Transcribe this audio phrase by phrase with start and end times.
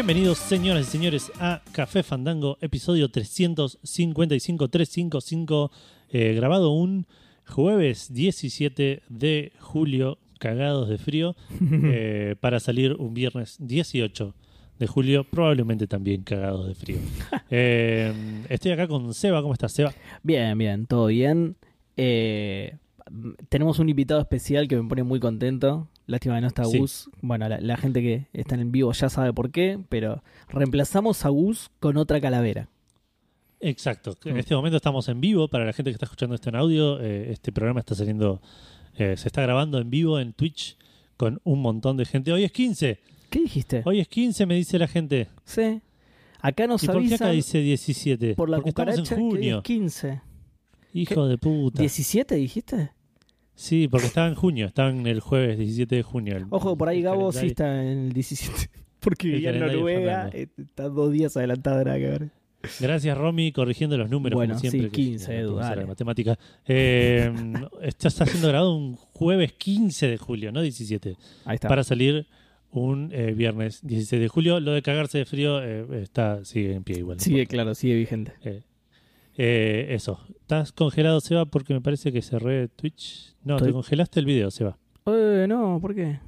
[0.00, 5.70] Bienvenidos, señoras y señores, a Café Fandango, episodio 355-355,
[6.08, 7.06] eh, grabado un
[7.46, 11.36] jueves 17 de julio, cagados de frío,
[11.84, 14.34] eh, para salir un viernes 18
[14.78, 16.96] de julio, probablemente también cagados de frío.
[17.50, 18.14] Eh,
[18.48, 19.92] estoy acá con Seba, ¿cómo estás, Seba?
[20.22, 21.56] Bien, bien, todo bien.
[23.48, 25.88] Tenemos un invitado especial que me pone muy contento.
[26.06, 26.78] Lástima que no está Sí.
[26.78, 27.10] Gus.
[27.20, 31.28] Bueno, la, la gente que está en vivo ya sabe por qué, pero reemplazamos a
[31.28, 32.68] Gus con otra calavera.
[33.60, 34.16] Exacto.
[34.24, 34.38] En Mm.
[34.38, 35.48] este momento estamos en vivo.
[35.48, 38.40] Para la gente que está escuchando esto en audio, eh, este programa está saliendo,
[38.96, 40.76] eh, se está grabando en vivo en Twitch
[41.16, 42.32] con un montón de gente.
[42.32, 42.98] Hoy es 15.
[43.28, 43.82] ¿Qué dijiste?
[43.84, 45.28] Hoy es 15, me dice la gente.
[45.44, 45.82] Sí.
[46.40, 48.34] Acá nos ¿Y por qué acá avisan dice 17?
[48.34, 49.56] por la Porque estamos cucaracha en que junio.
[49.58, 50.20] es 15.
[50.94, 51.82] Hijo de puta.
[51.82, 52.90] ¿17 dijiste?
[53.60, 54.66] Sí, porque estaba en junio.
[54.66, 56.34] Estaba en el jueves 17 de junio.
[56.34, 58.70] el- Ojo, por ahí Gabo sí está en el 17.
[59.00, 62.28] Porque vivía en Noruega, eh, está dos días adelantado, nada que ver.
[62.80, 64.34] Gracias, Romy, corrigiendo los números.
[64.36, 65.86] Bueno, como siempre, sí, que 15, no Edu, dale.
[65.86, 66.38] matemática.
[66.66, 67.32] Eh,
[67.82, 71.16] está siendo grabado un jueves 15 de julio, no 17.
[71.44, 71.68] Ahí está.
[71.68, 72.26] para salir
[72.70, 74.58] un eh, viernes 16 de julio.
[74.60, 77.20] Lo de cagarse de frío eh, está sigue en pie igual.
[77.20, 78.32] Sigue, claro, sigue vigente.
[79.36, 80.20] Eh, eso.
[80.40, 81.46] ¿Estás congelado, Seba?
[81.46, 83.34] Porque me parece que cerré Twitch.
[83.44, 84.76] No, Estoy- te congelaste el video, Seba.
[85.06, 86.20] Eh, no, ¿por qué?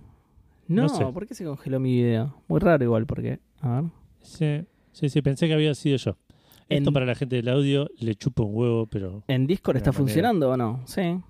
[0.69, 1.05] No, No sé.
[1.07, 2.43] ¿por qué se congeló mi video?
[2.49, 3.41] Muy raro igual, porque...
[3.61, 3.91] A ver.
[4.23, 6.17] Sí, sí, sí, pensé que había sido yo.
[6.69, 9.25] Esto para la gente del audio le chupa un huevo, pero...
[9.29, 9.99] ¿En Discord está manera.
[9.99, 10.81] funcionando o no?
[10.87, 11.21] Sí.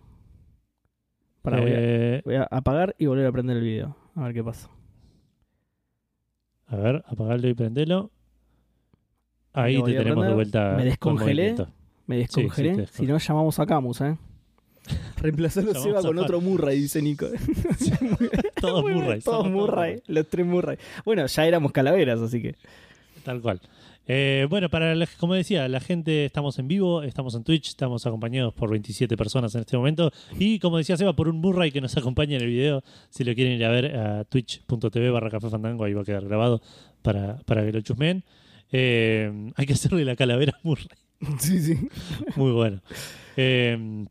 [1.41, 3.97] Para, voy, a, Eh, voy a apagar y volver a prender el video.
[4.15, 4.71] A ver qué pasa.
[6.69, 8.12] a ver, apagarlo y prendelo.
[9.53, 10.71] Ahí te tenemos de vuelta.
[10.71, 11.55] Me con descongelé.
[12.07, 12.87] Me sí, descongelé.
[12.87, 14.17] si no, llamamos a Camus, ¿eh?
[15.19, 17.27] Reemplazalo Llamamos Seba con otro Murray, dice Nico.
[18.61, 19.21] Todos Murray.
[19.21, 20.03] Todos Murray.
[20.07, 20.79] Los tres Murray.
[21.05, 22.57] Bueno, ya éramos calaveras, así que...
[23.25, 23.61] Tal cual.
[24.09, 28.05] Eh, bueno, para la- como decía, la gente estamos en vivo, estamos en Twitch, estamos
[28.05, 30.11] acompañados por 27 personas en este momento.
[30.39, 32.83] Y como decía Seba, por un Murray que nos acompaña en el video.
[33.11, 36.25] Si lo quieren ir a ver a twitch.tv barra café fandango, ahí va a quedar
[36.25, 36.61] grabado
[37.03, 38.25] para, para que lo chusmen.
[38.73, 40.87] Eh, hay que hacerle la calavera a Murray.
[41.39, 41.79] Sí, sí.
[42.35, 42.83] Muy bueno.
[43.37, 44.05] Eh,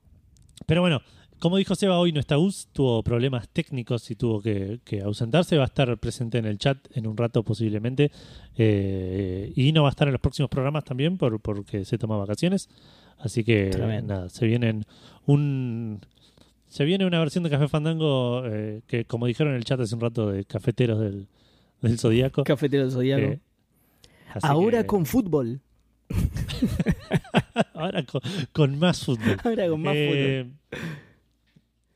[0.66, 1.02] pero bueno,
[1.42, 5.58] como dijo Seba, hoy no está Gus, tuvo problemas técnicos y tuvo que, que ausentarse.
[5.58, 8.12] Va a estar presente en el chat en un rato posiblemente.
[8.56, 12.16] Eh, y no va a estar en los próximos programas también por, porque se toma
[12.16, 12.70] vacaciones.
[13.18, 14.14] Así que Tremendo.
[14.14, 14.86] nada, se vienen
[15.26, 16.02] un...
[16.68, 19.96] Se viene una versión de Café Fandango eh, que, como dijeron en el chat hace
[19.96, 21.28] un rato, de cafeteros del,
[21.82, 22.44] del Zodíaco.
[22.44, 23.42] Cafetero del Zodíaco.
[24.36, 25.62] Así Ahora que- con fútbol.
[27.74, 28.22] ahora con,
[28.52, 29.38] con más fútbol.
[29.44, 30.46] Ahora con más Eh,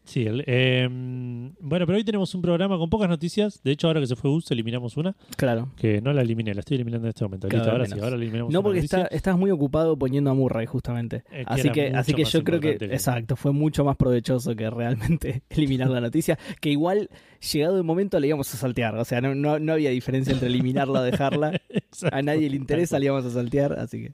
[0.05, 3.61] Sí, el- eh, bueno, pero hoy tenemos un programa con pocas noticias.
[3.63, 5.15] De hecho, ahora que se fue Gus, eliminamos una.
[5.35, 5.71] Claro.
[5.77, 7.47] que no la eliminé, la estoy eliminando en este momento.
[7.49, 11.23] Listo, ahora sí, ahora eliminamos No porque está, estás muy ocupado poniendo a Murray, justamente.
[11.31, 14.69] Eh, que así que, así que yo creo que, exacto, fue mucho más provechoso que
[14.69, 16.37] realmente eliminar la noticia.
[16.61, 17.09] Que igual,
[17.51, 18.95] llegado el momento, le íbamos a saltear.
[18.97, 21.59] O sea, no, no, no había diferencia entre eliminarla o dejarla.
[22.11, 23.73] A nadie le interesa, le íbamos a saltear.
[23.79, 24.13] Así que.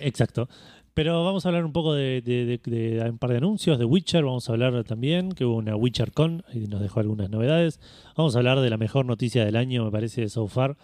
[0.00, 0.48] Exacto.
[0.98, 3.84] Pero vamos a hablar un poco de, de- de- de un par de anuncios de
[3.84, 4.24] Witcher.
[4.24, 7.78] Vamos a hablar también que hubo una Witcher Con, ahí nos dejó algunas novedades.
[8.16, 10.76] Vamos a hablar de la mejor noticia del año, me parece, de so far.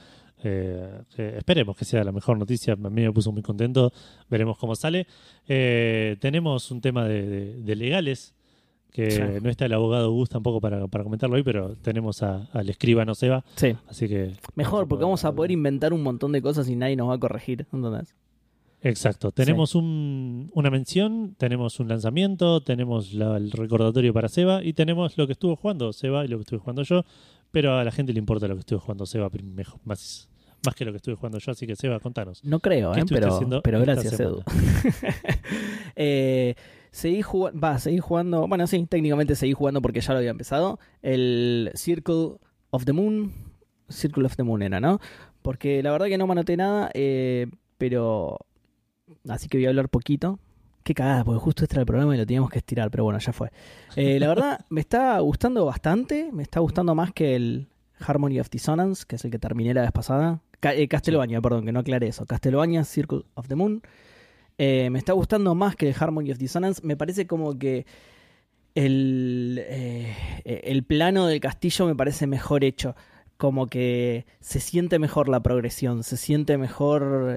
[0.45, 2.75] Eh, que esperemos que sea la mejor noticia.
[2.75, 3.93] A mí me puso muy contento.
[4.31, 5.09] Veremos cómo sale.
[5.49, 8.37] Eh, tenemos un tema de, legales.
[8.93, 9.21] Que Sí.
[9.43, 13.17] no está el abogado Gus tampoco para, para comentarlo hoy, pero tenemos a- al escribano
[13.17, 13.45] Seba.
[13.57, 14.31] Sí, Así que.
[14.55, 17.19] mejor, porque vamos a poder inventar un montón de cosas y nadie nos va a
[17.19, 17.67] corregir.
[17.73, 18.15] ¿Entendés?
[18.85, 19.33] Exacto.
[19.33, 25.17] Tenemos un- una mención, tenemos un lanzamiento, tenemos la- el recordatorio para Seba y tenemos
[25.19, 27.03] lo que estuvo jugando Seba y lo que estuve jugando yo.
[27.51, 30.29] Pero a la gente le importa lo que estuvo jugando Seba mejor- más,
[30.67, 31.53] más que lo que estuve jugando yo.
[31.53, 32.45] Así que Seba, contanos.
[32.45, 33.05] No creo, ¿Qué ¿eh?
[33.09, 34.43] pero, pero gracias, Edu.
[35.97, 36.55] eh,
[36.91, 40.79] seguí jugando, va, seguí jugando, bueno, sí, técnicamente seguí jugando porque ya lo había empezado.
[41.03, 42.33] El Circle
[42.71, 43.33] of the Moon,
[43.89, 45.01] Circle of the Moon era, ¿no?
[45.43, 47.47] Porque la verdad que no me anoté nada, eh,
[47.79, 48.39] pero...
[49.29, 50.39] Así que voy a hablar poquito.
[50.83, 53.19] Qué cagada, porque justo este era el programa y lo teníamos que estirar, pero bueno,
[53.19, 53.51] ya fue.
[53.97, 57.69] Eh, la verdad, me está gustando bastante, me está gustando más que el
[58.01, 60.43] Harmony of Dissonance, que es el que terminé la vez pasada.
[60.61, 62.27] Ca- eh, perdón, que no aclaré eso.
[62.27, 63.81] Castlevania, Circle of the Moon.
[64.59, 66.83] Eh, me está gustando más que el Harmony of Dissonance.
[66.85, 67.87] Me parece como que
[68.75, 69.63] el,
[70.45, 72.95] el plano del castillo me parece mejor hecho.
[73.37, 77.37] Como que se siente mejor la progresión, se siente mejor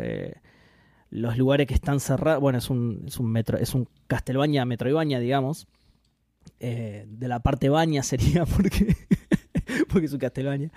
[1.09, 2.41] los lugares que están cerrados.
[2.41, 5.67] Bueno, es un, es un metro, es un Castlevania, Metroidvania, digamos.
[6.59, 8.95] Eh, de la parte baña sería porque,
[9.89, 10.71] porque es un Castlevania.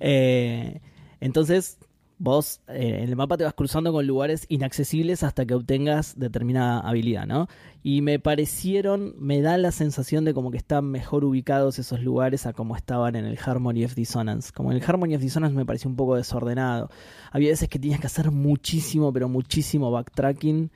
[0.00, 0.80] Eh,
[1.20, 1.78] entonces,
[2.22, 6.78] vos eh, en el mapa te vas cruzando con lugares inaccesibles hasta que obtengas determinada
[6.78, 7.48] habilidad, ¿no?
[7.82, 12.46] Y me parecieron, me da la sensación de como que están mejor ubicados esos lugares
[12.46, 14.52] a como estaban en el Harmony of Dissonance.
[14.52, 16.90] Como en el Harmony of Dissonance me pareció un poco desordenado.
[17.32, 20.70] Había veces que tenías que hacer muchísimo, pero muchísimo backtracking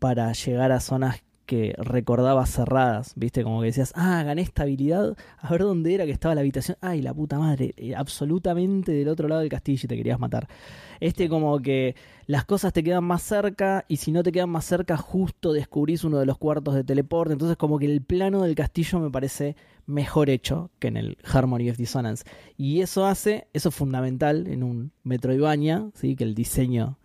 [0.00, 3.42] para llegar a zonas que recordabas cerradas, ¿viste?
[3.42, 6.76] Como que decías, ah, gané esta habilidad, a ver dónde era que estaba la habitación.
[6.80, 10.48] Ay, la puta madre, eh, absolutamente del otro lado del castillo y te querías matar.
[11.00, 11.96] Este como que
[12.26, 16.04] las cosas te quedan más cerca y si no te quedan más cerca, justo descubrís
[16.04, 17.32] uno de los cuartos de teleporte.
[17.32, 19.56] Entonces como que el plano del castillo me parece
[19.86, 22.24] mejor hecho que en el Harmony of Dissonance.
[22.56, 26.14] Y eso hace, eso es fundamental en un Metroidvania, ¿sí?
[26.14, 26.98] que el diseño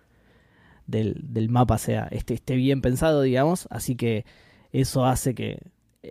[0.87, 3.67] del, mapa sea esté, esté bien pensado, digamos.
[3.69, 4.25] Así que
[4.71, 5.59] eso hace que,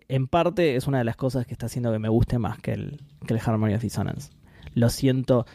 [0.09, 2.73] en parte, es una de las cosas que está haciendo que me guste más que
[2.73, 4.31] el, que el Harmony of Dissonance.
[4.75, 5.47] Lo siento,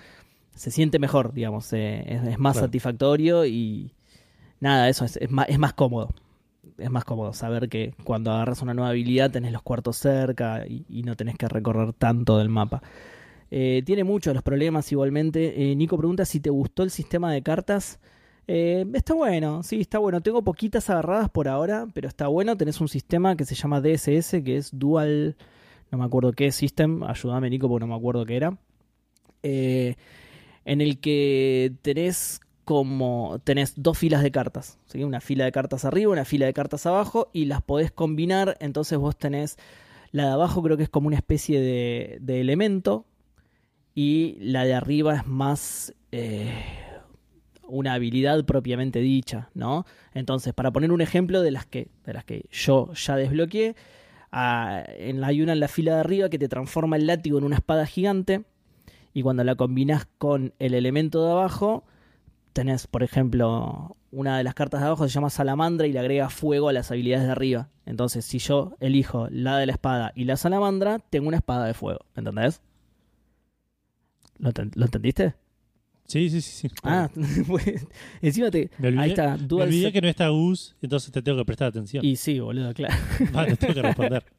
[0.55, 3.93] se siente mejor, digamos, eh, es, más satisfactorio y
[4.59, 6.09] nada, eso es, es, más, es más cómodo.
[6.77, 11.03] Es más cómodo saber que cuando agarras una nueva habilidad tenés los cuartos cerca y,
[11.03, 12.81] no tenés que recorrer tanto del mapa.
[13.51, 15.71] Eh, tiene muchos los problemas igualmente.
[15.71, 17.99] Eh, Nico pregunta si te gustó el sistema de cartas.
[18.47, 20.21] Eh, está bueno, sí, está bueno.
[20.21, 22.57] Tengo poquitas agarradas por ahora, pero está bueno.
[22.57, 25.37] Tenés un sistema que se llama DSS, que es Dual.
[25.91, 27.03] No me acuerdo qué system.
[27.03, 28.57] Ayúdame, Nico, porque no me acuerdo qué era.
[29.43, 29.95] Eh,
[30.65, 33.39] en el que tenés como.
[33.43, 34.79] Tenés dos filas de cartas.
[34.95, 37.29] Una fila de cartas arriba, una fila de cartas abajo.
[37.33, 38.57] Y las podés combinar.
[38.59, 39.57] Entonces vos tenés.
[40.11, 43.05] La de abajo creo que es como una especie de, de elemento.
[43.93, 45.93] Y la de arriba es más.
[46.11, 46.51] Eh,
[47.71, 49.85] una habilidad propiamente dicha, ¿no?
[50.13, 53.75] Entonces, para poner un ejemplo de las que, de las que yo ya desbloqueé,
[54.31, 57.45] ah, en, hay una en la fila de arriba que te transforma el látigo en
[57.45, 58.43] una espada gigante
[59.13, 61.85] y cuando la combinas con el elemento de abajo,
[62.53, 66.29] tenés, por ejemplo, una de las cartas de abajo se llama salamandra y le agrega
[66.29, 67.69] fuego a las habilidades de arriba.
[67.85, 71.73] Entonces, si yo elijo la de la espada y la salamandra, tengo una espada de
[71.73, 72.01] fuego.
[72.15, 72.61] ¿Entendés?
[74.37, 75.35] ¿Lo, ¿Lo entendiste?
[76.11, 76.67] Sí, sí, sí.
[76.67, 76.75] sí.
[76.83, 77.09] Ah,
[77.47, 77.87] pues,
[78.21, 78.69] encima te.
[78.77, 79.37] Me olvidé, ahí está.
[79.37, 82.03] me olvidé que no está Gus, entonces te tengo que prestar atención.
[82.05, 82.95] Y sí, boludo, claro.
[83.31, 84.23] Vale, tengo que responder.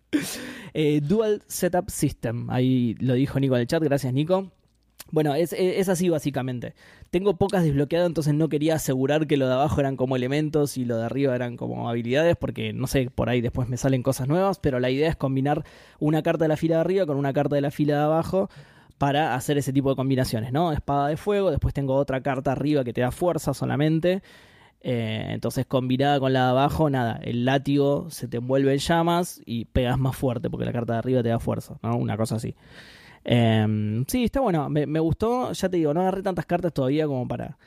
[0.75, 2.49] Eh, Dual Setup System.
[2.49, 3.83] Ahí lo dijo Nico en el chat.
[3.83, 4.53] Gracias, Nico.
[5.11, 6.75] Bueno, es, es, así básicamente.
[7.11, 10.87] Tengo pocas desbloqueadas, entonces no quería asegurar que lo de abajo eran como elementos y
[10.87, 14.29] lo de arriba eran como habilidades, porque no sé, por ahí después me salen cosas
[14.29, 15.65] nuevas, pero la idea es combinar
[15.99, 18.49] una carta de la fila de arriba con una carta de la fila de abajo
[19.03, 20.71] para hacer ese tipo de combinaciones, ¿no?
[20.71, 24.23] Espada de fuego, después tengo otra carta arriba que te da fuerza solamente.
[24.81, 29.43] Eh, entonces, combinada con la de abajo, nada, el látigo se te envuelve en llamas
[29.45, 31.97] y pegas más fuerte porque la carta de arriba te da fuerza, ¿no?
[31.97, 32.55] Una cosa así.
[33.25, 37.09] Em, sí, está bueno, me, me, gustó, ya te digo, no agarré tantas cartas todavía
[37.09, 37.59] como para,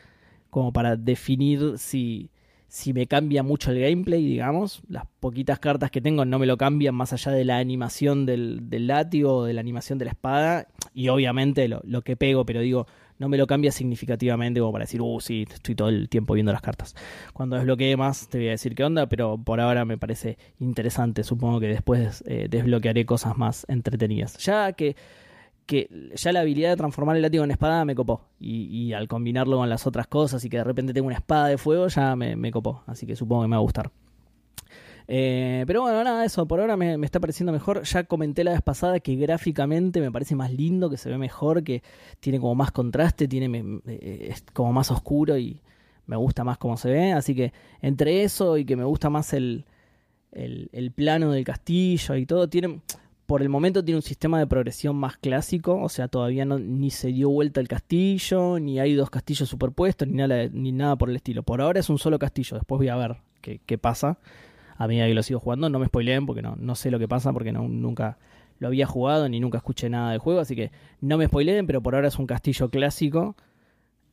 [0.49, 2.29] como para definir si,
[2.67, 4.81] si me cambia mucho el gameplay, digamos.
[4.89, 8.69] Las poquitas cartas que tengo no me lo cambian más allá de la animación del,
[8.69, 10.67] del látigo o de la animación de la espada.
[10.93, 14.83] Y obviamente lo, lo, que pego, pero digo, no me lo cambia significativamente como para
[14.83, 16.95] decir, uh, sí, estoy todo el tiempo viendo las cartas.
[17.33, 21.23] Cuando desbloquee más te voy a decir qué onda, pero por ahora me parece interesante.
[21.23, 24.37] Supongo que después eh, desbloquearé cosas más entretenidas.
[24.37, 24.95] Ya que
[25.65, 28.21] que ya la habilidad de transformar el látigo en espada me copó.
[28.39, 31.57] Y, al combinarlo con las otras cosas y que de repente tengo una espada de
[31.57, 32.83] fuego, ya me, copó.
[32.85, 33.91] Así que supongo que me va a gustar.
[35.07, 37.83] Eh, pero bueno, nada, eso por ahora me, está pareciendo mejor.
[37.83, 41.63] Ya comenté la vez pasada que gráficamente me parece más lindo, que se ve mejor,
[41.63, 41.83] que
[42.19, 45.61] tiene como más contraste, tiene es como más oscuro y
[46.05, 47.11] me gusta más cómo se ve.
[47.11, 49.65] Así que entre eso y que me gusta más el,
[50.31, 52.81] el, el plano del castillo y todo, tiene
[53.25, 56.91] por el momento tiene un sistema de progresión más clásico, o sea, todavía no, ni
[56.91, 61.09] se dio vuelta el castillo, ni hay dos castillos superpuestos, ni nada, ni nada por
[61.09, 61.43] el estilo.
[61.43, 64.19] Por ahora es un solo castillo, después voy a ver qué, pasa
[64.77, 65.69] a medida que lo sigo jugando.
[65.69, 68.17] No me spoileen porque no, no sé lo que pasa, porque nunca
[68.59, 71.81] lo había jugado ni nunca escuché nada del juego, así que no me spoileen, pero
[71.81, 73.35] por ahora es un castillo clásico.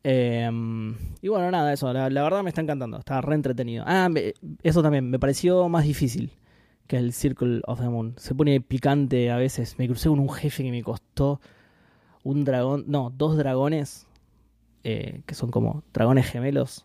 [0.04, 3.84] Em, y bueno, nada, eso, la, la, verdad me está encantando, está re entretenido.
[3.86, 4.08] Ah,
[4.62, 6.32] eso también, me pareció más difícil
[6.92, 8.12] que el Circle of the Moon.
[8.18, 9.78] Se pone picante a veces.
[9.78, 11.40] Me crucé con un jefe que me costó
[12.22, 14.06] un dragón, no, dos dragones,
[14.84, 16.84] eh, que son como dragones gemelos.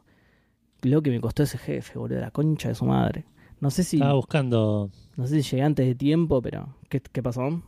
[0.82, 3.26] Lo que me costó ese jefe, boludo, la concha de su madre.
[3.60, 3.98] No sé si.
[3.98, 4.92] Estaba buscando.
[5.18, 6.74] No sé si llegué antes de tiempo, pero.
[6.88, 7.62] ¿Qué, qué pasó?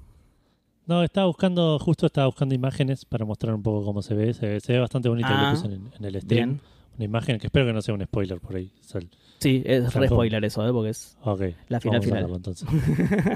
[0.86, 4.34] No, estaba buscando, justo estaba buscando imágenes para mostrar un poco cómo se ve.
[4.34, 6.60] Se, ve bastante bonito ah, en, en, el stream.
[7.00, 8.74] Una imagen que espero que no sea un spoiler por ahí.
[8.82, 9.08] Sal.
[9.40, 10.74] Sí, es re spoiler eso, ¿eh?
[10.74, 12.30] porque es okay, la final final.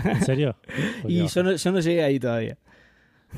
[0.04, 0.58] ¿En serio?
[1.08, 2.58] y yo no, yo no llegué ahí todavía.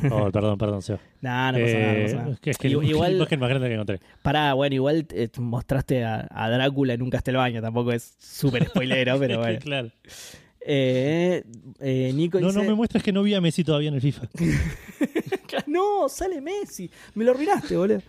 [0.10, 0.98] Oh, perdón, perdón, Seba.
[1.22, 2.32] Nah, no pasa nada, no Eh, pasa nada.
[2.34, 4.00] es que, es que Igual- igual- imagen más grande que encontré.
[4.24, 9.18] Pará, bueno, igual eh, mostraste a, a Drácula en un Castelbaño, tampoco es súper spoilero,
[9.20, 9.60] pero bueno.
[9.60, 9.92] claro.
[10.68, 11.44] Eh,
[11.80, 12.60] eh, Nico No, dice...
[12.60, 14.28] no me muestres que no vi a Messi todavía en el FIFA.
[15.68, 16.90] No, sale Messi.
[17.14, 18.02] Me lo arruinaste, boludo.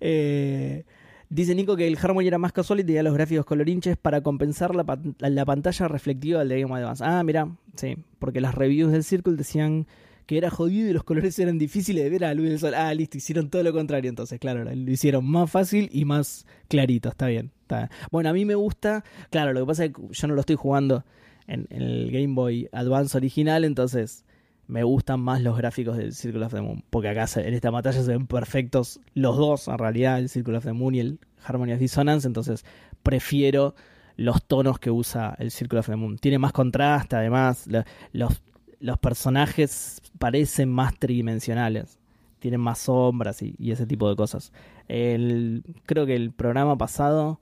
[0.00, 0.84] Eh,
[1.30, 4.74] dice Nico que el Harmony era más casual y tenía los gráficos colorinches para compensar
[4.76, 4.84] la,
[5.18, 7.02] la pantalla reflectiva del de Game Advance.
[7.04, 7.96] Ah, mira, sí.
[8.18, 9.86] Porque las reviews del Circle decían
[10.26, 12.74] que era jodido y los colores eran difíciles de ver a la luz del sol.
[12.74, 17.08] Ah, listo, hicieron todo lo contrario entonces, claro, lo hicieron más fácil y más clarito,
[17.08, 17.50] está bien.
[17.62, 20.40] está- Bueno, a mí me gusta, claro, lo que pasa es que yo no lo
[20.40, 21.04] estoy jugando
[21.48, 24.24] en el Game Boy Advance original, entonces
[24.70, 27.70] me gustan más los gráficos del Circle of the Moon, porque acá se- en esta
[27.70, 31.18] batalla se ven perfectos los dos, en realidad, el Circle of the Moon y el
[31.44, 32.64] Harmony of Dissonance, entonces
[33.02, 33.74] prefiero
[34.16, 36.18] los tonos que usa el Circle of the Moon.
[36.18, 38.42] Tiene más contraste, además, lo- los,
[38.80, 41.98] los personajes parecen más tridimensionales,
[42.38, 44.52] tienen más sombras y, y ese tipo de cosas.
[44.88, 47.40] El, creo que el programa pasado,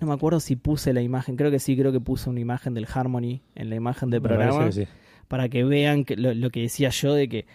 [0.00, 2.74] no me acuerdo si puse la imagen, creo que sí, creo que puse una imagen
[2.74, 4.66] del Harmony en la imagen del programa.
[5.28, 7.46] Para que vean que lo, lo que decía yo de que,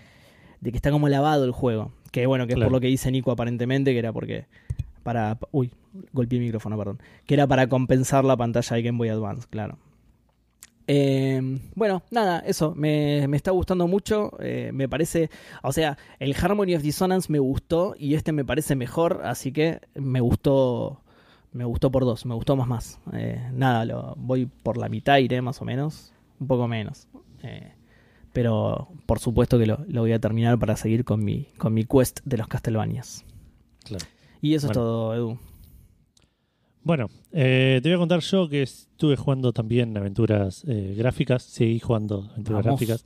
[0.62, 1.92] de que está como lavado el juego.
[2.12, 4.46] Que bueno, que es por lo que dice Nico aparentemente, que era porque
[5.04, 5.38] para...
[5.52, 5.72] Uy,
[6.14, 7.02] golpeé el micrófono, perdón.
[7.26, 9.78] Que era para compensar la pantalla de Game Boy Advance, claro.
[10.88, 15.30] Eh, bueno, nada, eso, me, me está gustando mucho, eh, me parece,
[15.62, 19.80] o sea, el Harmony of Dissonance me gustó y este me parece mejor, así que
[19.96, 21.02] me gustó,
[21.54, 23.00] me gustó por dos, me gustó más más.
[23.14, 27.08] Eh, nada, lo, voy por la mitad, iré más o menos, un poco menos.
[27.44, 27.74] Eh,
[28.34, 31.84] pero por supuesto que lo, lo voy a terminar para seguir con mi, con mi
[31.86, 33.24] quest de los Castlevanias.
[33.84, 34.06] Claro.
[34.42, 34.72] Y eso Bueno.
[34.82, 35.40] es todo, Edu.
[36.86, 41.44] Bueno, eh, te voy a contar yo que estuve jugando también aventuras eh, gráficas.
[41.44, 42.80] Seguí jugando aventuras Vamos.
[42.80, 43.06] gráficas.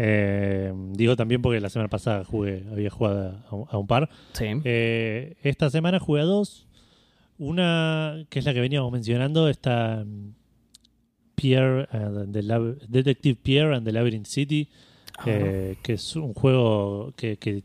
[0.00, 4.08] Eh, digo también porque la semana pasada jugué, había jugado a, un- a un par.
[4.32, 4.46] Sí.
[4.64, 6.66] Esta semana jugué a dos.
[7.38, 10.32] Una que es la que veníamos mencionando, está mm,
[11.38, 14.68] Pierre and the Lab- Detective Pierre and the Labyrinth City,
[15.20, 17.62] Ah, eh, que es un juego que, que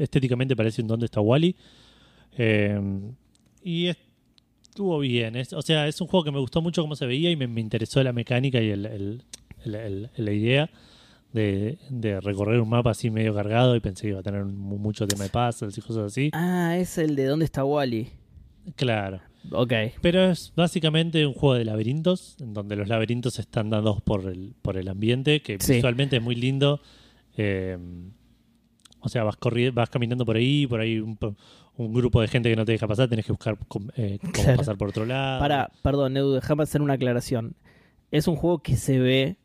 [0.00, 1.54] estéticamente parece un Dónde está Wally.
[2.38, 2.80] Eh,
[3.62, 3.88] y
[4.62, 5.36] estuvo bien.
[5.36, 7.46] Es- o sea, es un juego que me gustó mucho cómo se veía y me,
[7.46, 9.22] me interesó la mecánica y el, el-
[9.64, 10.70] el- el- la idea
[11.32, 14.78] de, de recorrer un mapa así medio cargado y pensé que iba a tener mu-
[14.78, 16.30] mucho tema de puzzles y cosas así.
[16.32, 18.08] Ah, es el de ¿Dónde está Wally?
[18.74, 19.20] Claro.
[19.52, 19.72] Ok.
[20.00, 24.54] Pero es básicamente un juego de laberintos, en donde los laberintos están dados por el,
[24.62, 25.74] por el ambiente, que Sí.
[25.74, 26.80] visualmente es muy lindo.
[27.36, 27.76] Eh,
[29.00, 29.36] o sea, vas,
[29.72, 31.36] vas caminando por ahí, por ahí un, po-
[31.76, 33.56] un grupo de gente que no te deja pasar, tenés que buscar
[33.96, 34.56] eh, cómo Claro.
[34.56, 35.38] pasar por otro lado.
[35.40, 37.54] Para, perdón, Edu, déjame hacer una aclaración.
[38.10, 39.36] Es un juego que se ve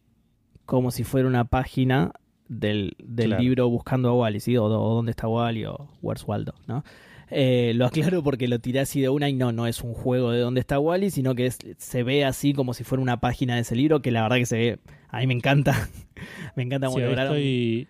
[0.66, 2.14] como si fuera una página
[2.48, 3.44] del, del Claro.
[3.44, 4.58] libro Buscando a Wally, ¿sí?
[4.58, 6.84] O, o Dónde está Wally o Where's Waldo, ¿no?
[7.34, 10.32] Eh, lo aclaro porque lo tiré así de una y no, no es un juego
[10.32, 13.56] de Dónde está Wally, sino que es- se ve así como si fuera una página
[13.56, 15.74] de ese libro, que la verdad que se ve, a mí me encanta.
[16.56, 17.34] me encanta cómo Sí, ahí lograron...
[17.38, 17.88] estoy,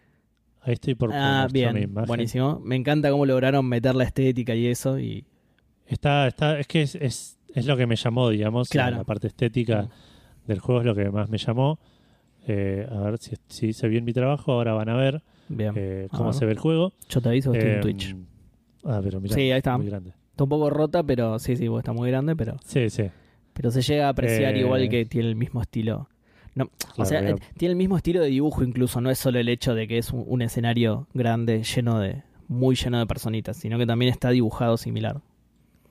[0.61, 2.07] ahí estoy por, Ah, bien, imagen.
[2.07, 2.61] buenísimo.
[2.63, 5.25] Me encanta cómo lograron meter la estética y eso y...
[5.87, 8.69] Está, está, es que es, es, es lo que me llamó, digamos.
[8.69, 8.97] Claro.
[8.97, 9.89] La parte estética
[10.47, 11.79] del juego es lo que más me llamó.
[12.47, 14.53] Eh, a ver si, si hice bien mi trabajo.
[14.53, 15.73] Ahora van a ver Bien.
[15.75, 16.93] eh, cómo se ve el juego.
[17.09, 18.15] Yo te aviso que estoy en Eh, Twitch.
[18.83, 19.77] Ah, pero mira, Sí, ahí está.
[19.77, 20.13] muy grande.
[20.31, 23.03] Está un poco rota, pero sí, sí, está muy grande, pero, Sí, sí.
[23.53, 26.07] pero se llega a apreciar Eh, igual que tiene el mismo estilo.
[26.55, 29.47] No, o sea, eh, tiene el mismo estilo de dibujo incluso, no es solo el
[29.47, 33.77] hecho de que es un, un escenario grande, lleno de, muy lleno de personitas, sino
[33.77, 35.21] que también está dibujado similar.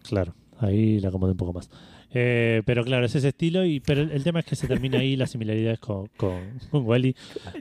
[0.03, 1.71] Claro, ahí la acomodé un poco más.
[2.13, 4.99] Eh, pero claro, es ese estilo, y pero el, el tema es que se termina
[4.99, 7.15] ahí las similaridades con, con, con Wally.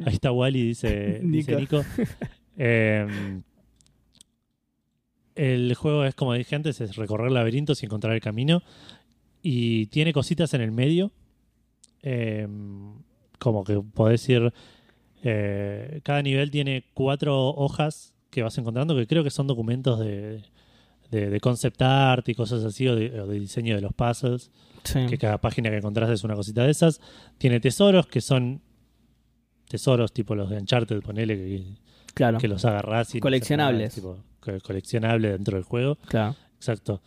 [0.05, 1.77] Ahí está Wally, dice dice Nico.
[1.77, 1.86] Nico.
[2.62, 3.07] Eh,
[5.39, 8.62] el juego es, como dije antes, es recorrer laberintos y encontrar el camino.
[9.41, 11.12] Y tiene cositas en el medio.
[12.03, 12.48] eh,
[13.39, 14.51] como que podés ir...
[15.24, 20.43] eh, cada nivel tiene cuatro hojas que vas encontrando, que creo que son documentos de,
[21.10, 24.51] de, de concept art y cosas así, o de, o de diseño de los puzzles,
[24.84, 25.05] Sí.
[25.08, 27.01] que cada página que encontrás es una cosita de esas.
[27.38, 28.62] Tiene tesoros, que son
[29.67, 31.63] tesoros tipo los de Uncharted, ponele, que,
[32.13, 33.19] claro, que los agarrás y...
[33.19, 33.93] Coleccionables.
[33.96, 35.98] tipo, coleccionable dentro del juego.
[36.08, 36.36] claro.
[36.58, 37.01] Exacto.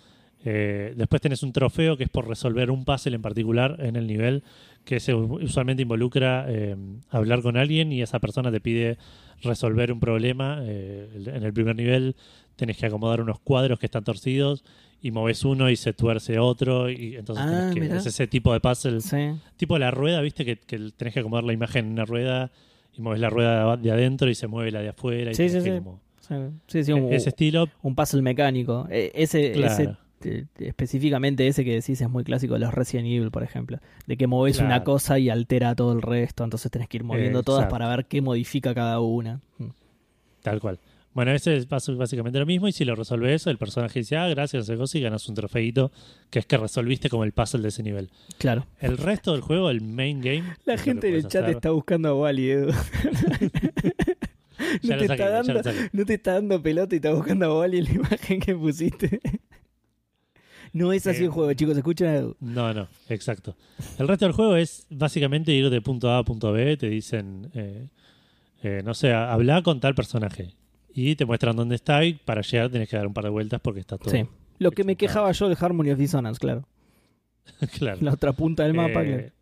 [0.45, 4.07] Eh, después tenés un trofeo que es por resolver un puzzle en particular en el
[4.09, 4.43] nivel,
[4.85, 6.75] que se usualmente involucra eh,
[7.11, 8.99] hablar con alguien y esa persona te pide
[9.43, 10.59] resolver un problema.
[10.63, 12.17] Eh, en el primer nivel
[12.57, 14.65] tenés que acomodar unos cuadros que están torcidos
[15.01, 17.97] y moves uno y se tuerce otro y entonces Ah, tenés que, mirá.
[17.99, 19.35] es ese tipo de puzzle Sí.
[19.57, 22.51] tipo la rueda, viste que, que tenés que acomodar la imagen en una rueda
[22.97, 25.31] y mueves la rueda de adentro y se mueve la de afuera.
[25.31, 25.83] Y Sí, tenés sí, que sí.
[25.85, 26.01] como-
[26.67, 28.87] Sí, sí, un, ese estilo, un puzzle mecánico.
[28.91, 29.73] Eh, Ese, Claro.
[29.73, 29.97] ese
[30.59, 33.79] específicamente ese que decís es muy clásico de los Resident Evil, por ejemplo.
[34.07, 37.43] De que moves una cosa y altera todo el resto, entonces tenés que ir moviendo
[37.43, 37.73] todas Exacto.
[37.75, 39.41] para ver qué modifica cada una.
[39.59, 39.67] Mm.
[40.43, 40.79] tal cual.
[41.15, 44.71] Bueno, ese es básicamente lo mismo y si lo resolves, el personaje dice, ah, gracias,
[44.71, 45.93] cosa y ganas un trofeito
[46.31, 48.09] que es que resolviste como el puzzle de ese nivel.
[48.39, 48.67] Claro.
[48.81, 50.45] El resto del juego, el main game...
[50.65, 51.57] La gente en el chat hacer.
[51.57, 52.73] está buscando a Wally, Edu.
[54.83, 57.85] No, te está dando, no te está dando pelota y está buscando a Wally en
[57.85, 59.21] la imagen que pusiste.
[60.73, 61.77] no es así Eh, el juego, chicos.
[61.77, 62.37] Escuchen a Edu.
[62.41, 63.57] No, no, exacto.
[63.99, 67.51] El resto del juego es básicamente ir de punto A a punto B, te dicen,
[67.55, 67.89] eh,
[68.63, 70.55] eh, no sé, habla con tal personaje.
[70.95, 73.61] Y te muestran dónde está y para llegar tenés que dar un par de vueltas
[73.61, 74.11] porque está todo.
[74.11, 74.25] Sí.
[74.59, 76.69] Lo que me quejaba yo del Harmony of Dissonance, claro.
[77.79, 77.99] claro.
[78.03, 79.33] La otra punta del mapa, Eh, claro.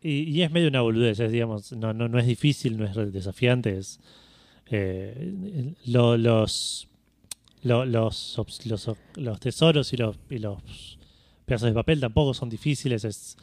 [0.00, 3.12] y, y es medio una boludez, es, digamos, no, no, no es difícil, no es
[3.12, 4.00] desafiante, es
[4.70, 6.88] eh, lo- los,
[7.62, 10.98] lo- los, los, los tesoros y los, y los
[11.44, 13.36] pedazos de papel tampoco son difíciles, es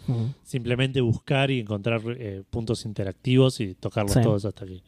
[0.44, 4.22] simplemente buscar y encontrar eh, puntos interactivos y tocarlos Sí.
[4.22, 4.82] todos hasta que,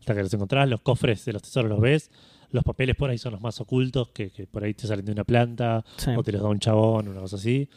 [0.00, 0.68] hasta que los encontrás.
[0.68, 2.10] Los cofres de los tesoros los ves,
[2.50, 5.12] los papeles por ahí son los más ocultos, que, que por ahí te salen de
[5.12, 6.10] una planta Sí.
[6.16, 7.68] o te los da un chabón, una cosa así.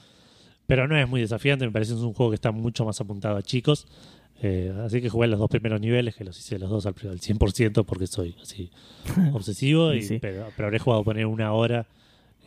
[0.66, 3.00] Pero no es muy desafiante, me parece que es un juego que está mucho más
[3.02, 3.88] apuntado a chicos.
[4.42, 7.20] Eh, así que jugué los dos primeros niveles, que los hice los dos al, al
[7.20, 8.70] 100% porque soy así
[9.34, 10.20] obsesivo, Y sí.
[10.22, 11.86] pero, pero habré jugado poner una hora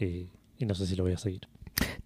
[0.01, 0.27] eh,
[0.59, 1.43] y no sé si lo voy a seguir.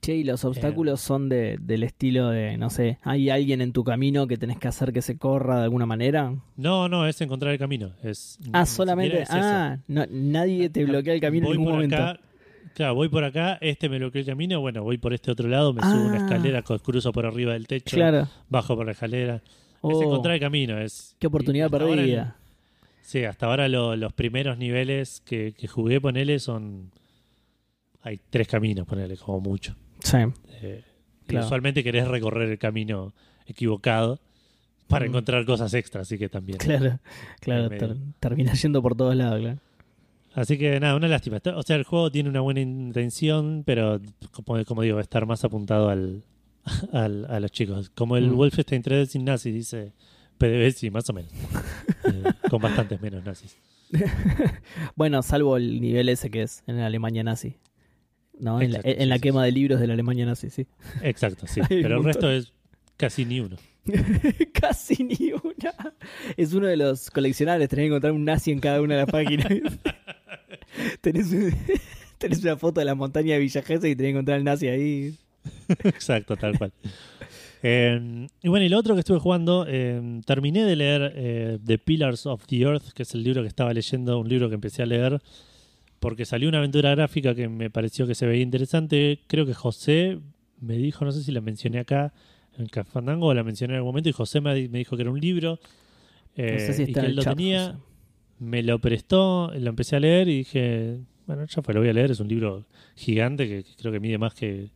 [0.00, 3.82] Che, y los obstáculos son de, del estilo de, no sé, hay alguien en tu
[3.84, 6.34] camino que tenés que hacer que se corra de alguna manera.
[6.56, 7.90] No, no, es encontrar el camino.
[8.02, 9.22] Es, Ah, ni solamente.
[9.22, 9.28] es.
[9.30, 11.96] Ah, no, nadie te bloquea el camino en voy ningún por momento.
[11.96, 12.20] acá,
[12.75, 15.72] claro, voy por acá, este me bloqueó el camino, bueno, voy por este otro lado,
[15.72, 16.25] me subo una Ah.
[16.25, 18.28] escalera, cruzo por arriba del techo, Claro.
[18.49, 19.42] bajo por la escalera.
[19.76, 20.78] Es Oh, encontrar el camino.
[20.78, 22.36] Es, qué oportunidad ahora perdida.
[23.02, 26.91] sí, hasta ahora lo- los primeros niveles que, que jugué, ponele, son...
[28.02, 29.75] Hay tres caminos, ponele, como mucho.
[30.00, 30.19] Sí.
[30.62, 30.82] Eh,
[31.26, 31.47] Claro.
[31.47, 33.12] usualmente querés recorrer el camino
[33.47, 34.21] equivocado
[34.86, 35.08] para Mm.
[35.08, 36.58] encontrar cosas extras, así que también.
[36.58, 37.00] Claro,
[37.41, 37.69] claro.
[37.69, 39.58] Ter- termina yendo por todos lados, claro.
[40.34, 41.41] Así que nada, una lástima.
[41.56, 44.00] O sea, el juego tiene una buena intención, pero
[44.32, 46.23] como, como digo, estar más apuntado al,
[46.92, 47.90] al- a los chicos.
[47.90, 48.36] Como el Mm.
[48.36, 49.92] Wolfenstein 3 sin nazis, dice
[50.38, 51.32] PDB, sí, más o menos.
[52.04, 53.56] Eh, con bastantes menos nazis.
[54.94, 57.56] Bueno, salvo el nivel ese que es en la Alemania nazi.
[58.38, 58.60] ¿No?
[58.60, 60.66] En la, en la quema de libros de la Alemania nazi, sí.
[61.02, 61.60] Exacto, sí.
[61.68, 62.52] Pero el resto es
[62.96, 63.56] casi ni uno.
[64.52, 65.94] Casi ni una.
[66.36, 69.10] Es uno de los coleccionables, tenés que encontrar un nazi en cada una de las
[69.10, 69.48] páginas.
[71.00, 71.54] tenés, un-
[72.18, 74.68] tenés una foto de la montaña de Villa Gesell y tenés que encontrar el nazi
[74.68, 75.14] ahí.
[75.85, 76.73] Exacto, tal cual.
[77.63, 81.78] Eh, y bueno, y lo otro que estuve jugando, eh, terminé de leer eh, The
[81.78, 84.82] Pillars of the Earth, que es el libro que estaba leyendo, un libro que empecé
[84.82, 85.19] a leer,
[85.99, 89.21] porque salió una aventura gráfica que me pareció que se veía interesante.
[89.26, 90.19] Creo que José
[90.61, 92.13] me dijo, no sé si la mencioné acá
[92.59, 95.11] en Cafandango o la mencioné en algún momento, y José me, me dijo que era
[95.11, 95.59] un libro.
[96.37, 97.37] eh, No sé si y que él el lo chat.
[97.37, 97.78] tenía, José.
[98.39, 101.93] me lo prestó, lo empecé a leer y dije, bueno, ya fue, lo voy a
[101.95, 104.71] leer, es un libro gigante que, que creo que mide más que,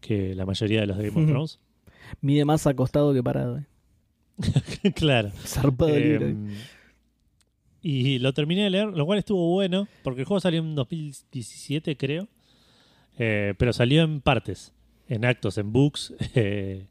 [0.00, 1.28] que la mayoría de los de Game of.
[1.30, 1.60] Thrones.
[2.20, 3.58] Mide más acostado que parado.
[3.58, 3.66] eh.
[4.94, 5.30] claro.
[5.44, 6.34] Zarpado Eh, libro.
[7.82, 11.96] y lo terminé de leer, lo cual estuvo bueno, porque el juego salió en 2017,
[11.96, 12.28] creo.
[13.18, 14.72] Eh, pero salió en partes,
[15.08, 16.14] en actos, en books.
[16.34, 16.86] eh,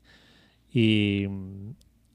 [0.73, 1.25] y,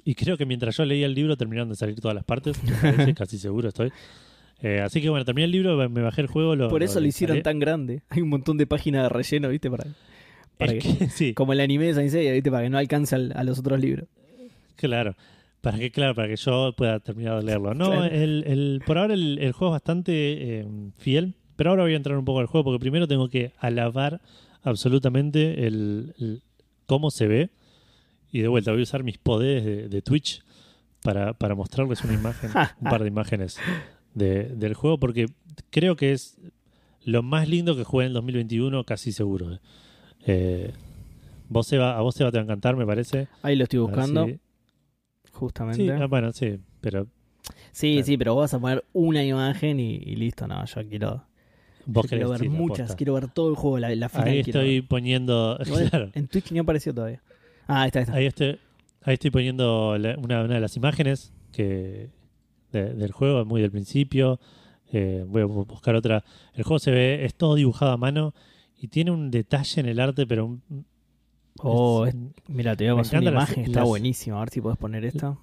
[0.05, 3.15] y creo que mientras yo leía el libro terminaron de salir todas las partes, parece,
[3.15, 3.93] casi seguro estoy.
[4.63, 6.55] Eh, así que bueno, terminé el libro, me bajé el juego.
[6.57, 7.55] Lo, Por eso lo hicieron instalé.
[7.55, 8.03] tan grande.
[8.11, 9.71] Hay un montón de páginas de relleno, ¿viste?
[9.71, 9.85] Para,
[10.61, 12.51] para Es que- que- sí, como el anime de Saint Seiya, ¿viste?
[12.51, 14.09] Para que no alcance al- a los otros libros.
[14.77, 15.17] Claro.
[15.61, 17.75] Para que, claro, para que yo pueda terminar de leerlo.
[17.75, 18.05] No, Claro.
[18.07, 20.13] el, el- por ahora el, el juego es bastante
[20.61, 23.53] eh, fiel, pero ahora voy a entrar un poco al juego porque primero tengo que
[23.59, 24.21] alabar
[24.63, 26.43] absolutamente el, el-
[26.87, 27.51] cómo se ve.
[28.33, 30.43] Y de vuelta voy a usar mis poderes de, de Twitch
[31.03, 33.59] para, para mostrarles una imagen, un par de imágenes
[34.15, 35.27] de- del juego porque
[35.71, 36.39] creo que es
[37.05, 39.59] lo más lindo que jugué en el 2021, casi seguro.
[40.27, 40.73] Eh.
[41.49, 43.27] Vos, Seba, a vos, Seba, te va a encantar, me parece.
[43.43, 44.39] Ahí lo estoy buscando, si-
[45.33, 45.83] justamente.
[45.83, 47.07] Sí, Sí, ah, bueno, sí, pero
[47.73, 48.19] sí, claro.
[48.19, 50.47] pero vos vas a poner una imagen y, y listo.
[50.47, 51.25] No, yo quiero,
[51.87, 52.95] vos yo quiero ver sí, muchas.
[52.95, 54.29] Quiero ver todo el juego, la, la final.
[54.29, 57.21] Ahí estoy poniendo, claro, En Twitch no apareció todavía.
[57.67, 58.15] Ah, ahí está, ahí está.
[58.17, 58.59] ahí estoy,
[59.03, 62.11] ahí estoy poniendo la- una, una de las imágenes que
[62.71, 64.39] de- del juego, muy del principio.
[64.93, 66.23] Eh, voy a bu- buscar otra.
[66.55, 68.35] El juego se ve, es todo dibujado a mano
[68.81, 70.87] y tiene un detalle en el arte, pero un-
[71.63, 74.37] Oh, es- es- mira, te voy a pasar una las- imagen, está buenísima.
[74.37, 75.37] A ver si podés poner esta.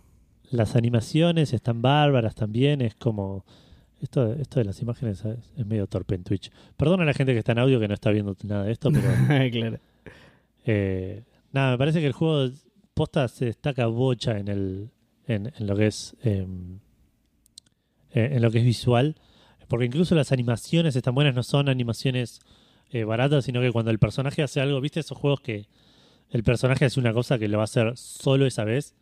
[0.49, 2.81] las animaciones están bárbaras también.
[2.81, 3.45] Es como.
[3.99, 5.39] Esto, esto de las imágenes ¿sabes?
[5.57, 6.51] es medio torpe en Twitch.
[6.77, 8.89] Perdona a la gente que está en audio que no está viendo nada de esto,
[8.91, 9.07] pero.
[9.51, 9.79] claro.
[10.65, 12.49] eh, nada, me parece que el juego
[12.93, 14.89] posta se destaca bocha en el.
[15.27, 16.15] en, en lo que es.
[16.23, 16.79] em,
[18.11, 19.15] eh, en lo que es visual.
[19.67, 22.39] Porque incluso las animaciones están buenas, no son animaciones
[22.91, 25.67] eh, baratas, sino que cuando el personaje hace algo, ¿viste esos juegos que
[26.31, 28.95] el personaje hace una cosa que lo va a hacer solo esa vez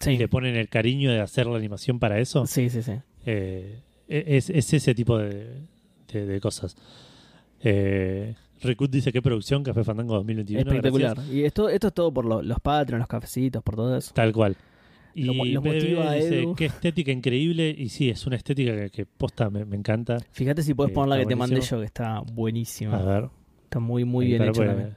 [0.00, 0.16] y Sí.
[0.18, 2.46] le ponen el cariño de hacer la animación para eso?
[2.46, 2.92] sí, sí, sí.
[3.24, 5.48] Eh, es, es ese tipo de,
[6.12, 6.76] de- de cosas.
[7.62, 8.34] Eh,
[8.90, 10.60] dice que producción, Café Fandango 2021.
[10.70, 11.14] Espectacular.
[11.16, 11.34] gracias.
[11.34, 14.12] Y esto, esto es todo por lo- los Patreon, los cafecitos, por todo eso.
[14.14, 14.56] Tal cual.
[15.18, 17.74] Y Lo mo- lo BBB motiva a dice, qué estética increíble.
[17.76, 20.18] Y sí, es una estética que, que posta me, me encanta.
[20.30, 22.96] Fíjate si puedes Eh, poner la que te mandé yo, que está buenísima.
[22.98, 23.30] A ver.
[23.64, 24.96] Está muy, muy Ahí bien hecho también.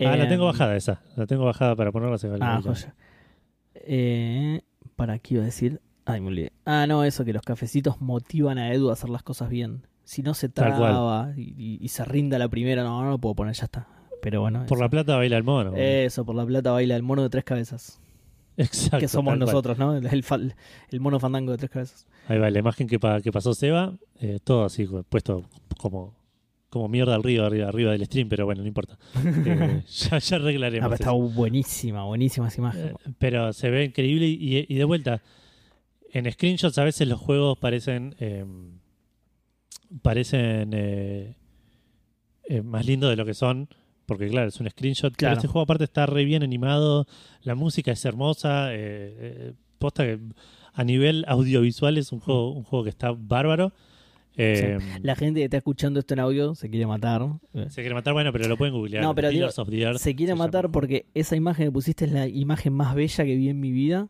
[0.00, 1.02] Ah, la Eh, tengo bajada esa.
[1.16, 2.18] La tengo bajada para ponerla.
[2.18, 2.94] Se Ah, joya.
[3.74, 4.60] Eh,
[4.96, 5.80] ¿Para qué iba a decir?
[6.04, 6.52] Ay, me olvidé.
[6.64, 9.86] Ah, no, eso, que los cafecitos motivan a Edu a hacer las cosas bien.
[10.04, 13.36] Si no se traba y, y- y se rinda la primera, no, no lo puedo
[13.36, 13.86] poner, ya está.
[14.22, 14.84] Pero bueno, Por eso.
[14.84, 15.74] la plata baila el mono.
[15.76, 17.99] Eso, por la plata baila el mono de tres cabezas.
[18.64, 18.98] Exacto.
[18.98, 19.96] que somos nosotros, ¿no?
[19.96, 20.24] El,
[20.90, 22.06] el mono fandango de tres cabezas.
[22.28, 23.94] Ahí va, la imagen que, pa- que pasó Seba.
[24.20, 25.44] eh, todo así, puesto
[25.78, 26.14] como,
[26.68, 28.98] como mierda al río arriba, arriba del stream, pero bueno, no importa.
[29.46, 30.86] Eh, ya, ya Ah, arreglaremos.
[30.88, 32.86] pero está buenísima, buenísima esa imagen.
[32.88, 35.22] Eh, pero se ve increíble y, y de vuelta,
[36.12, 38.44] en screenshots a veces los juegos parecen eh,
[40.02, 41.36] parecen
[42.64, 43.68] más lindos de lo que son,
[44.10, 45.34] porque claro, es un screenshot, Claro.
[45.34, 47.06] pero este juego aparte está re bien animado,
[47.42, 50.18] la música es hermosa, eh, eh, posta que
[50.74, 53.72] a nivel audiovisual es un juego, un juego que está bárbaro.
[54.36, 57.22] Eh, La gente que está escuchando esto en audio se quiere matar.
[57.68, 59.00] Se quiere matar, bueno, pero lo pueden googlear.
[59.04, 62.06] No, pero Pillars digo, of the Earth Se quiere matar porque esa imagen que pusiste
[62.06, 64.08] es la imagen más bella que vi en mi vida.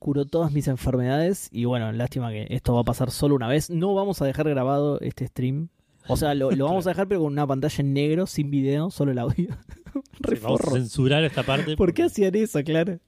[0.00, 1.50] Curó todas mis enfermedades.
[1.52, 3.70] Y bueno, lástima que esto va a pasar solo una vez.
[3.70, 5.68] No vamos a dejar grabado este stream.
[6.08, 8.90] O sea, lo, lo vamos a dejar, pero con una pantalla en negro, sin video,
[8.90, 9.48] solo el audio.
[10.20, 11.76] Re Sí, vamos a censurar esta parte.
[11.76, 12.62] ¿Por qué hacían eso?
[12.62, 12.98] Claro.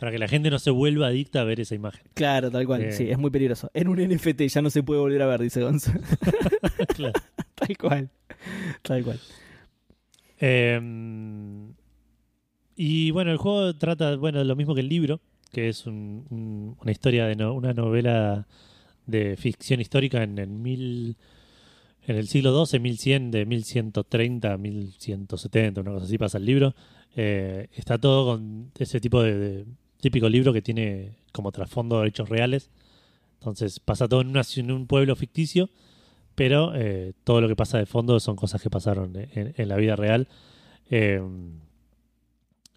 [0.00, 2.02] Para que la gente no se vuelva adicta a ver esa imagen.
[2.14, 2.82] Claro, tal cual.
[2.82, 2.92] Eh.
[2.92, 3.70] Sí, es muy peligroso.
[3.74, 5.92] En un NFT ya no se puede volver a ver, dice Gonzo.
[6.96, 7.12] Claro.
[7.54, 8.10] tal cual.
[8.82, 9.20] Tal cual.
[10.40, 10.80] Eh,
[12.76, 15.20] y bueno, el juego trata, bueno, de lo mismo que el libro,
[15.52, 18.46] que es un- un- una historia de no- una novela
[19.06, 21.16] de ficción histórica en el mil
[22.06, 26.74] en el siglo XII, 1100, de 1130 a 1170, una cosa así pasa el libro.
[27.16, 29.64] Eh, está todo con ese tipo de, de
[30.00, 32.70] típico libro que tiene como trasfondo hechos reales.
[33.38, 35.68] Entonces pasa todo en, una, ci- en un pueblo ficticio,
[36.34, 39.76] pero eh, todo lo que pasa de fondo son cosas que pasaron en, en la
[39.76, 40.28] vida real.
[40.90, 41.20] Eh,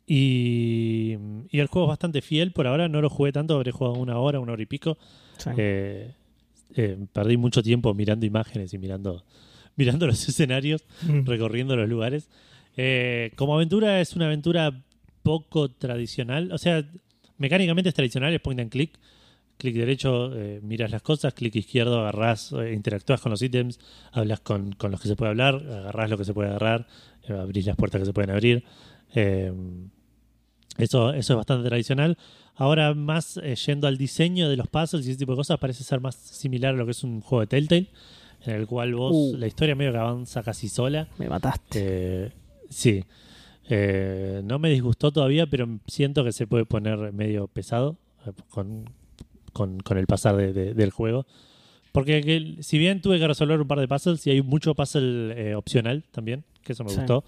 [0.08, 1.18] y,
[1.50, 2.52] y el juego es bastante fiel.
[2.52, 4.98] Por ahora no lo jugué tanto, habré jugado una hora, una hora y pico.
[5.38, 5.50] Sí.
[5.58, 6.14] Eh,
[6.74, 9.24] eh, perdí mucho tiempo mirando imágenes y mirando,
[9.76, 10.86] mirando los escenarios,
[11.26, 12.30] recorriendo los lugares.
[12.78, 14.84] Eh, como aventura es una aventura
[15.26, 16.52] poco tradicional.
[16.52, 16.88] O sea,
[17.38, 18.92] mecánicamente es tradicional, es point and click.
[19.58, 23.80] Clic derecho, eh, miras las cosas, clic izquierdo, agarrás, eh, interactúas con los ítems,
[24.12, 26.88] hablas con, con los que se puede hablar, agarrás lo que se puede agarrar,
[27.24, 28.66] eh, abrís las puertas que se pueden abrir.
[30.78, 32.18] Eso, eso es bastante tradicional.
[32.56, 35.84] Ahora, más eh, yendo al diseño de los puzzles y ese tipo de cosas, parece
[35.84, 37.88] ser más similar a lo que es un juego de Telltale,
[38.46, 39.38] en el cual vos, Uh.
[39.38, 41.08] la historia medio que avanza casi sola.
[41.18, 41.80] Me mataste.
[42.26, 42.32] Eh,
[42.70, 43.04] sí.
[43.70, 48.90] Eh, no me disgustó todavía, pero siento que se puede poner medio pesado eh, con,
[49.54, 51.26] con, con el pasar de- de- del juego.
[51.92, 55.34] Porque que- si bien tuve que resolver un par de puzzles y hay mucho puzzle
[55.52, 56.98] eh, opcional también, que eso me Sí.
[56.98, 57.24] gustó,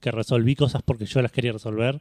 [0.00, 2.00] que resolví cosas porque yo las quería resolver.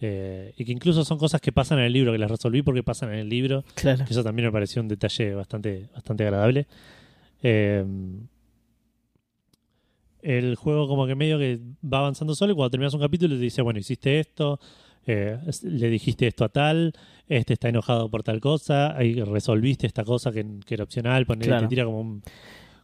[0.00, 2.82] Eh, y que incluso son cosas que pasan en el libro, que las resolví porque
[2.82, 3.64] pasan en el libro.
[3.74, 4.04] Claro.
[4.08, 6.66] Eso también me pareció un detalle bastante, bastante agradable.
[7.42, 7.84] Eh,
[10.22, 13.40] el juego como que medio que va avanzando solo y cuando terminas un capítulo te
[13.40, 14.58] dice, bueno, hiciste esto,
[15.06, 16.92] eh, le dijiste esto a tal,
[17.28, 21.62] este está enojado por tal cosa, ahí resolviste esta cosa que, que era opcional, Claro.
[21.62, 22.22] te tira como un,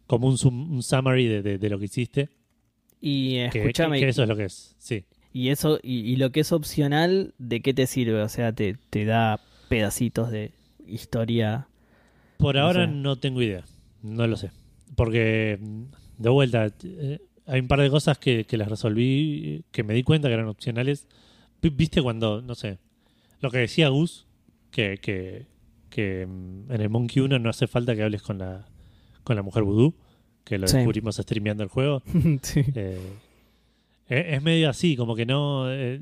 [0.07, 2.29] como un, sum- un summary de, de- de lo que hiciste.
[3.01, 5.05] Y Que, escúchame, que- que eso es lo que es, sí.
[5.35, 8.23] Y eso, y, y lo que es opcional, ¿de qué te sirve?
[8.23, 10.53] O sea, te, te da pedacitos de
[10.87, 11.69] historia.
[12.39, 12.93] Por No ahora sé.
[12.93, 13.65] no tengo idea,
[14.03, 14.51] no lo sé.
[14.97, 15.59] Porque,
[16.19, 20.03] de vuelta, eh, hay un par de cosas que, que las resolví, que me di
[20.05, 21.07] cuenta que eran opcionales.
[21.61, 22.79] Vi- ¿Viste cuando, no sé,
[23.41, 24.27] lo que decía Gus,
[24.71, 25.47] que, que,
[25.91, 28.67] que mm, en el Monkey 1 no hace falta que hables con la,
[29.25, 29.95] con la mujer vudú,
[30.45, 30.77] que lo Sí.
[30.77, 32.03] descubrimos streameando el juego?
[32.43, 32.63] sí.
[32.75, 32.99] Eh,
[34.09, 35.71] es, es medio así, como que no.
[35.73, 36.01] eh,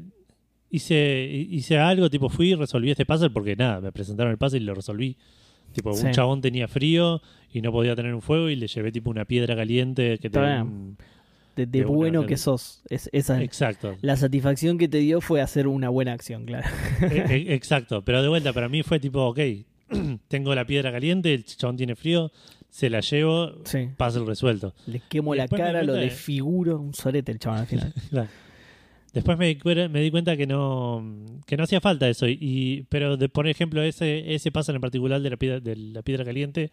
[0.71, 4.61] hice, hice algo, tipo fui y resolví este puzzle porque nada, me presentaron el puzzle
[4.61, 5.17] y lo resolví.
[5.73, 6.07] Tipo, Sí.
[6.07, 9.25] un chabón tenía frío y no podía tener un fuego y le llevé tipo una
[9.25, 10.97] piedra caliente que un-
[11.57, 12.83] De, de de una bueno que sos.
[12.91, 13.97] Es, esa, Exacto.
[14.03, 16.67] la satisfacción que te dio fue hacer una buena acción, claro.
[17.03, 19.38] E- e- Exacto, pero de vuelta para mí fue tipo, ok,
[20.29, 22.31] tengo la piedra caliente, el chabón tiene frío,
[22.73, 23.91] se la llevo, Sí.
[23.99, 24.73] puzzle resuelto.
[24.87, 26.81] Le quemo la cara, lo desfiguro.
[26.81, 27.93] Un sorete el chabón al final.
[28.11, 28.29] Claro.
[29.13, 29.59] Después me
[29.91, 31.05] me di cuenta que no
[31.47, 32.27] que no hacía falta eso.
[32.27, 36.01] Y, pero de, por ejemplo, ese, ese puzzle en particular de la piedra, de la
[36.01, 36.71] piedra caliente,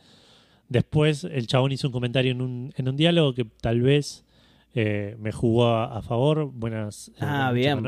[0.70, 4.24] después el chabón hizo un comentario en un, en un diálogo que tal vez
[4.74, 6.50] eh, me jugó a, a favor.
[6.54, 7.10] Buenas.
[7.10, 7.84] eh, Ah, bien.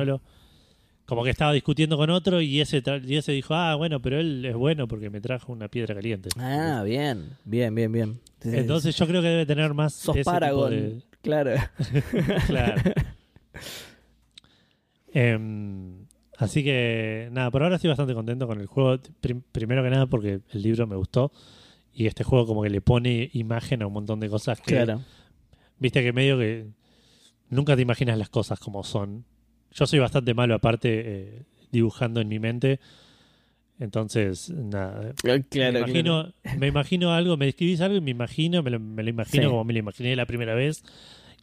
[1.11, 4.45] Como que estaba discutiendo con otro y ese, y ese dijo, ah, bueno, pero él
[4.45, 6.29] es bueno porque me trajo una piedra caliente.
[6.37, 7.31] Ah, bien.
[7.43, 8.21] Bien, bien, bien.
[8.41, 11.51] Entonces yo creo que debe tener más sos ese tipo de, Claro.
[12.47, 12.81] Claro.
[15.13, 16.05] Em,
[16.37, 18.97] así que, nada, por ahora estoy bastante contento con el juego.
[19.19, 21.33] Prim- primero que nada porque el libro me gustó.
[21.93, 24.75] Y este juego como que le pone imagen a un montón de cosas que...
[24.75, 25.01] Claro.
[25.77, 26.67] Viste que medio que
[27.49, 29.25] nunca te imaginas las cosas como son.
[29.73, 32.79] Yo soy bastante malo aparte eh, dibujando en mi mente.
[33.79, 35.13] Entonces, nada.
[35.15, 35.79] Claro, me, claro.
[35.79, 39.43] imagino, me imagino algo, me escribís algo y me imagino, me lo, me lo imagino
[39.43, 39.49] Sí.
[39.49, 40.83] como me lo imaginé la primera vez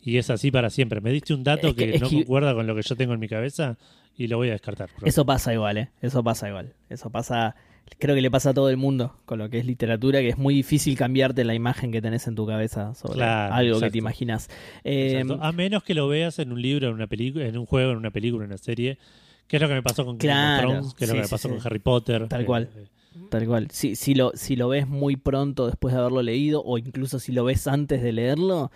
[0.03, 1.01] y es así para siempre.
[1.01, 2.95] Me diste un dato Es que- que, es no que- concuerda con lo que yo
[2.95, 3.77] tengo en mi cabeza
[4.17, 4.89] y lo voy a descartar.
[5.05, 5.89] Eso pasa igual, ¿eh?
[6.01, 6.75] Eso pasa igual.
[6.89, 7.57] Eso pasa,
[7.99, 10.39] creo que le pasa a todo el mundo con lo que es literatura, que es
[10.39, 13.99] muy difícil cambiarte la imagen que tenés en tu cabeza sobre Claro, algo que te
[13.99, 14.49] imaginas.
[14.85, 15.43] Eh, Exacto.
[15.43, 17.99] A menos que lo veas en un libro, en una película, en un juego, en
[17.99, 18.99] una película, en una serie,
[19.47, 21.23] que es lo que me pasó con Game of Claro, Thrones, que es lo que
[21.23, 21.55] me pasó sí.
[21.55, 22.29] con Harry Potter.
[22.29, 22.69] Tal eh, cual.
[22.77, 22.87] eh,
[23.31, 23.69] Tal cual.
[23.71, 27.33] Si, si, lo, si lo ves muy pronto después de haberlo leído, o incluso si
[27.33, 28.71] lo ves antes de leerlo,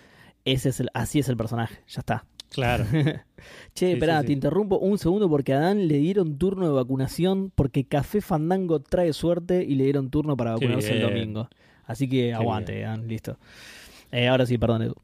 [0.45, 1.79] ese es el, así es el personaje.
[1.87, 2.25] Ya está.
[2.53, 2.85] Claro.
[3.75, 4.33] Che, Sí, espera, sí, te sí.
[4.33, 9.11] interrumpo un segundo porque a Dan le dieron turno de vacunación porque Café Fandango trae
[9.11, 11.49] suerte y le dieron turno para vacunarse el domingo.
[11.85, 12.79] Así que aguante.
[12.79, 13.37] Dan, listo.
[14.11, 14.95] Eh, ahora sí, perdón, Edu.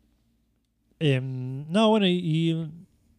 [0.99, 2.67] Em, no, bueno, y, y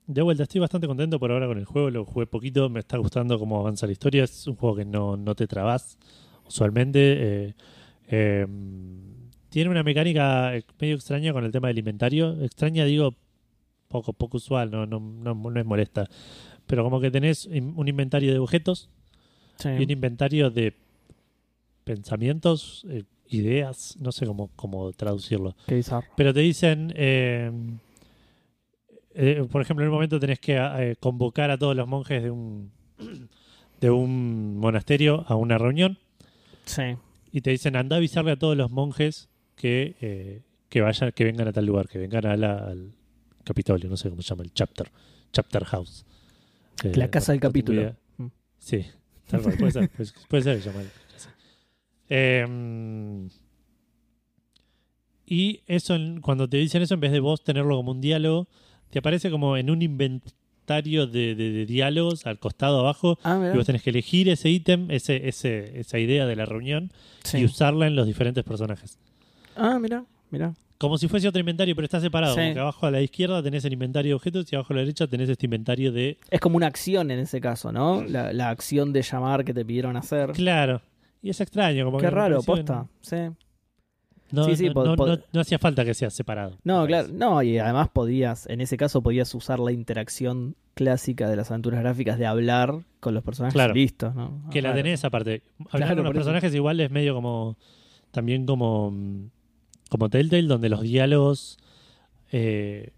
[0.06, 1.90] de vuelta, estoy bastante contento por ahora con el juego.
[1.90, 4.24] Lo jugué poquito, me está gustando cómo avanza la historia.
[4.24, 5.98] Es un juego que no, no te trabas
[6.46, 7.48] usualmente.
[7.48, 7.54] eh,
[8.08, 9.00] em,
[9.48, 12.40] tiene una mecánica medio extraña con el tema del inventario.
[12.44, 13.14] Extraña, digo,
[13.90, 16.09] poco, poco usual, no, no, no, no es molesta.
[16.66, 18.88] Pero como que tenés un inventario de objetos
[19.79, 20.72] y un inventario de
[21.85, 25.57] pensamientos, eh, ideas, no sé cómo, cómo traducirlo.
[25.66, 26.07] Qué bizarro.
[26.16, 27.50] Pero te dicen, eh,
[29.14, 32.31] eh, por ejemplo, en un momento tenés que eh, convocar a todos los monjes de
[32.31, 32.70] un,
[33.81, 35.98] de un monasterio a una reunión
[36.64, 36.83] Sí.
[37.33, 41.48] y te dicen, anda a avisarle a todos los monjes que, que vayan, que vengan
[41.48, 42.92] a tal lugar, que vengan a la- al
[43.44, 44.90] Capitolio, no sé cómo se llama, el chapter,
[45.33, 46.05] chapter house.
[46.85, 47.94] Eh, La casa del capítulo.
[48.18, 48.26] Mm.
[48.59, 48.85] Sí,
[49.29, 50.85] tal cual, puede ser, puede, puede ser llamar.
[52.09, 53.29] Eh,
[55.26, 58.48] y eso, en- cuando te dicen eso, en vez de vos tenerlo como un diálogo,
[58.90, 63.18] te aparece como en un inventario de, de- de diálogos al costado abajo.
[63.22, 66.92] Ah, Y vos tenés que elegir ese ítem, ese, ese, esa idea de la reunión
[67.22, 67.38] Sí.
[67.38, 68.98] y usarla en los diferentes personajes.
[69.57, 70.55] Ah, mira, mira.
[70.80, 72.34] Como si fuese otro inventario, pero está separado.
[72.34, 72.40] Sí.
[72.40, 74.80] Como que abajo a la izquierda tenés el inventario de objetos y abajo a la
[74.80, 76.16] derecha tenés este inventario de.
[76.30, 78.02] Es como una acción en ese caso, ¿no?
[78.02, 80.32] La, la acción de llamar que te pidieron hacer.
[80.32, 80.80] Claro.
[81.22, 81.84] Y es extraño.
[81.84, 82.86] Como Qué que raro, posta.
[83.02, 83.16] Sí.
[84.32, 86.56] No, Sí, sí, no, po- no- po- no- no hacía falta que sea separado.
[86.64, 91.34] No, claro, no, y además podías, en ese caso podías usar la interacción clásica de
[91.36, 93.74] las aventuras gráficas de hablar con los personajes Claro.
[93.74, 94.44] listos, ¿no?
[94.50, 94.82] Que la Raro.
[94.82, 95.42] tenés aparte.
[95.70, 97.58] Hablar Claro, con los personajes igual es medio como.
[98.12, 98.94] También como.
[99.90, 101.59] Como Telltale, donde los diálogos.
[102.33, 102.90] eh,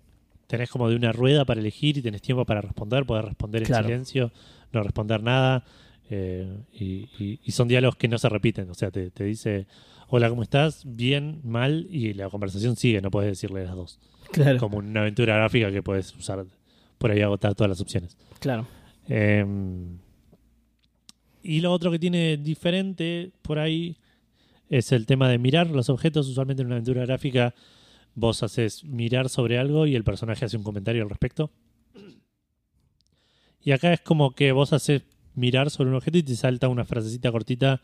[0.47, 3.05] tenés como de una rueda para elegir y tenés tiempo para responder.
[3.07, 3.85] Podés responder en Claro.
[3.89, 4.31] silencio,
[4.73, 5.65] no responder nada.
[6.15, 8.69] eh, y, y- y son diálogos que no se repiten.
[8.69, 9.67] O sea, te, te dice.
[10.09, 10.83] Hola, ¿cómo estás?
[10.85, 13.99] Bien, mal, y la conversación sigue, no puedes decirle las dos.
[14.31, 16.45] Claro, Como una aventura gráfica que puedes usar
[16.99, 18.19] por ahí agotar todas las opciones.
[18.41, 18.67] claro.
[19.09, 19.43] Eh,
[21.43, 23.97] y lo otro que tiene diferente por ahí
[24.79, 26.29] es el tema de mirar los objetos.
[26.29, 27.55] Usualmente en una aventura gráfica
[28.15, 31.51] vos haces mirar sobre algo y el personaje hace un comentario al respecto.
[33.61, 35.03] Y acá es como que vos haces
[35.35, 37.81] mirar sobre un objeto y te salta una frasecita cortita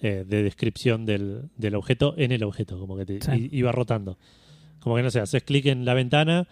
[0.00, 3.48] eh, de descripción del, del objeto en el objeto, como que te Sí.
[3.52, 4.18] y, y va rotando.
[4.80, 6.48] Como que no sé, haces clic en la ventana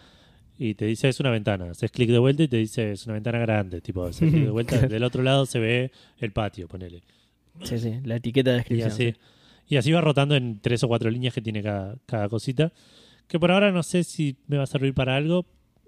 [0.59, 1.71] y te dice es una ventana.
[1.71, 3.81] Haces clic de vuelta y te dice es una ventana grande.
[3.81, 7.03] Tipo, haces clic de vuelta, del otro lado se ve el patio, ponele.
[7.63, 8.91] Sí, sí, la etiqueta de Y descripción.
[8.93, 9.15] así,
[9.69, 12.73] y así va rotando en tres o cuatro líneas que tiene cada, cada cosita.
[13.27, 15.45] Que por ahora no sé si me va a servir para algo.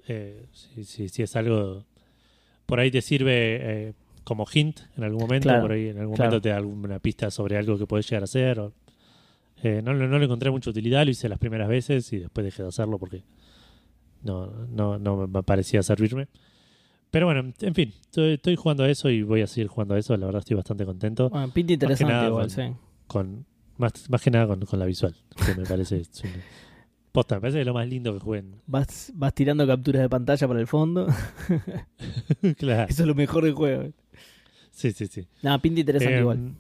[0.09, 1.85] eh, si, si- si es algo
[2.67, 3.93] por ahí te sirve eh,
[4.25, 6.31] como hint en algún momento, Claro, por ahí en algún claro.
[6.31, 8.61] momento te da alguna pista sobre algo que puedes llegar a hacer.
[8.61, 8.73] o-
[9.63, 12.45] eh, no, le- no le encontré mucha utilidad, lo hice las primeras veces y después
[12.45, 13.23] dejé de hacerlo porque
[14.23, 16.29] no, no, no me parecía servirme.
[17.11, 19.99] Pero bueno, en fin, estoy, estoy jugando a eso y voy a seguir jugando a
[19.99, 20.17] eso.
[20.17, 22.63] La verdad estoy bastante contento Bueno, pinta interesante nada, igual, con- sí.
[23.07, 23.47] con
[23.81, 25.15] más, más que nada con, con la visual,
[25.45, 26.03] que me parece
[27.13, 28.61] posta, me parece que es lo más lindo que jueguen.
[28.67, 31.07] Vas, vas tirando capturas de pantalla para el fondo.
[32.57, 32.89] claro.
[32.89, 33.91] Eso es lo mejor del juego.
[34.71, 35.27] Sí, sí, sí.
[35.43, 36.55] Nada, pinta interesante Em, igual.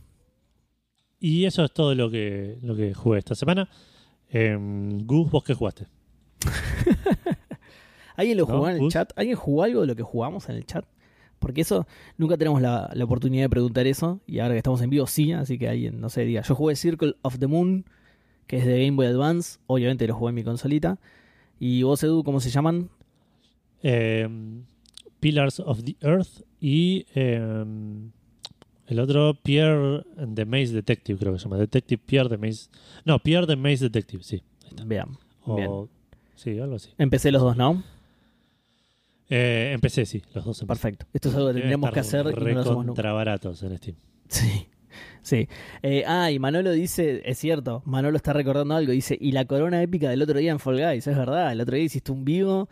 [1.20, 3.68] Y eso es todo lo que, lo que jugué esta semana.
[4.28, 5.87] Em, Gus, ¿vos qué jugaste?
[8.16, 8.54] ¿Alguien lo ¿no?
[8.54, 8.92] jugó en el Gus?
[8.92, 9.12] chat?
[9.16, 10.85] ¿Alguien jugó algo de lo que jugamos en el chat?
[11.40, 11.87] Porque eso,
[12.18, 14.20] nunca tenemos la, la oportunidad de preguntar eso.
[14.26, 15.33] Y ahora que estamos en vivo, sí.
[15.33, 16.42] Así que alguien, no sé, diga.
[16.42, 17.85] Yo jugué Circle of the Moon,
[18.46, 19.59] que es de Game Boy Advance.
[19.66, 20.98] Obviamente lo jugué en mi consolita.
[21.59, 22.88] Y vos, Edu, ¿cómo se llaman?
[23.83, 24.64] Em,
[25.20, 28.11] Pillars of the Earth y em,
[28.87, 31.57] el otro Pierre and the Maze Detective, creo que se llama.
[31.59, 32.68] Detective Pierre the Maze.
[33.05, 34.42] No, Pierre the Maze Detective, sí.
[34.64, 34.85] ahí está.
[34.85, 35.16] Vean.
[35.46, 35.70] O- Bien.
[36.35, 36.90] Sí, algo así.
[36.98, 37.83] Empecé los dos, ¿no?
[39.31, 40.66] Eh, empecé, sí, los dos empecé.
[40.66, 41.07] Perfecto.
[41.12, 43.03] Esto es algo que Deben tendríamos que hacer y no lo hacemos nunca.
[43.03, 43.97] recontra baratos en Steam.
[44.29, 44.66] Sí,
[45.23, 45.49] sí.
[45.83, 49.81] Eh, ah, y Manolo dice, es cierto, Manolo está recordando algo, dice, y la corona
[49.83, 52.69] épica del otro día en Fall Guys, es verdad, el otro día hiciste un vivo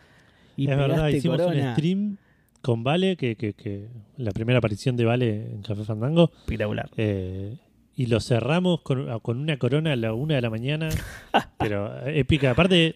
[0.57, 1.73] y es verdad, hicimos un corona.
[1.73, 2.17] stream
[2.61, 6.89] con Vale, que, que, que la primera aparición de Vale en Café Fandango, Espectacular.
[6.97, 7.55] eh,
[7.95, 10.89] y lo cerramos con, con una corona a la una de la mañana,
[11.57, 12.51] pero épica.
[12.51, 12.95] Aparte,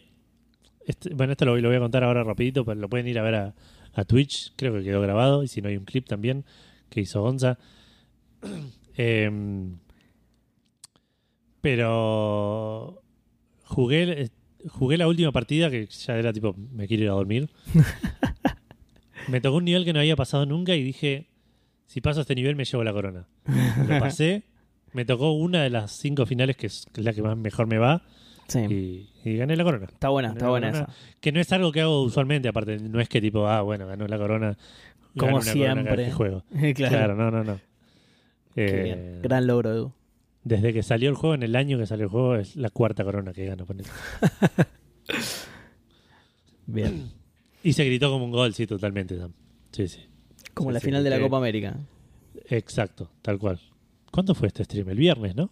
[0.86, 3.24] este- bueno, esto lo, lo voy a contar ahora rapidito, pero lo pueden ir a
[3.24, 3.54] ver a,
[3.93, 6.46] a Twitch, creo que quedó grabado, y si no hay un clip también
[6.89, 7.58] que hizo Gonza.
[8.96, 9.80] Em,
[11.62, 13.02] pero
[13.63, 14.30] jugué,
[14.67, 17.50] jugué la última partida que ya era tipo, me quiero ir a dormir.
[19.30, 21.30] me tocó un nivel que no había pasado nunca y dije,
[21.88, 23.28] si paso este nivel me llevo la corona.
[23.88, 24.43] Lo pasé,
[24.91, 28.04] me tocó una de las cinco finales que es la que más mejor me va
[28.47, 28.60] Sí,
[29.23, 29.86] y, y gané la corona.
[29.86, 30.86] está buena, gané está buena corona.
[30.91, 31.17] esa.
[31.21, 34.08] Que no es algo que hago usualmente, aparte, no es que tipo, ah, bueno, ganó
[34.08, 34.58] la corona.
[35.17, 36.12] Como corona siempre.
[36.12, 36.43] juego.
[36.75, 36.95] claro.
[36.95, 37.60] Claro, no, no, no.
[38.56, 39.19] Qué Eh, bien.
[39.21, 39.93] Gran logro, Edu.
[40.43, 43.03] Desde que salió el juego, en el año que salió el juego, es la cuarta
[43.06, 43.65] corona que gano.
[46.65, 47.12] Bien.
[47.63, 49.17] Y se gritó como un gol, sí, totalmente.
[49.17, 49.32] Sam.
[49.71, 49.99] Sí, sí.
[50.53, 51.77] Como Sí, la sí, final de la que- Copa América.
[52.49, 53.60] Exacto, tal cual.
[54.12, 54.89] ¿Cuándo fue este stream?
[54.89, 55.49] El viernes, ¿no?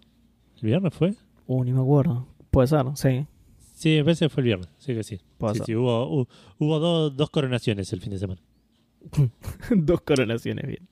[0.57, 1.13] ¿El viernes fue?
[1.47, 2.27] Uh, ni me acuerdo.
[2.51, 3.25] Puede ser, sí.
[3.73, 4.69] Sí, a veces fue el viernes.
[4.77, 5.19] Sí que sí.
[5.37, 5.65] Puede Sí, ser.
[5.67, 6.27] sí, hubo, hu-
[6.59, 8.41] hubo dos, dos coronaciones el fin de semana.
[9.75, 10.87] Dos coronaciones, bien.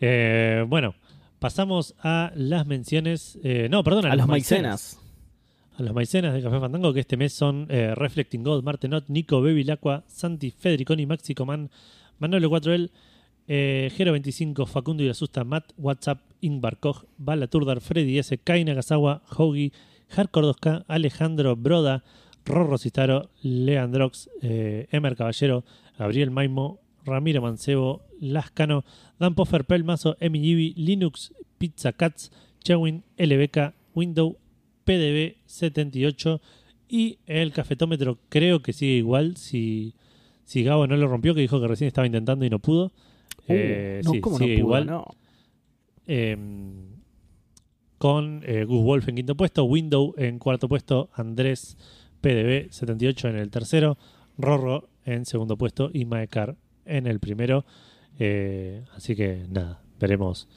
[0.00, 0.94] Eh, bueno,
[1.38, 3.38] pasamos a las menciones.
[3.42, 4.98] eh, no, perdón, a, A los maicenas.
[5.78, 9.42] A los maicenas de Café Fandango, que este mes son eh, Reflecting Gold, Martenot, Nico,
[9.42, 11.70] Baby Lacqua, Santi, Federiconi, Maxi Coman,
[12.18, 12.90] Manolo 4L,
[13.48, 18.64] eh, Gero 25, Facundo y Asusta, Matt, WhatsApp, Ingvar Koch, Bala Turdar, Freddy S, Kai
[18.64, 19.72] Nagasawa, Hogi,
[20.10, 22.04] Hardcore 2K, Alejandro Broda,
[22.44, 25.64] Rorro Citaro, Leandrox, eh, Emer Caballero,
[25.98, 28.84] Gabriel Maimo, Ramiro Mancebo, Lascano,
[29.18, 32.30] Dan Poffer, Pelmazo, Emi Linux, Pizza Cats,
[32.62, 34.36] Chewin, LBK, Window,
[34.84, 36.40] PDB 78
[36.88, 39.94] y el cafetómetro creo que sigue igual si,
[40.44, 42.92] si Gabo no lo rompió, que dijo que recién estaba intentando y no pudo.
[43.48, 44.52] Eh, Uh, no, sí, ¿cómo no pudo?
[44.54, 44.86] igual.
[44.86, 45.04] No.
[46.06, 46.36] Eh,
[47.98, 51.76] con eh, Gus Wolf en quinto puesto, Window en cuarto puesto, Andrés
[52.20, 53.98] PDB 78 en el tercero,
[54.38, 57.64] Rorro en segundo puesto y Maekar en el primero.
[58.18, 60.48] Eh, así que nada, veremos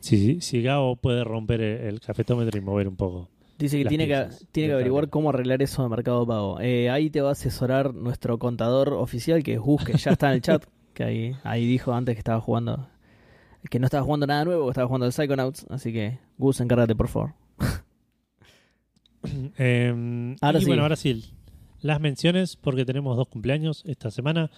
[0.00, 3.28] si, si Gabo puede romper el, el cafetómetro y mover un poco.
[3.58, 6.60] Dice que tiene que, tiene que averiguar cómo arreglar eso de Mercado Pago.
[6.60, 10.28] Eh, ahí te va a asesorar nuestro contador oficial, que es Gus, que ya está
[10.28, 10.64] en el chat.
[10.96, 12.88] Que ahí, ahí dijo antes que estaba jugando.
[13.70, 15.66] Que no estaba jugando nada nuevo, que estaba jugando el Psychonauts.
[15.70, 17.34] Así que, Gus, encárgate, por favor.
[19.58, 20.66] Eh, Ahora y sí.
[20.68, 21.24] bueno, ahora sí,
[21.80, 24.50] las menciones, porque tenemos dos cumpleaños esta semana.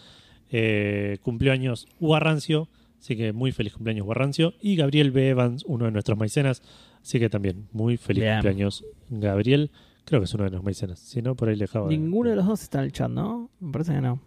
[0.50, 4.54] Eh, cumplió años Rancio, así que muy feliz cumpleaños Rancio.
[4.60, 5.30] Y Gabriel B.
[5.30, 6.62] Evans, uno de nuestros maicenas,
[7.00, 8.34] así que también muy feliz Bien.
[8.36, 9.70] cumpleaños Gabriel.
[10.04, 11.88] Creo que es uno de los maicenas, si no, por ahí le dejaba.
[11.88, 13.50] Ninguno de los dos está en el chat, ¿no?
[13.60, 14.20] Me parece que no.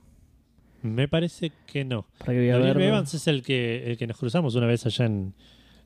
[0.84, 2.06] Me parece que no.
[2.26, 2.82] Verlo.
[2.82, 5.34] Evans es el que, el que nos cruzamos una vez allá en,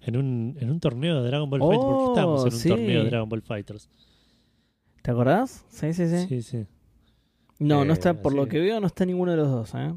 [0.02, 1.86] en, un, en un torneo de Dragon Ball Oh, Fighters.
[1.94, 2.70] porque estábamos en un sí.
[2.70, 3.90] torneo de Dragon Ball Fighters.
[5.02, 5.66] ¿Te acordás?
[5.70, 6.26] Sí, sí, sí.
[6.28, 6.66] Sí, sí.
[7.60, 8.38] No, Eh, no está, por sí.
[8.38, 9.94] lo que veo, no está ninguno de los dos, ¿eh?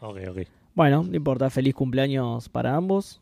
[0.00, 0.38] Ok, ok.
[0.74, 1.48] Bueno, no importa.
[1.50, 3.20] Feliz cumpleaños para ambos.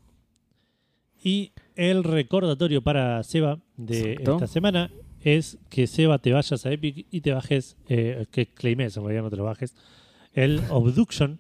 [1.23, 4.33] Y el recordatorio para Seba de Exacto.
[4.35, 4.91] esta semana
[5.23, 9.23] es que Seba te vayas a Epic y te bajes, eh, que claimes, en realidad
[9.23, 9.75] no te lo bajes,
[10.35, 11.39] el Obduction,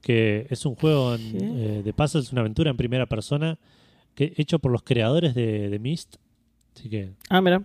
[0.00, 3.58] que es un juego en- eh, de puzzles, una aventura en primera persona,
[4.14, 6.16] que, hecho por los creadores de, de Myst.
[6.76, 7.62] Así que Ah, mira.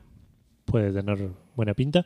[0.65, 2.05] puede tener buena pinta.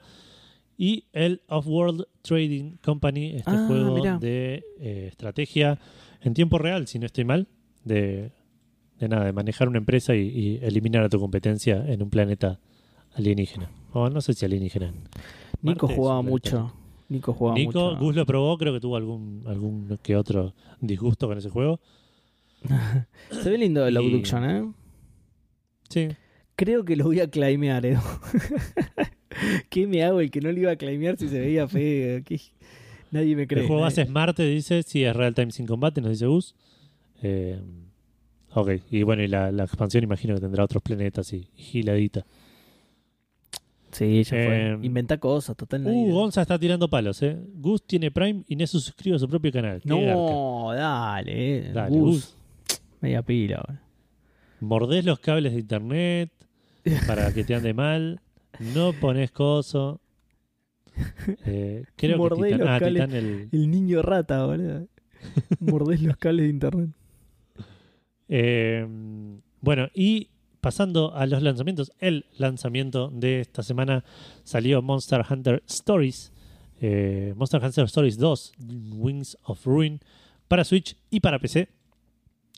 [0.77, 5.77] Y el Off-World Trading Company, este Ah, juego de eh, estrategia
[6.21, 7.47] en tiempo real, si no estoy mal,
[7.83, 8.31] de,
[8.99, 12.59] de nada, de manejar una empresa y, y eliminar a tu competencia en un planeta
[13.13, 13.69] alienígena.
[13.93, 14.91] O no sé si alienígena.
[15.61, 16.73] Nico Marte jugaba mucho.
[17.09, 17.97] Nico jugaba Nico, mucho.
[17.99, 21.79] Gus lo probó, creo que tuvo algún, algún que otro disgusto con ese juego.
[23.43, 24.71] Se ve lindo el Y- Abduction, ¿eh?
[25.89, 26.07] Sí,
[26.55, 27.99] Creo que lo voy a claimear, Edu.
[29.69, 32.21] ¿Qué me hago el que no lo iba a claimear si se veía feo?
[32.23, 32.39] ¿Qué?
[33.11, 33.61] Nadie me cree.
[33.61, 36.25] el juego nadie- base es Marte, dice, sí, es Real Time sin combate, nos dice
[36.27, 36.55] Gus.
[37.21, 37.59] Eh,
[38.53, 42.25] ok, y bueno, y la, la expansión imagino que tendrá otros planetas y, y giladita.
[43.93, 44.71] Sí, ya fue.
[44.73, 45.85] Eh, Inventa cosas, total.
[45.85, 47.37] Uh, Gonza está tirando palos, ¿eh?
[47.55, 49.81] Gus tiene Prime y Nesu suscribe a su propio canal.
[49.85, 51.57] No, dale.
[51.67, 51.71] eh.
[51.73, 52.11] Dale, Gus.
[52.11, 52.37] Gus.
[53.01, 53.81] Media pila, boludo.
[54.61, 56.31] Mordés los cables de internet
[57.07, 58.19] para que te ande mal.
[58.59, 59.99] No pones coso.
[61.45, 63.13] Eh, creo Mordés que Titán, los ah, cables.
[63.13, 64.87] El, El niño rata, boludo.
[65.59, 66.89] Mordés los cables de internet.
[68.29, 68.87] Eh,
[69.61, 70.29] bueno, y
[70.63, 74.05] pasando a los lanzamientos, el lanzamiento de esta semana
[74.45, 76.31] salió Monster Hunter Stories,
[76.79, 78.53] eh, Monster Hunter Stories 2,
[78.95, 79.99] Wings of Ruin,
[80.47, 81.67] para Switch y para PC,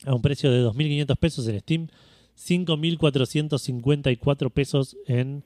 [0.06, 1.88] a un precio de 2.500 pesos en Steam,
[2.38, 5.44] 5.454 pesos en,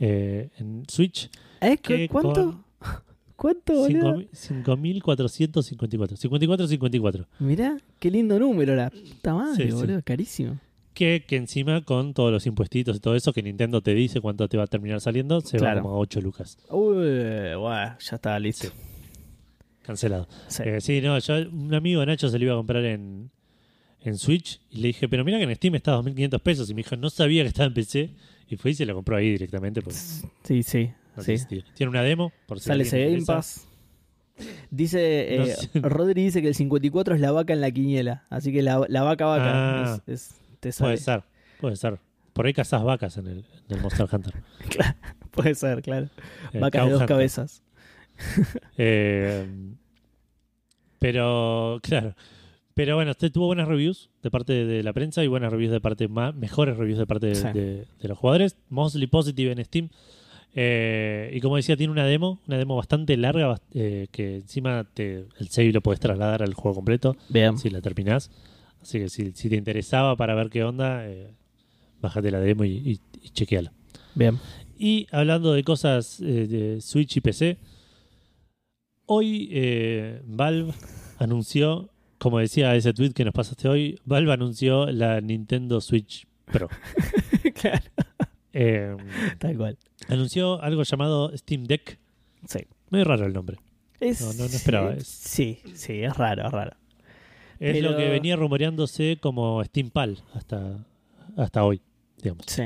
[0.00, 1.28] eh, en Switch,
[1.60, 1.76] ¿Eh?
[1.76, 2.64] ¿Cu- que ¿Cuánto?
[3.36, 4.22] ¿Cuánto, boludo?
[4.32, 7.26] 5.454, 54.54.
[7.38, 9.76] Mirá, qué lindo número, la puta madre, Sí, sí.
[9.76, 10.00] boludo.
[10.04, 10.58] Carísimo.
[10.98, 14.48] Que, que encima con todos los impuestitos y todo eso que Nintendo te dice cuánto
[14.48, 15.76] te va a terminar saliendo, se Claro.
[15.76, 16.58] va como a 8 lucas.
[16.70, 18.68] Uy, bueno, ya está listo.
[19.82, 20.26] Cancelado.
[20.48, 20.62] Sí.
[20.66, 23.30] Eh, sí, no, yo un amigo Nacho se lo iba a comprar en,
[24.02, 26.68] en Switch y le dije, pero mira que en Steam está a 2.500 pesos.
[26.70, 28.10] Y me dijo, no sabía que estaba en PC.
[28.50, 29.80] Y fue y se lo compró ahí directamente.
[30.42, 31.36] Sí, sí, no sí.
[31.74, 33.24] Tiene una demo, por si Sale ese Game.
[33.24, 33.66] Pass.
[34.70, 34.98] Dice,
[35.38, 35.80] No eh, sé.
[35.80, 38.24] Rodri dice que el 54 es la vaca en la quiniela.
[38.30, 40.00] Así que la, la vaca vaca Ah.
[40.06, 40.88] es, es- te sale.
[40.92, 41.22] Puede ser,
[41.60, 41.98] puede ser.
[42.32, 43.38] Por ahí cazás vacas en el,
[43.68, 44.34] en el Monster Hunter.
[45.32, 46.08] Puede ser, claro.
[46.52, 47.08] Eh, Vacas de dos Hunter.
[47.16, 47.62] cabezas.
[48.76, 49.46] Eh,
[50.98, 52.14] pero, claro.
[52.74, 55.80] Pero bueno, este tuvo buenas reviews de parte de la prensa y buenas reviews de
[55.80, 57.48] parte más, mejores reviews de parte de, Sí.
[57.52, 58.56] de- de los jugadores.
[58.68, 59.88] Mostly positive en Steam.
[60.54, 65.26] Eh, y como decía, tiene una demo, una demo bastante larga, eh, que encima te,
[65.38, 67.58] el save lo puedes trasladar al juego completo Bien.
[67.58, 68.30] si la terminás.
[68.82, 71.30] Así que si, si te interesaba para ver qué onda, eh,
[72.00, 73.72] bájate la demo y, y, y chequeala.
[74.14, 74.38] Bien.
[74.78, 77.58] Y hablando de cosas eh, de Switch y PC,
[79.06, 80.72] hoy eh, Valve
[81.18, 86.68] anunció, como decía ese tweet que nos pasaste hoy, Valve anunció la Nintendo Switch Pro.
[87.60, 87.82] claro.
[88.52, 88.96] Eh,
[89.38, 89.78] Tal cual.
[90.08, 91.98] anunció algo llamado Steam Deck.
[92.46, 92.60] Sí.
[92.90, 93.58] Muy raro el nombre.
[94.00, 95.04] Es- No, no, no esperaba eso.
[95.06, 96.76] Sí, sí, es raro, es raro.
[97.60, 100.84] Es Pero- lo que venía rumoreándose como Steam Pal hasta,
[101.36, 101.80] hasta hoy,
[102.22, 102.44] digamos.
[102.46, 102.62] Sí.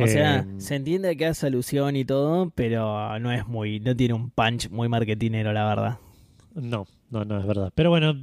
[0.00, 3.94] O sea, Eh, se entiende que hace alusión y todo, pero no es muy, no
[3.94, 5.98] tiene un punch muy marketinero, la verdad.
[6.54, 7.72] No, no, no es verdad.
[7.74, 8.14] Pero bueno,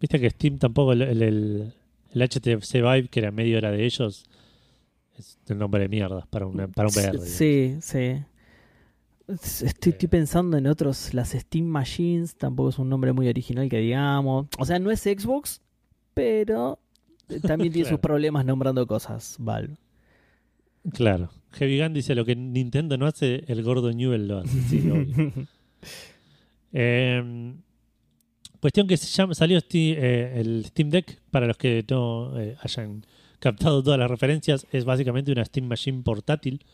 [0.00, 1.72] viste que Steam tampoco, el, el, el-
[2.12, 4.24] el HTC Vive, que era medio era de ellos,
[5.18, 7.10] es un nombre de mierda para, una, para un VR.
[7.12, 7.28] digamos.
[7.28, 8.16] Sí, sí.
[9.28, 13.78] Estoy, estoy pensando en otros, las Steam Machines, tampoco es un nombre muy original que
[13.78, 14.46] digamos.
[14.58, 15.60] O sea, no es Xbox,
[16.14, 16.78] pero
[17.46, 19.76] también tiene sus problemas nombrando cosas, Valve.
[20.92, 21.30] Claro.
[21.52, 24.60] Heavy Gun dice lo que Nintendo no hace, el gordo Newell lo hace.
[24.62, 25.32] Sí, obvio.
[26.70, 27.54] Eh,
[28.60, 33.06] cuestión que se llama, salió eh, el Steam Deck, para los que no eh, hayan
[33.38, 36.64] captado todas las referencias, es básicamente una Steam Machine portátil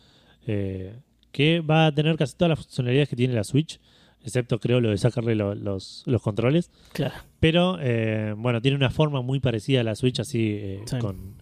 [0.46, 0.96] eh,
[1.34, 3.80] que va a tener casi todas las funcionalidades que tiene la Switch,
[4.22, 6.70] excepto creo lo de sacarle lo- los, los controles.
[6.92, 7.14] claro.
[7.40, 10.96] Pero eh, bueno, tiene una forma muy parecida a la Switch, así eh, Sí.
[10.98, 11.34] con,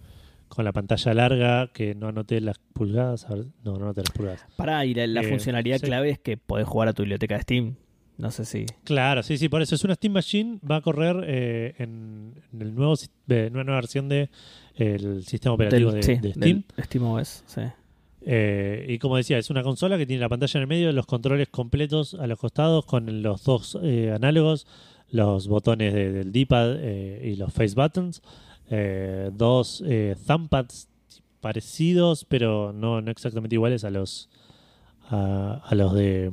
[0.49, 3.26] con la pantalla larga, que no anoté las pulgadas.
[3.30, 4.47] a ver, no, no anoté las pulgadas.
[4.57, 5.86] Para y la, la Eh, funcionalidad sí.
[5.86, 7.74] clave es que podés jugar a tu biblioteca de Steam.
[8.18, 8.66] No sé si.
[8.84, 12.62] Claro, sí, sí, por eso es una Steam Machine, va a correr eh, en, en
[12.62, 12.95] el nuevo,
[13.28, 14.28] eh, una nueva versión de
[14.74, 16.62] el sistema operativo del- de, sí, de Steam.
[16.82, 17.61] Steam OS, sí.
[18.25, 21.07] Eh, y como decía, es una consola que tiene la pantalla en el medio, los
[21.07, 24.66] controles completos a los costados con los dos eh, análogos,
[25.11, 28.23] los botones de- del D-pad eh, y los face buttons,
[28.70, 30.89] eh, dos eh, thumbpads
[31.41, 34.29] parecidos, pero no, no exactamente iguales a los
[35.11, 36.31] a, a los de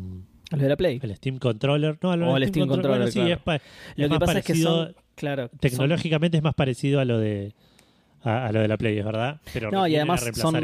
[0.51, 0.99] la Play.
[1.01, 1.97] El Steam Controller.
[2.01, 3.33] No, lo O el Steam Controller, sí, claro.
[3.55, 3.61] es,
[3.97, 4.95] Lo que más pasa es que parecido- son.
[5.15, 5.49] Claro.
[5.49, 7.53] son- Tecnológicamente es más parecido a lo de
[8.23, 9.39] a, a lo de la Play, es verdad.
[9.53, 10.55] Pero No, y además son,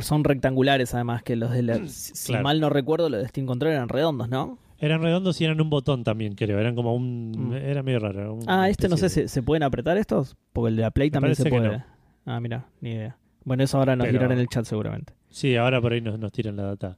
[0.00, 1.76] son rectangulares, además, que los de la.
[1.86, 2.44] Si si Claro.
[2.44, 4.58] mal no recuerdo, los de Steam Controller eran redondos, ¿no?
[4.78, 6.58] Eran redondos y eran un botón también, creo.
[6.58, 7.32] Eran como un.
[7.50, 7.52] Mm.
[7.54, 8.38] Era medio raro.
[8.46, 10.36] Ah, este no sé, especie ¿se, ¿se pueden apretar estos?
[10.52, 11.68] Porque el de la Play Me también se puede.
[11.78, 11.84] no.
[12.26, 13.16] Ah, mira, ni idea.
[13.44, 15.12] Bueno, eso ahora nos Pero- dirán en el chat seguramente.
[15.12, 16.96] de- Sí, ahora por ahí nos, nos tiran la data.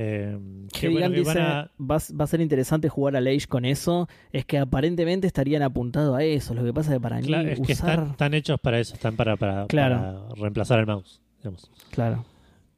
[0.00, 0.38] Eh,
[0.72, 3.16] que Que bueno, digan, que van dice, a- va, a- va a ser interesante jugar
[3.16, 4.08] al Age con eso.
[4.32, 6.54] Es que aparentemente estarían apuntados a eso.
[6.54, 7.90] Lo que pasa es que para Claro, mí es que usar...
[7.90, 9.96] están, están hechos para eso, están para, para, Claro.
[10.28, 11.20] para reemplazar el mouse.
[11.38, 11.68] Digamos.
[11.90, 12.24] Claro.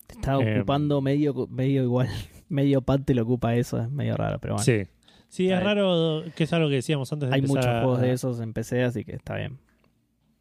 [0.07, 2.09] Te está Eh, ocupando medio, medio igual.
[2.49, 3.81] Medio pad te lo ocupa eso.
[3.81, 4.65] Es medio raro, pero bueno.
[4.65, 4.83] Sí.
[5.29, 7.81] Sí, es Está raro, que es algo que decíamos antes de Hay empezar muchos a-
[7.83, 9.59] juegos de esos en PC, así que está bien.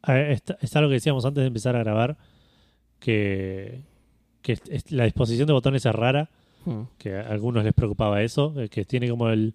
[0.02, 2.16] a- es, es algo que decíamos antes de empezar a grabar,
[2.98, 3.82] que,
[4.88, 6.30] la disposición de botones es rara,
[6.64, 6.82] Hmm.
[6.98, 9.54] que a algunos les preocupaba eso, eh, que tiene como el,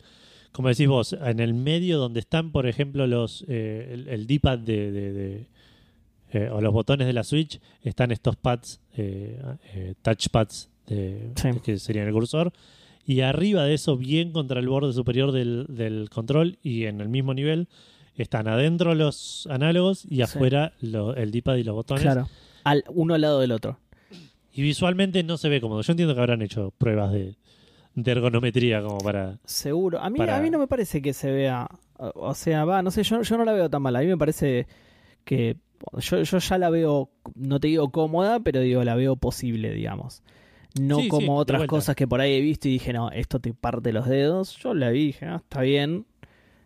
[0.52, 4.60] como decís vos, en el medio donde están, por ejemplo, los eh, el, el D-pad
[4.60, 5.46] de, de- de,
[6.32, 9.40] eh, o los botones de la Switch, están estos pads, eh,
[9.74, 11.50] eh, touchpads de, Sí.
[11.64, 12.52] que serían el cursor,
[13.06, 17.10] y arriba de eso, bien contra el borde superior del, del control y en el
[17.10, 17.68] mismo nivel,
[18.18, 20.22] están adentro los análogos y Sí.
[20.24, 22.02] afuera lo- el D-pad y los botones.
[22.04, 22.28] Claro.
[22.64, 23.78] Al, uno al lado del otro.
[24.58, 25.82] Y visualmente no se ve cómodo.
[25.82, 27.36] Yo entiendo que habrán hecho pruebas de,
[27.94, 29.38] de ergonometría como para...
[29.44, 30.00] Seguro.
[30.00, 31.68] A mí, Para- a mí no me parece que se vea.
[31.98, 33.96] O sea, va, no sé, yo, yo no la veo tan mal.
[33.98, 34.66] A mí me parece
[35.26, 35.58] que.
[36.00, 40.24] Yo, yo ya la veo, no te digo cómoda, pero digo, la veo posible, digamos.
[40.80, 43.54] No Sí, como otras cosas que por ahí he visto y dije, no, esto te
[43.54, 44.58] parte los dedos.
[44.58, 46.06] Yo la vi y dije, ah, está bien.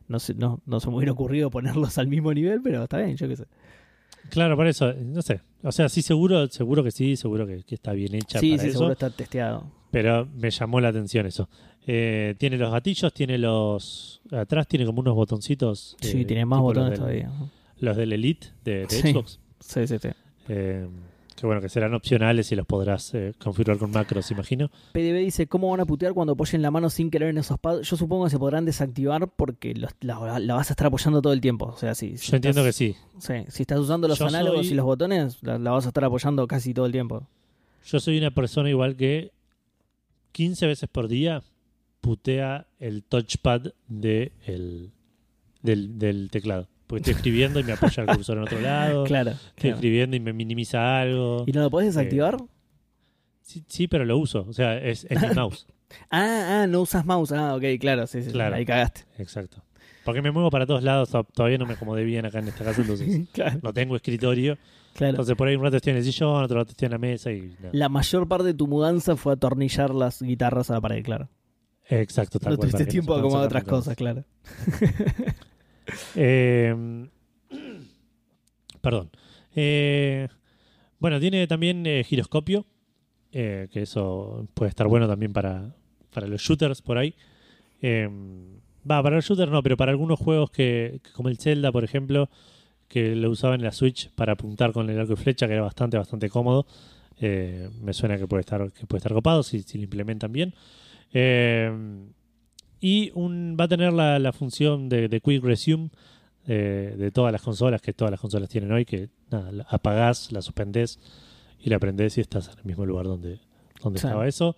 [0.07, 3.17] No, sé, no, no se me hubiera ocurrido ponerlos al mismo nivel, pero está bien,
[3.17, 3.45] yo qué sé.
[4.29, 5.41] Claro, por eso, no sé.
[5.63, 8.63] O sea, sí, seguro, seguro que sí, seguro que, que está bien hecha Sí, para
[8.63, 8.77] sí, eso.
[8.79, 9.63] seguro está testeado.
[9.91, 11.49] Pero me llamó la atención eso.
[11.87, 14.21] Eh, tiene los gatillos, tiene los...
[14.31, 15.97] Atrás tiene como unos botoncitos.
[15.99, 17.49] Sí, tiene más botones los del- todavía.
[17.79, 19.11] Los del Elite de, de Sí.
[19.11, 19.39] Xbox.
[19.59, 20.09] Sí, sí, sí.
[20.49, 20.87] Eh,
[21.39, 24.69] que bueno, que serán opcionales y los podrás eh, configurar con macros, imagino.
[24.93, 27.87] PDB dice, ¿cómo van a putear cuando apoyen la mano sin querer en esos pads?
[27.89, 31.33] Yo supongo que se podrán desactivar porque los- la, la vas a estar apoyando todo
[31.33, 31.65] el tiempo.
[31.67, 32.95] O sea, si, si Yo entiendo que sí.
[33.19, 35.89] sí, si estás usando los Yo análogos soy- y los botones, la, la vas a
[35.89, 37.27] estar apoyando casi todo el tiempo.
[37.85, 39.31] Yo soy una persona igual que
[40.33, 41.41] 15 veces por día
[42.01, 44.91] putea el touchpad de el,
[45.61, 46.67] del, del teclado.
[46.89, 49.03] Porque estoy escribiendo y me apoya el cursor en otro lado.
[49.05, 49.29] Claro.
[49.31, 49.75] Estoy claro.
[49.75, 51.43] escribiendo y me minimiza algo.
[51.45, 52.37] ¿Y no lo podés desactivar?
[53.43, 54.45] Sí, sí, pero lo uso.
[54.49, 55.67] O sea, es, es mi mouse.
[56.09, 57.31] Ah, ah, no usas mouse.
[57.31, 58.31] Ah, ok, claro, sí, sí.
[58.31, 58.55] Claro.
[58.55, 59.05] Ahí cagaste.
[59.19, 59.63] Exacto.
[60.03, 61.09] Porque me muevo para todos lados.
[61.11, 62.81] to- Todavía no me acomodé bien acá en esta casa.
[62.81, 64.57] Entonces claro, no tengo escritorio.
[64.95, 65.11] claro.
[65.11, 67.31] Entonces por ahí un rato estoy en el sillón, otro rato estoy en la mesa
[67.31, 67.55] y.
[67.71, 71.29] La mayor parte de tu mudanza fue atornillar las guitarras a la pared, claro.
[71.87, 73.69] Exacto, tal no cual, tuviste tiempo acomodar otras más.
[73.69, 74.23] cosas, claro.
[76.15, 77.07] Eh,
[78.81, 79.09] perdón.
[79.55, 80.27] Eh,
[80.99, 82.65] bueno, tiene también eh, giroscopio,
[83.31, 85.75] que eso puede estar bueno también para,
[86.13, 87.13] para los shooters por ahí.
[87.81, 88.09] Eh,
[88.89, 92.29] Va, para los shooters no, pero para algunos juegos que, como el Zelda, por ejemplo,
[92.87, 95.61] que lo usaban en la Switch para apuntar con el arco y flecha, que era
[95.61, 96.65] bastante, bastante cómodo.
[97.19, 100.53] me suena que puede estar, que puede estar copado si, si lo implementan bien.
[101.13, 101.71] Eh,
[102.81, 105.89] y un, va a tener la, la función de, de Quick Resume
[106.47, 110.31] eh, de todas las consolas, que todas las consolas tienen hoy, que nada, la apagás,
[110.31, 110.99] la suspendés
[111.61, 113.39] y la prendés y estás en el mismo lugar donde,
[113.83, 114.07] donde Sí.
[114.07, 114.55] estaba eso.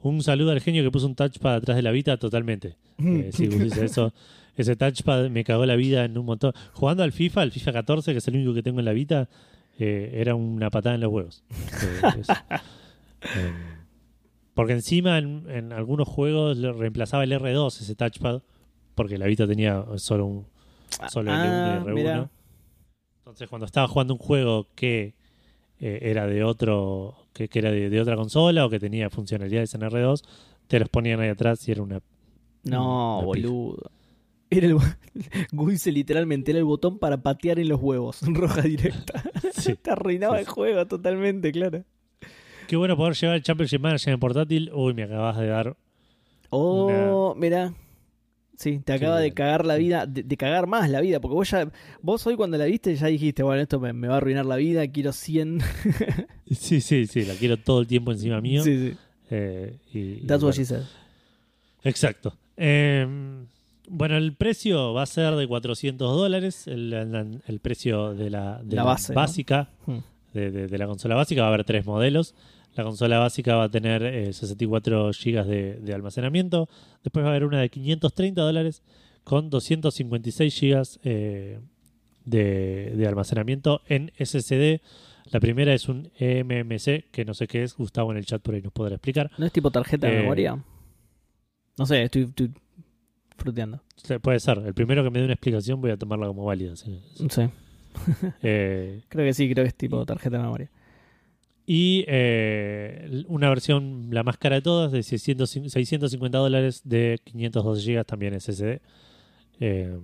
[0.00, 2.76] Un saludo al genio que puso un touchpad atrás de la Vita, totalmente.
[2.98, 4.12] Eh, sí, vos dices eso.
[4.56, 6.52] Ese touchpad me cagó la vida en un montón.
[6.74, 9.28] Jugando al FIFA, al FIFA 14, que es el único que tengo en la Vita,
[9.80, 11.42] eh, era una patada en los huevos.
[13.24, 13.52] Eh, eh,
[14.54, 18.42] porque encima en, en algunos juegos reemplazaba el R2 ese touchpad,
[18.94, 20.46] porque la Vita tenía solo un
[21.10, 21.94] solo Ah, L1 y R1.
[21.94, 22.30] mirá.
[23.18, 25.14] Entonces cuando estaba jugando un juego que
[25.80, 29.74] eh, era de otro, que, que era de, de otra consola o que tenía funcionalidades
[29.74, 30.22] en R2,
[30.68, 32.00] te los ponían ahí atrás y era una
[32.64, 33.90] No, Una boludo.
[34.50, 34.76] Era el,
[35.52, 38.20] Guise literalmente era el botón para patear en los huevos.
[38.26, 39.22] Roja directa.
[39.52, 39.74] Sí.
[39.74, 40.52] Te arruinaba Sí, el sí.
[40.52, 41.82] juego totalmente, claro.
[42.66, 44.70] Qué bueno poder llevar el Championship Manager en portátil.
[44.72, 45.76] Uy, me acabas de dar.
[46.50, 47.72] Oh, mira.
[48.56, 51.50] Sí, te acaba de cagar la vida, de, de cagar más la vida, porque vos
[51.50, 51.68] ya,
[52.02, 54.54] vos hoy cuando la viste ya dijiste, bueno, esto me, me va a arruinar la
[54.56, 55.58] vida, quiero 100.
[56.52, 58.62] Sí, sí, sí, la quiero todo el tiempo encima mío.
[58.62, 58.96] Sí, sí.
[59.30, 60.82] Eh, y, y That's what bueno, she said.
[61.82, 62.36] Exacto.
[62.56, 63.04] Eh,
[63.88, 68.60] bueno, el precio va a ser de 400 dólares, el, el- el precio de la,
[68.62, 69.98] de La la base, básica Hmm.
[70.34, 71.40] De, de- de la consola básica.
[71.42, 72.34] Va a haber tres modelos.
[72.74, 76.68] La consola básica va a tener eh, 64 GB de, de almacenamiento.
[77.02, 78.82] Después va a haber una de 530 dólares
[79.22, 81.60] con 256 GB eh,
[82.24, 84.80] de, almacenamiento en SSD.
[85.30, 87.74] La primera es un eMMC, que no sé qué es.
[87.76, 89.30] Gustavo en el chat por ahí nos podrá explicar.
[89.38, 90.62] ¿No es tipo tarjeta de Eh, memoria?
[91.78, 92.50] No sé, estoy, estoy
[93.36, 93.80] fruteando.
[94.20, 94.58] Puede ser.
[94.58, 96.76] El primero que me dé una explicación voy a tomarla como válida.
[96.76, 97.00] sí.
[97.20, 97.50] No sé.
[98.42, 100.70] Eh, Creo que sí, creo que es tipo tarjeta de memoria.
[101.66, 107.82] y eh, una versión, la más cara de todas, de 600 650 dólares de 512
[107.94, 108.80] GB, también SSD.
[109.60, 109.98] Eh,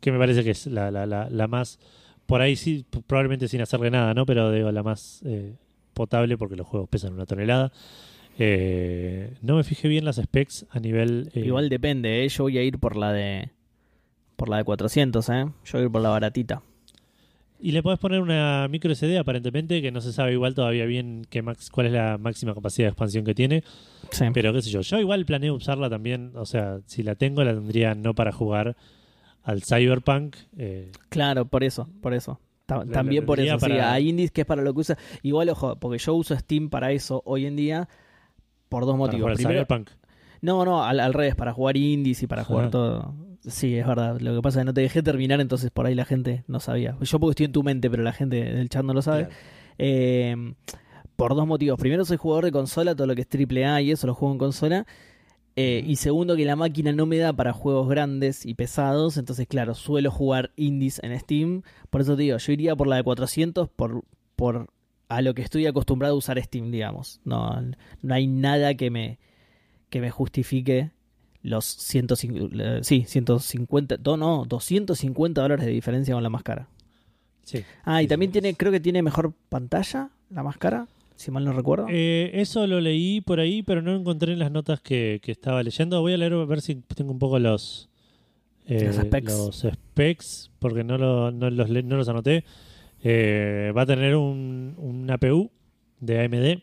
[0.00, 1.78] que me parece que es la, la, la, la más,
[2.26, 4.26] por ahí sí, probablemente sin hacerle nada, ¿no?
[4.26, 5.54] Pero digo, la más eh,
[5.94, 7.72] potable porque los juegos pesan una tonelada.
[8.38, 11.30] Eh, no me fijé bien las specs a nivel...
[11.34, 12.28] eh, Igual depende, ¿eh?
[12.28, 13.50] Yo voy a ir por la de.
[14.36, 15.44] Por la de 400, ¿eh?
[15.64, 16.62] Yo voy a ir por la baratita.
[17.62, 21.26] Y le podés poner una micro SD aparentemente, que no se sabe igual todavía bien
[21.28, 23.62] qué max, cuál es la máxima capacidad de expansión que tiene.
[24.10, 24.24] Sí.
[24.32, 27.52] Pero qué sé yo, yo igual planeo usarla también, o sea, si la tengo la
[27.52, 28.76] tendría no para jugar
[29.42, 30.36] al Cyberpunk.
[30.56, 32.40] eh, Claro, por eso, por eso.
[32.66, 33.60] Ta- La- la También por eso, sí.
[33.68, 34.98] para- Hay indies que es para lo que usa.
[35.22, 37.88] Igual, ojo, porque yo uso Steam para eso hoy en día
[38.68, 39.34] por dos para motivos.
[39.34, 39.90] Primero, Cyberpunk.
[40.42, 43.14] No, no, al, al revés, para jugar indies y para jugar todo.
[43.46, 44.20] Sí, es verdad.
[44.20, 46.60] Lo que pasa es que no te dejé terminar, entonces por ahí la gente no
[46.60, 46.96] sabía.
[47.00, 49.26] Yo porque estoy en tu mente, pero la gente del chat no lo sabe.
[49.26, 49.36] Claro.
[49.78, 50.54] Eh,
[51.16, 51.78] por dos motivos.
[51.78, 54.38] Primero, soy jugador de consola, todo lo que es AAA y eso lo juego en
[54.38, 54.86] consola.
[55.56, 59.16] Eh, y segundo, que la máquina no me da para juegos grandes y pesados.
[59.16, 61.62] Entonces, claro, suelo jugar indies en Steam.
[61.90, 64.04] Por eso te digo, yo iría por la de 400 por,
[64.36, 64.68] por
[65.08, 67.20] a lo que estoy acostumbrado a usar Steam, digamos.
[67.24, 67.60] No,
[68.00, 69.18] no hay nada que me,
[69.90, 70.90] que me justifique
[71.42, 76.68] los 150, eh, sí, 150, no, no, 250 dólares de diferencia con la más cara.
[77.44, 77.64] Sí.
[77.84, 80.86] Ah, y también tiene, creo que tiene mejor pantalla, la más cara,
[81.16, 81.86] si mal no recuerdo.
[81.90, 85.62] Eh, eso lo leí por ahí, pero no encontré en las notas que, que estaba
[85.62, 86.00] leyendo.
[86.00, 87.88] Voy a leer a ver si tengo un poco los,
[88.66, 89.24] eh, Los specs.
[89.32, 92.44] los specs, porque no, lo- no los, no los anoté.
[93.02, 95.50] Eh, va a tener un, un APU
[96.00, 96.62] de AMD,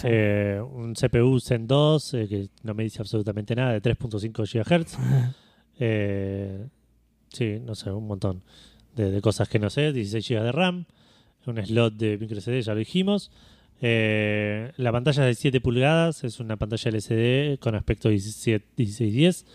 [0.00, 0.08] Sí.
[0.10, 4.98] eh, un CPU Zen 2, eh, que no me dice absolutamente nada, de 3.5 GHz.
[5.80, 6.66] Eh,
[7.28, 8.42] sí, no sé, un montón
[8.96, 9.92] de, de cosas que no sé.
[9.92, 10.86] 16 GB de RAM,
[11.46, 13.30] un slot de micro SD, ya lo dijimos.
[13.80, 19.46] La pantalla es de 7 pulgadas, es una pantalla LCD con aspecto 17 1610,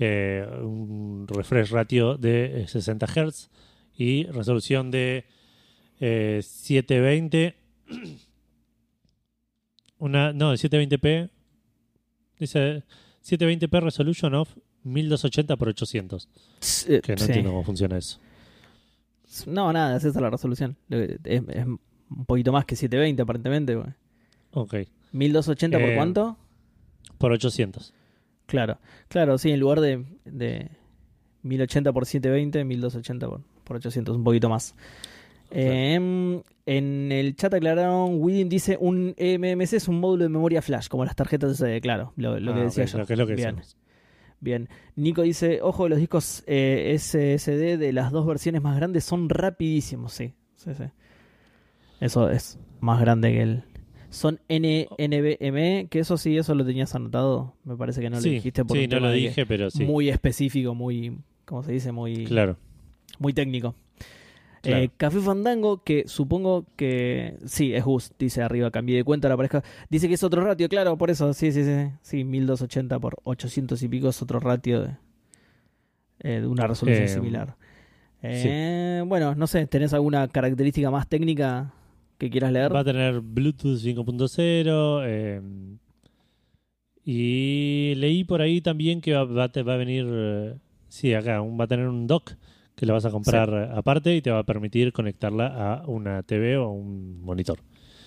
[0.00, 3.50] eh, un refresh ratio de eh, 60 Hz
[3.96, 5.24] y resolución de
[6.00, 7.54] eh, 720.
[10.00, 11.30] Una, no, de 720p.
[12.38, 12.82] Dice
[13.24, 16.28] 720p resolution of 1280 por 800.
[16.88, 17.24] Eh, Que no sí.
[17.26, 18.18] entiendo cómo funciona eso.
[19.46, 20.76] No, nada, es esa la resolución.
[20.88, 23.74] Es, es un poquito más que 720 aparentemente.
[23.76, 23.88] güey.
[24.52, 24.74] Ok.
[25.12, 26.36] 1280 por Eh, cuánto?
[27.18, 27.92] Por 800.
[28.46, 28.78] Claro,
[29.08, 30.70] claro, sí, en lugar de, de
[31.42, 34.74] 1080 por 720, 1280 por, por 800, un poquito más.
[35.50, 40.88] Em, en el chat aclararon, Widin dice un MMC es un módulo de memoria flash,
[40.88, 42.98] como las tarjetas SD, claro, lo, lo que Ah, decía yo.
[42.98, 43.56] lo que es lo que Bien.
[44.42, 44.68] Bien.
[44.96, 50.12] Nico dice, ojo, los discos eh, SSD de las dos versiones más grandes son rapidísimos,
[50.14, 50.32] sí.
[50.54, 50.84] sí, sí.
[52.00, 53.64] Eso es más grande que el...
[54.08, 57.54] Son N NVMe, que eso sí, eso lo tenías anotado.
[57.64, 59.28] Me parece que no sí, lo dijiste por sí, un no tema lo de que-
[59.28, 59.84] dije, pero sí.
[59.84, 61.92] muy específico, muy, ¿cómo se dice?
[61.92, 62.56] Muy, Claro.
[63.20, 63.74] muy técnico.
[64.62, 64.82] Claro.
[64.84, 69.36] Eh, Café Fandango, que supongo que sí, es Gus, dice arriba, cambié de cuenta, la
[69.36, 69.62] pareja.
[69.88, 71.90] Dice que es otro ratio, claro, por eso, sí, sí, sí.
[72.02, 74.96] Sí, 1280 por 800 y pico es otro ratio de,
[76.20, 77.56] eh, de una resolución Eh, similar.
[79.08, 81.72] Bueno, no sé, ¿tenés alguna característica más técnica
[82.18, 82.74] que quieras leer?
[82.74, 85.00] Va a tener Bluetooth 5.0.
[85.06, 85.40] eh,
[87.04, 90.58] y leí por ahí también que va, va a te- va a venir.
[90.88, 92.32] sí, acá un- va a tener un dock
[92.80, 95.48] que lo vas a comprar aparte y te va a permitir conectarla
[95.82, 97.58] a una TV o un monitor.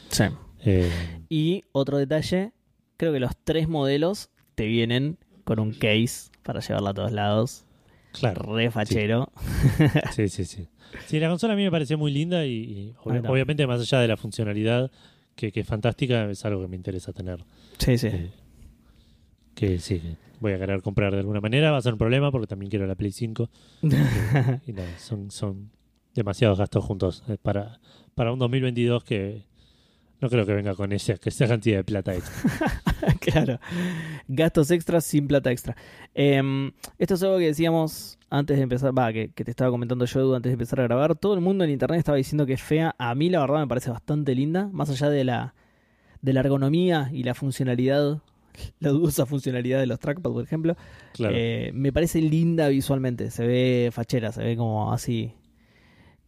[0.09, 0.24] Sí.
[0.65, 0.89] Eh,
[1.30, 2.53] Y otro detalle,
[2.97, 7.65] creo que los tres modelos te vienen con un case para llevarla a todos lados.
[8.13, 8.51] claro.
[8.55, 9.32] Re fachero.
[10.15, 10.67] Sí, sí, sí.
[11.05, 13.32] Sí, la consola a mí me pareció muy linda y, está.
[13.32, 14.89] obviamente más allá de la funcionalidad,
[15.36, 17.45] que, que es fantástica, es algo que me interesa tener.
[17.78, 18.07] Sí, sí.
[18.07, 18.32] Eh,
[19.53, 22.32] que sí, que voy a querer comprar de alguna manera, va a ser un problema
[22.32, 23.50] porque también quiero la Play 5.
[23.84, 25.72] Eh, y nada, son, son
[26.14, 27.80] demasiados gastos juntos eh, para,
[28.14, 29.46] para un 2022 que
[30.20, 32.52] no creo que venga con esa, que esa cantidad de plata extra.
[33.20, 33.60] claro.
[34.28, 35.76] Gastos extras sin plata extra.
[36.14, 40.06] Em, esto es algo que decíamos antes de empezar, va, que, que te estaba comentando
[40.06, 41.16] yo antes de empezar a grabar.
[41.16, 42.96] Todo el mundo en internet estaba diciendo que es fea.
[42.98, 45.56] A mí la verdad me parece bastante linda, más allá de la,
[46.22, 48.22] de la ergonomía y la funcionalidad,
[48.80, 50.76] la dudosa funcionalidad de los trackpad, por ejemplo.
[51.14, 51.36] Claro.
[51.38, 55.34] Eh, me parece linda visualmente, se ve fachera, se ve como así.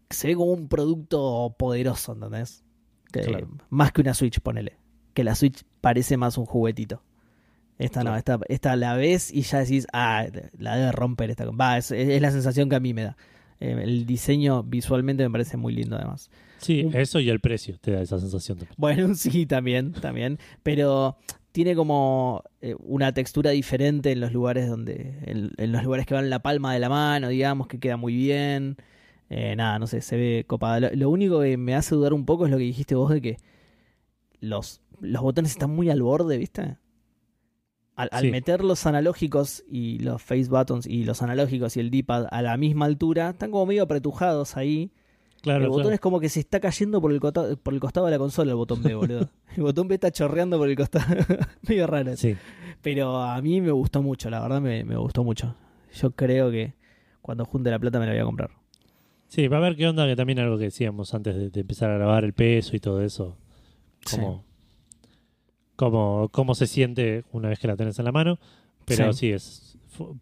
[0.09, 2.63] Se ve como un producto poderoso, ¿entendés?
[3.11, 3.47] Que- Claro.
[3.69, 4.77] Más que una Switch, ponele.
[5.13, 7.01] Que la Switch parece más un juguetito.
[7.77, 10.25] Esta no, esta, esta la ves y ya decís, ah,
[10.57, 11.45] la debe romper esta.
[11.51, 13.17] Va, es, es la sensación que a mí me da.
[13.59, 16.29] Eh, el diseño visualmente me parece muy lindo además.
[16.59, 18.57] Sí, un- eso y el precio te da esa sensación.
[18.59, 18.75] también.
[18.77, 20.39] Bueno, sí, también, también.
[20.63, 21.17] Pero
[21.55, 25.19] tiene como eh, una textura diferente en los lugares donde.
[25.23, 27.95] En, en los lugares que van en la palma de la mano, digamos, que queda
[27.95, 28.75] muy bien.
[29.29, 30.81] Eh, nada, no sé, se ve copada.
[30.81, 33.21] Lo, lo único que me hace dudar un poco es lo que dijiste vos de
[33.21, 33.37] que
[34.41, 36.75] los, los botones están muy al borde, ¿viste?
[37.95, 38.31] Al, al Sí.
[38.31, 42.57] meter los analógicos y los face buttons y los analógicos y el D-pad a la
[42.57, 44.91] misma altura, están como medio apretujados ahí.
[45.45, 45.93] Claro, el botón claro.
[45.95, 48.51] es como que se está cayendo por el, cota- por el costado de la consola,
[48.51, 49.29] el botón B, boludo.
[49.55, 51.05] el botón B está chorreando por el costado.
[51.67, 52.15] Medio raro.
[52.17, 52.35] Sí.
[52.81, 55.55] Pero a mí me gustó mucho, la verdad me, me gustó mucho.
[55.93, 56.73] Yo creo que
[57.21, 58.49] cuando junte la plata me la voy a comprar.
[59.27, 61.89] Sí, va a ver qué onda, que también algo que decíamos antes de, de empezar
[61.91, 63.37] a grabar, el peso y todo eso.
[64.11, 64.43] Cómo,
[65.75, 68.39] cómo, cómo se siente una vez que la tenés en la mano.
[68.85, 69.19] Pero Sí.
[69.19, 69.64] sí, es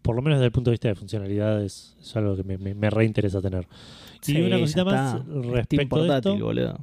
[0.02, 2.58] por lo menos desde el punto de vista de funcionalidad es, es algo que me,
[2.58, 3.66] me, me reinteresa tener.
[4.22, 5.32] Y Sí, una ya cosita más está.
[5.50, 6.44] Respecto portátil, esto.
[6.44, 6.78] boludo.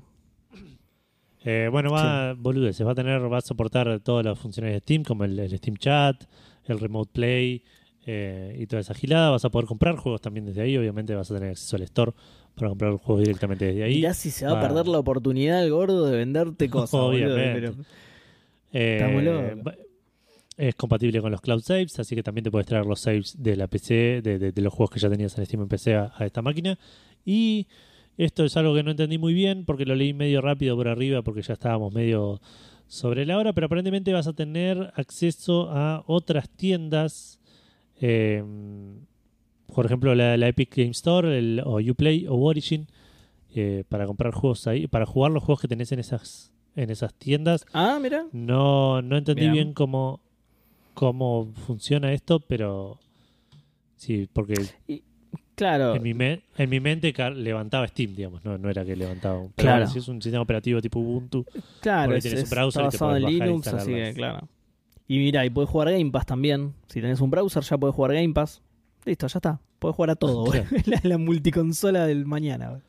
[1.44, 5.04] Eh, bueno, va, boludeces, va a tener, va a soportar todas las funciones de Steam,
[5.04, 6.24] como el, el Steam Chat,
[6.66, 7.64] el Remote Play
[8.06, 9.32] eh, y toda esa gilada.
[9.32, 10.78] Vas a poder comprar juegos también desde ahí.
[10.78, 12.12] Obviamente vas a tener acceso al store
[12.56, 13.96] para comprar los juegos directamente desde ahí.
[13.96, 17.34] Mirá si se va a perder la oportunidad el gordo de venderte cosas, boludo.
[17.34, 17.62] Obviamente.
[17.72, 17.76] Pero-
[18.74, 19.62] Eh,
[20.68, 23.56] es compatible con los cloud saves, así que también te puedes traer los saves de
[23.56, 26.14] la PC, de, de- de los juegos que ya tenías en Steam en PC a,
[26.18, 26.78] a esta máquina.
[27.26, 27.68] Y
[28.18, 31.22] esto es algo que no entendí muy bien porque lo leí medio rápido por arriba
[31.24, 32.40] porque ya estábamos medio
[32.88, 37.40] sobre la hora, pero aparentemente vas a tener acceso a otras tiendas.
[38.00, 38.44] eh,
[39.74, 42.88] por ejemplo, la, la Epic Game Store, el, o Uplay o Origin,
[43.56, 47.14] eh, para comprar juegos ahí, para jugar los juegos que tenés en esas, en esas
[47.14, 47.66] tiendas.
[47.74, 48.26] Ah, mira.
[48.34, 49.54] No, no entendí Bien.
[49.54, 50.20] bien cómo,
[50.94, 53.00] cómo funciona esto, pero
[53.96, 54.56] sí, porque
[55.56, 55.96] Claro.
[55.96, 59.52] en mi, me- en mi mente levantaba Steam, digamos, no, no era que levantaba un...
[59.56, 59.88] Pero Claro.
[59.88, 61.46] si es un sistema operativo tipo Ubuntu,
[61.82, 64.14] Claro, es, tenés un browser está y te basado en bajar e Linux, así que
[64.14, 64.48] claro.
[65.08, 66.74] Y mira, y puedes jugar Game Pass también.
[66.88, 68.62] Si tenés un browser, ya puedes jugar Game Pass.
[69.06, 69.60] Listo, ya está.
[69.78, 70.64] Puedes jugar a todo, güey.
[70.64, 70.84] Claro.
[70.86, 72.82] la, la multiconsola del mañana, güey.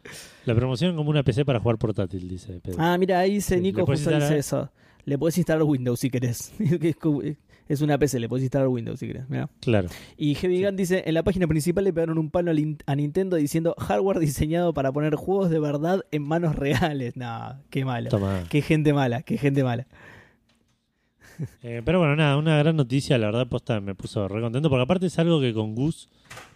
[0.47, 2.77] la promoción como una PC para jugar portátil, dice Pedro.
[2.81, 4.71] Ah, mira, ahí dice Sí, Nico, justo dice eso.
[5.05, 6.53] Le puedes instalar Windows si querés.
[7.69, 9.29] es, una PC, le puedes instalar Windows si querés.
[9.29, 9.49] Mirá.
[9.61, 10.65] Claro, Y Heavy Sí.
[10.65, 12.53] Gun dice, en la página principal le pegaron un palo
[12.87, 17.17] a Nintendo diciendo hardware diseñado para poner juegos de verdad en manos reales.
[17.17, 18.11] No, qué malo.
[18.11, 18.45] toma.
[18.49, 19.87] Qué gente mala, qué gente mala.
[21.63, 24.83] Eh, pero bueno, nada, una gran noticia, la verdad, posta me puso re contento, porque
[24.83, 26.09] aparte es algo que con Gus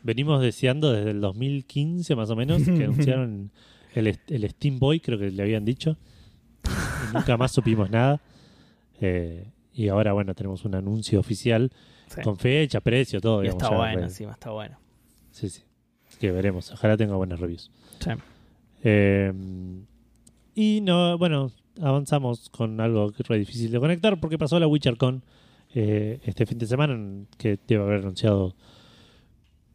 [0.03, 3.51] venimos deseando desde el 2015 más o menos, que anunciaron
[3.95, 5.97] el, el Steam Boy, creo que le habían dicho,
[6.65, 8.21] y nunca más supimos nada.
[9.01, 9.47] Eh,
[9.77, 11.71] y ahora, bueno, tenemos un anuncio oficial
[12.09, 12.23] Sí.
[12.23, 13.41] con fecha, precio, todo.
[13.43, 14.79] Digamos, está ya bueno, re- encima está bueno.
[15.33, 15.63] Sí, sí.
[16.09, 17.71] Así que veremos, ojalá tenga buenas reviews.
[18.01, 18.11] Sí.
[18.85, 19.33] Eh,
[20.55, 21.51] y no, bueno,
[21.83, 25.23] avanzamos con algo que es re difícil de conectar porque pasó la WitcherCon
[25.75, 28.55] eh, este fin de semana que debe haber anunciado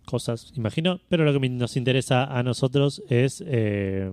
[0.05, 4.11] cosas, imagino, pero lo que nos interesa a nosotros es eh,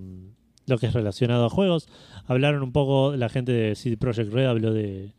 [0.67, 1.89] lo que es relacionado a juegos.
[2.27, 5.13] Hablaron un poco la gente de CD Projekt Red, habló de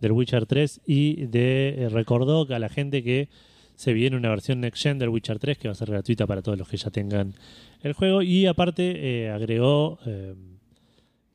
[0.00, 3.28] del Witcher 3 y de eh, recordó a la gente que
[3.74, 6.42] se viene una versión Next Gen del Witcher 3 que va a ser gratuita para
[6.42, 7.34] todos los que ya tengan
[7.82, 8.22] el juego.
[8.22, 10.34] Y aparte eh, agregó eh,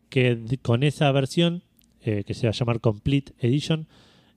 [0.10, 1.62] que con esa versión
[2.04, 3.88] eh, que se va a llamar Complete Edition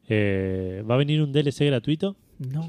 [0.08, 2.16] eh, va a venir un DLC gratuito.
[2.38, 2.68] No.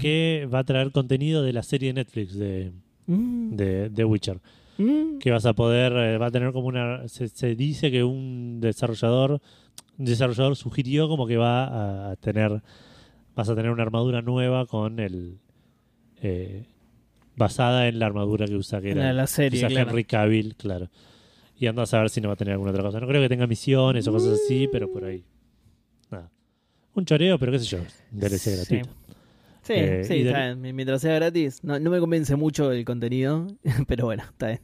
[0.00, 2.72] que va a traer contenido de la serie de Netflix de,
[3.06, 4.40] Mm, de, de Witcher
[4.78, 5.18] mm.
[5.18, 8.60] que vas a poder eh, va a tener como una se, se dice que un
[8.60, 9.40] desarrollador
[9.98, 12.62] un desarrollador sugirió como que va a, tener
[13.34, 15.38] vas a tener una armadura nueva con el
[16.20, 16.64] eh,
[17.36, 19.90] basada en la armadura que usa que era La, la serie, quizás claro.
[19.90, 20.88] Henry Cavill claro
[21.56, 23.28] y anda a saber si no va a tener alguna otra cosa no creo que
[23.28, 25.24] tenga misiones o cosas así pero por ahí
[26.10, 26.30] nada
[26.94, 27.78] un choreo pero qué sé yo
[28.10, 28.50] DLC Sí.
[28.56, 29.01] gratuito
[29.62, 30.74] Sí, Eh, sí, está bien.
[30.76, 31.62] Mientras sea gratis.
[31.62, 33.46] No, no me convence mucho el contenido,
[33.88, 34.60] pero bueno, está bien.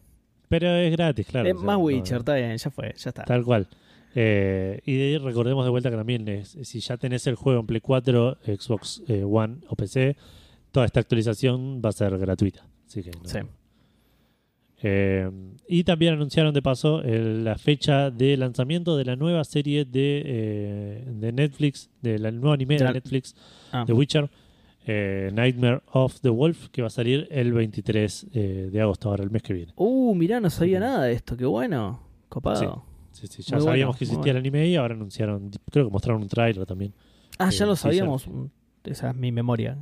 [0.48, 3.10] pero es gratis claro es o sea, más no- Witcher, está bien, ya fue, ya
[3.10, 3.24] está.
[3.24, 3.68] Tal cual.
[4.14, 7.60] Eh, y de ahí recordemos de vuelta que también es, si ya tenés el juego
[7.60, 10.16] en Play 4, Xbox eh, One o PC,
[10.72, 12.66] toda esta actualización va a ser gratuita.
[12.86, 13.38] Así que no- Sí.
[14.80, 15.28] Eh,
[15.66, 20.22] y también anunciaron de paso el- la fecha de lanzamiento de la nueva serie de,
[20.24, 23.34] eh, de Netflix, del nuevo anime de Netflix,
[23.72, 23.84] Ah.
[23.86, 24.30] The Witcher,
[24.90, 29.22] eh, Nightmare of the Wolf, que va a salir el 23 eh, de agosto, ahora
[29.22, 29.72] el mes que viene.
[29.76, 31.36] Uh, mirá, no sabía nada de esto.
[31.36, 32.00] Qué bueno.
[32.30, 32.84] Copado.
[33.12, 35.92] Sí, sí, ya Muy sabíamos bueno, que existía el anime y ahora anunciaron, creo que
[35.92, 36.94] mostraron un tráiler también.
[37.38, 38.26] Ah, ya Eh, lo sí, sabíamos.
[38.84, 39.76] Esa es mi memoria.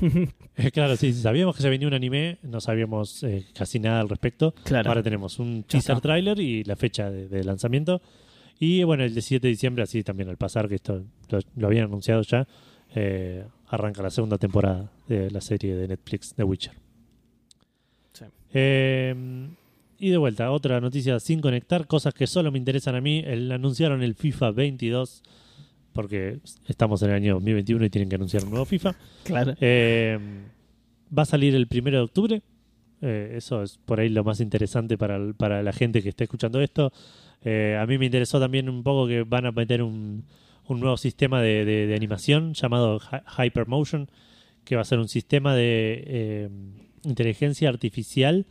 [0.56, 4.08] Eh, claro, sí, sabíamos que se venía un anime, no sabíamos eh, casi nada al
[4.10, 4.52] respecto.
[4.64, 4.90] Claro.
[4.90, 8.02] Ahora tenemos un teaser trailer y la fecha de, de lanzamiento.
[8.58, 11.84] Y bueno, el 17 de diciembre, así también al pasar, que esto lo, lo habían
[11.84, 12.46] anunciado ya,
[12.94, 16.72] eh, arranca la segunda temporada de la serie de Netflix, The Witcher.
[18.12, 18.24] Sí.
[18.52, 19.14] Eh,
[19.98, 23.22] y de vuelta, otra noticia sin conectar, cosas que solo me interesan a mí.
[23.24, 25.22] El, anunciaron el FIFA 22,
[25.92, 28.94] porque estamos en el año 2021 y tienen que anunciar un nuevo FIFA.
[29.24, 29.54] Claro.
[29.60, 30.18] Eh,
[31.16, 32.42] va a salir el primero de octubre.
[33.02, 36.24] Eh, eso es por ahí lo más interesante para, el- para la gente que está
[36.24, 36.92] escuchando esto.
[37.42, 40.24] Eh, a mí me interesó también un poco que van a meter un,
[40.66, 44.08] un nuevo sistema de, de- de animación llamado Hy- Hypermotion,
[44.64, 46.48] que va a ser un sistema de eh,
[47.04, 48.46] inteligencia artificial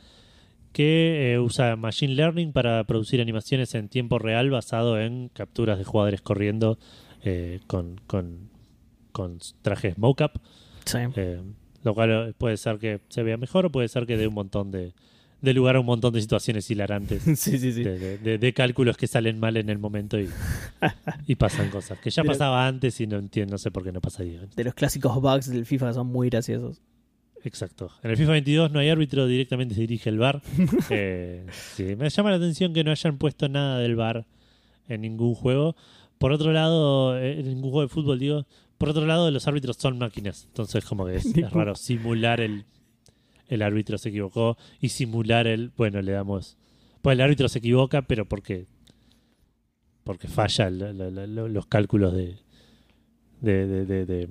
[0.74, 5.84] que eh, usa Machine Learning para producir animaciones en tiempo real basado en capturas de
[5.86, 6.78] jugadores corriendo
[7.24, 8.50] eh, con, con,
[9.12, 10.36] con trajes mocap.
[10.86, 11.00] Sí.
[11.84, 14.70] Lo cual puede ser que se vea mejor o puede ser que dé un montón
[14.72, 14.94] de,
[15.42, 17.24] de lugar a un montón de situaciones hilarantes.
[17.40, 17.84] sí, sí, sí.
[17.84, 20.30] De, de- de- de cálculos que salen mal en el momento y,
[21.28, 22.00] y pasan cosas.
[22.00, 24.42] Que ya Pero- pasaba antes y no entiendo, no sé por qué no pasaría.
[24.56, 26.82] De los clásicos bugs del FIFA son muy graciosos.
[27.44, 27.90] Exacto.
[28.04, 30.42] En el FIFA 22 no hay árbitro, directamente se dirige el bar.
[31.76, 34.26] sí, me llama la atención que no hayan puesto nada del bar
[34.88, 35.76] en ningún juego.
[36.18, 38.46] Por otro lado, eh, en ningún juego de fútbol, digo.
[38.78, 40.46] Por otro lado, los árbitros son máquinas.
[40.48, 42.66] Entonces, como que es, es raro simular el.
[43.50, 45.72] El árbitro se equivocó y simular el.
[45.76, 46.58] Bueno, le damos.
[47.02, 48.66] Pues el árbitro se equivoca, pero porque.
[50.04, 52.38] Porque falla la- la- la- la- los cálculos de.
[53.42, 54.30] De, de, de, de-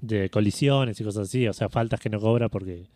[0.00, 1.46] de colisiones y cosas así.
[1.46, 2.86] O sea, faltas que no cobra porque.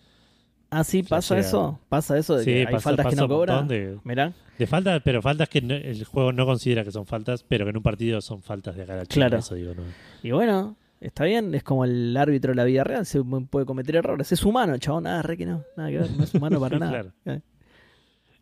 [0.71, 1.49] Ah, sí, pasa Flashea.
[1.49, 1.81] eso.
[1.89, 3.69] Pasa eso de Sí, que hay pasa- faltas que pasa no un cobran.
[3.69, 4.33] de, Mirá.
[4.59, 7.71] de faltas, pero faltas que no- el juego no considera que son faltas, pero que
[7.71, 9.39] en un partido son faltas de acá a la China, Claro.
[9.39, 9.83] Eso digo, ¿no?
[10.25, 13.97] Y bueno, está bien, es como el árbitro de la vida real, se puede cometer
[13.97, 14.31] errores.
[14.33, 15.65] Es humano, chabón, nada, re que no.
[15.77, 16.91] Nada que ver, no es humano para nada.
[16.93, 17.13] Claro.
[17.27, 17.41] Eh,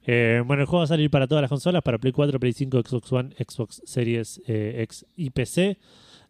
[0.07, 2.52] Eh, bueno, el juego va a salir para todas las consolas, para Play 4, Play
[2.52, 5.78] 5, Xbox One, Xbox Series eh, X y PC.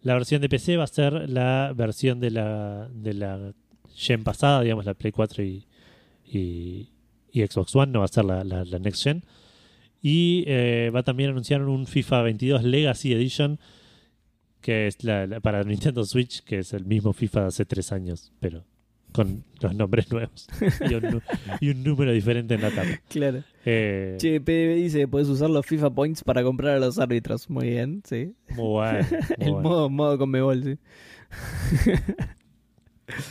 [0.02, 3.52] La versión de PC va a ser la versión de la, de la
[3.96, 5.66] gen pasada, digamos, la Play 4 y,
[6.24, 6.90] y,
[7.32, 9.24] y Xbox One, no va a ser la, la- la Next Gen.
[10.00, 13.58] Y eh, va también a anunciar un FIFA 22 Legacy Edition,
[14.64, 17.92] que es la, la- para Nintendo Switch, que es el mismo FIFA de hace tres
[17.92, 18.64] años, pero
[19.12, 20.46] con los nombres nuevos
[20.90, 21.20] y un, nu-
[21.60, 22.88] y un número diferente en la tapa.
[23.10, 23.44] Claro.
[23.66, 27.50] Eh, Che, PDB dice, puedes usar los FIFA Points para comprar a los árbitros.
[27.50, 28.32] Muy bien, sí.
[28.56, 29.06] Muy bueno.
[29.38, 30.78] muy el modo, modo con Mebol, sí.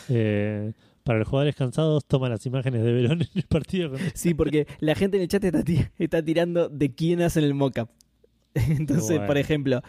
[0.10, 0.72] Eh,
[1.04, 3.90] para los jugadores cansados, toman las imágenes de Verón en el partido.
[3.90, 7.44] con- Sí, porque la gente en el chat está, ti- está tirando de quién hacen
[7.44, 7.90] el mockup.
[8.54, 9.26] Entonces, Bueno.
[9.26, 9.82] por ejemplo,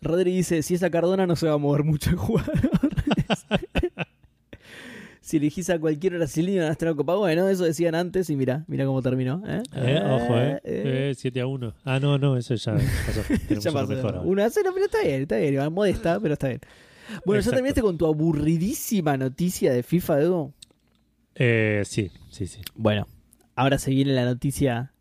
[0.00, 2.52] Rodri dice, si es a Cardona no se va a mover mucho el jugador.
[5.20, 7.20] si elegís a cualquier brasileño van a ocupado.
[7.20, 9.42] Bueno, eso decían antes y mira, mira cómo terminó.
[9.46, 9.62] ¿eh?
[9.74, 10.60] Eh, ojo, eh.
[10.64, 11.74] Eh, Eh, 7 a 1.
[11.84, 13.22] Ah, no, no, eso ya pasó.
[13.48, 13.86] Ya uno pasó.
[13.86, 14.20] mejor ahora.
[14.28, 15.72] 1 a 0, pero está bien, está bien.
[15.72, 16.60] Modesta, pero está bien.
[17.24, 17.56] Bueno, ¿ya Exacto.
[17.56, 20.52] terminaste con tu aburridísima noticia de FIFA, Edu?
[21.36, 22.60] Eh, sí, sí, sí.
[22.74, 23.06] Bueno,
[23.56, 24.92] ahora se viene la noticia,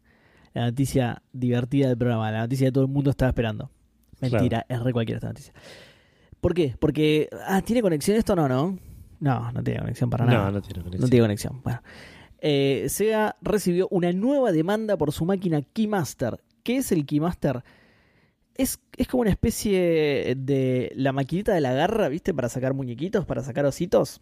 [0.54, 3.70] la noticia divertida del programa, la noticia que todo el mundo estaba esperando.
[4.32, 5.54] Mentira, es re cualquiera esta noticia.
[6.42, 6.76] ¿Por qué?
[6.80, 8.78] Porque, ah, ¿tiene conexión esto o no, no?
[9.20, 10.46] No, no tiene conexión para nada.
[10.46, 11.10] No, no tiene No conexión.
[11.10, 11.62] tiene conexión.
[11.64, 11.82] Bueno.
[12.46, 16.42] Eh, Sega recibió una nueva demanda por su máquina Keymaster.
[16.64, 17.64] ¿Qué es el Keymaster?
[18.56, 22.34] Es, es como una especie de la maquinita de la garra, ¿viste?
[22.34, 24.22] Para sacar muñequitos, para sacar ositos.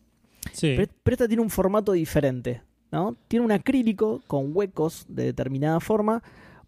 [0.54, 3.18] Sí, Pero, pero esta tiene un formato diferente, ¿no?
[3.28, 6.22] Tiene un acrílico con huecos de determinada forma.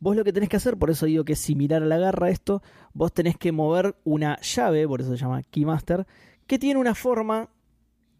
[0.03, 2.29] Vos lo que tenés que hacer, por eso digo que es similar a la garra
[2.29, 2.61] esto,
[2.93, 6.05] vos tenés que mover una llave, por eso se llama Keymaster,
[6.45, 7.49] que tiene una forma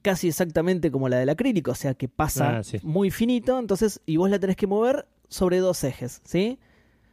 [0.02, 2.78] casi exactamente como la del acrílico, o sea que pasa Ah, sí.
[2.84, 6.58] muy finito, entonces, y vos la tenés que mover sobre dos ejes, ¿sí?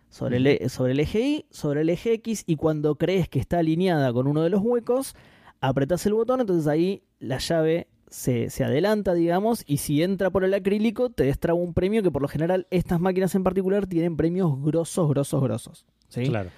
[0.08, 3.38] Sobre el, e- sobre el eje Y, sobre el eje X, y cuando crees que
[3.40, 5.14] está alineada con uno de los huecos,
[5.60, 10.44] apretás el botón, entonces ahí la llave se, se adelanta, digamos, y si entra por
[10.44, 14.16] el acrílico, te destraba un premio que por lo general estas máquinas en particular tienen
[14.16, 15.86] premios grosos, grosos, grosos.
[16.08, 16.24] ¿sí?
[16.26, 16.50] Claro.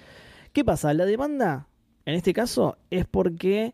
[0.51, 0.93] ¿Qué pasa?
[0.93, 1.67] La demanda,
[2.05, 3.73] en este caso, es porque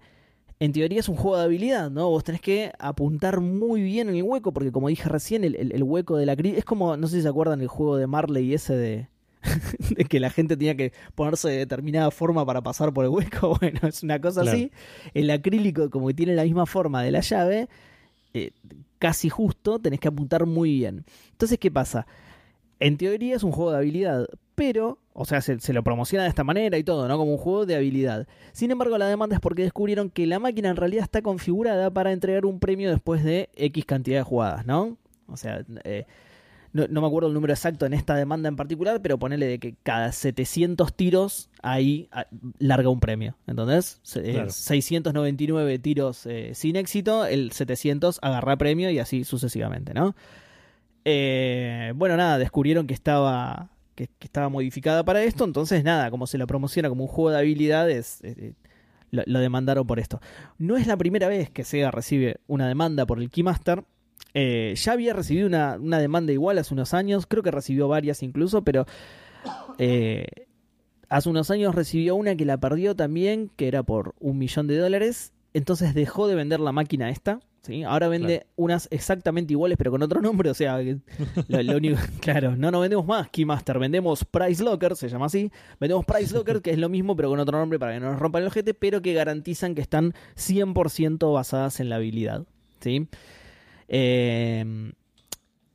[0.59, 2.09] en teoría es un juego de habilidad, ¿no?
[2.09, 5.71] Vos tenés que apuntar muy bien en el hueco, porque como dije recién, el, el-
[5.71, 8.07] el hueco de la cri- es como, no sé si se acuerdan el juego de
[8.07, 9.07] Marley ese de,
[9.95, 13.57] de que la gente tenía que ponerse de determinada forma para pasar por el hueco.
[13.59, 14.57] Bueno, es una cosa Claro.
[14.57, 14.71] así.
[15.13, 17.69] El acrílico, como que tiene la misma forma de la llave,
[18.33, 18.51] eh,
[18.99, 21.05] casi justo, tenés que apuntar muy bien.
[21.31, 22.05] Entonces, ¿qué pasa?
[22.79, 26.29] En teoría es un juego de habilidad, pero, o sea, se, se lo promociona de
[26.29, 27.17] esta manera y todo, ¿no?
[27.17, 28.27] Como un juego de habilidad.
[28.53, 32.11] Sin embargo, la demanda es porque descubrieron que la máquina en realidad está configurada para
[32.13, 34.97] entregar un premio después de X cantidad de jugadas, ¿no?
[35.27, 36.05] O sea, eh,
[36.73, 39.59] no, no me acuerdo el número exacto en esta demanda en particular, pero ponele de
[39.59, 42.27] que cada 700 tiros ahí ah,
[42.59, 43.35] larga un premio.
[43.47, 43.99] ¿Entendés?
[44.03, 44.49] Se- eh, Claro.
[44.51, 50.15] 699 tiros eh, sin éxito, el 700 agarra premio y así sucesivamente, ¿no?
[51.05, 56.27] Eh, bueno, nada, descubrieron que estaba, que, que estaba modificada para esto, entonces nada, como
[56.27, 58.53] se lo promociona como un juego de habilidades, eh,
[59.11, 60.21] lo, lo demandaron por esto.
[60.57, 63.83] No es la primera vez que Sega recibe una demanda por el Keymaster.
[64.33, 68.21] Eh, ya había recibido una, una demanda igual hace unos años, creo que recibió varias
[68.21, 68.85] incluso, pero
[69.77, 70.27] eh,
[71.09, 74.77] hace unos años recibió una que la perdió también, que era por un millón de
[74.77, 77.39] dólares, entonces dejó de vender la máquina esta.
[77.61, 77.83] ¿sí?
[77.83, 78.49] Ahora vende Claro.
[78.55, 80.49] unas exactamente iguales, pero con otro nombre.
[80.49, 80.77] O sea,
[81.47, 85.51] lo, lo único, claro, no nos vendemos más Keymaster, vendemos Price Locker, se llama así.
[85.79, 88.19] Vendemos Price Locker, que es lo mismo, pero con otro nombre para que no nos
[88.19, 92.45] rompan el ojete, pero que garantizan que están 100% basadas en la habilidad.
[92.79, 93.07] ¿sí?
[93.89, 94.93] Eh,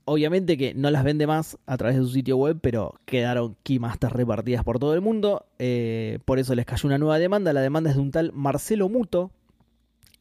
[0.06, 4.10] obviamente que no las vende más a través de su sitio web, pero quedaron Keymaster
[4.12, 5.46] repartidas por todo el mundo.
[5.58, 7.52] Eh, por eso les cayó una nueva demanda.
[7.52, 9.30] La demanda es de un tal Marcelo Muto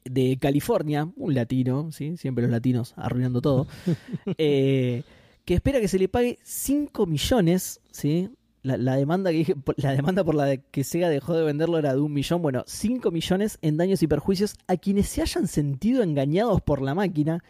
[0.05, 2.17] de California, un latino, ¿sí?
[2.17, 3.67] siempre los latinos arruinando todo,
[4.37, 5.03] eh,
[5.45, 8.29] que espera que se le pague 5 millones, ¿sí?
[8.63, 11.77] La, la demanda que dije- la demanda por la de que Sega dejó de venderlo
[11.77, 15.47] era de un millón, bueno, 5 millones en daños y perjuicios a quienes se hayan
[15.47, 17.41] sentido engañados por la máquina.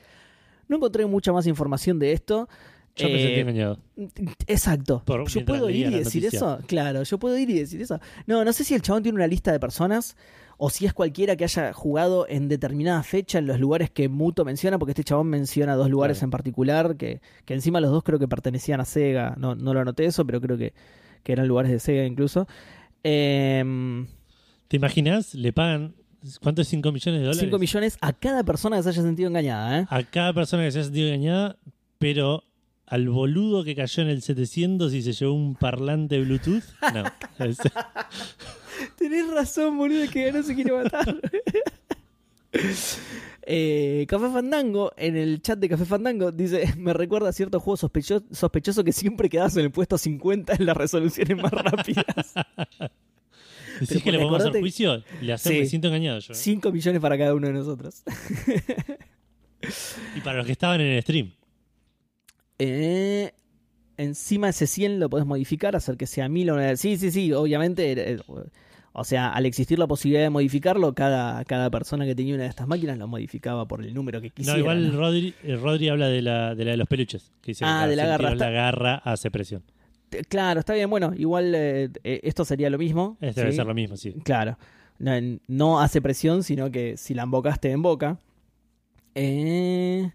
[0.73, 2.49] No encontré mucha más información de esto.
[2.95, 3.77] Yo me sentí engañado.
[4.47, 5.03] Exacto.
[5.05, 6.37] Por- yo puedo ir y decir noticia.
[6.37, 6.59] eso.
[6.67, 7.99] Claro, yo puedo ir y decir eso.
[8.27, 10.15] No, no sé si el chabón tiene una lista de personas
[10.57, 14.45] o si es cualquiera que haya jugado en determinada fecha en los lugares que Muto
[14.45, 16.25] menciona, porque este chabón menciona dos lugares Claro.
[16.27, 19.35] en particular, que, que encima los dos creo que pertenecían a Sega.
[19.37, 20.73] No, no lo anoté eso, pero creo que,
[21.23, 22.47] que eran lugares de Sega incluso.
[23.01, 24.07] Em,
[24.67, 25.33] ¿Te imaginas?
[25.35, 25.95] Le pagan,
[26.41, 27.41] ¿cuánto es 5 millones de dólares?
[27.41, 29.85] 5 millones a cada persona que se haya sentido engañada, ¿eh?
[29.89, 31.57] A cada persona que se haya sentido engañada,
[31.99, 32.43] pero
[32.85, 36.63] al boludo que cayó en el 700 y se llevó un parlante Bluetooth,
[36.93, 37.03] no.
[38.97, 41.19] Tenés razón, boludo, que no se quiere matar.
[43.45, 47.75] Eh, Café Fandango, en el chat de Café Fandango, dice: Me recuerda a cierto juego
[47.77, 52.33] sospecho- sospechoso que siempre quedas en el puesto 50 en las resoluciones más rápidas.
[53.79, 55.03] ¿Decís que le vamos a hacer juicio?
[55.21, 55.61] Le hacemos, Sí.
[55.61, 56.33] me siento engañado yo.
[56.33, 56.35] ¿eh?
[56.35, 58.03] 5 millones para cada uno de nosotros.
[60.15, 61.31] Y para los que estaban en el stream.
[62.59, 63.31] Eh,
[63.97, 67.31] encima ese 100 lo podés modificar, hacer que sea 1000 o una- Sí, sí, sí,
[67.33, 67.91] obviamente.
[68.13, 68.19] eh,
[68.95, 72.49] o sea, al existir la posibilidad de modificarlo, cada, cada persona que tenía una de
[72.49, 74.53] estas máquinas lo modificaba por el número que quisiera.
[74.57, 74.99] no, igual ¿no?
[74.99, 77.31] Rodri, eh, Rodri habla de la, de la de los peluches.
[77.41, 79.63] Que dice Ah, de la 100 garra, la garra hace presión.
[80.29, 80.89] Claro, está bien.
[80.89, 83.17] Bueno, igual eh, eh, esto sería lo mismo.
[83.21, 83.57] Este debe ¿sí?
[83.57, 84.13] ser lo mismo, sí.
[84.23, 84.57] Claro.
[84.99, 85.11] No,
[85.47, 88.19] no hace presión, sino que si la embocaste en boca.
[89.15, 90.11] Eh,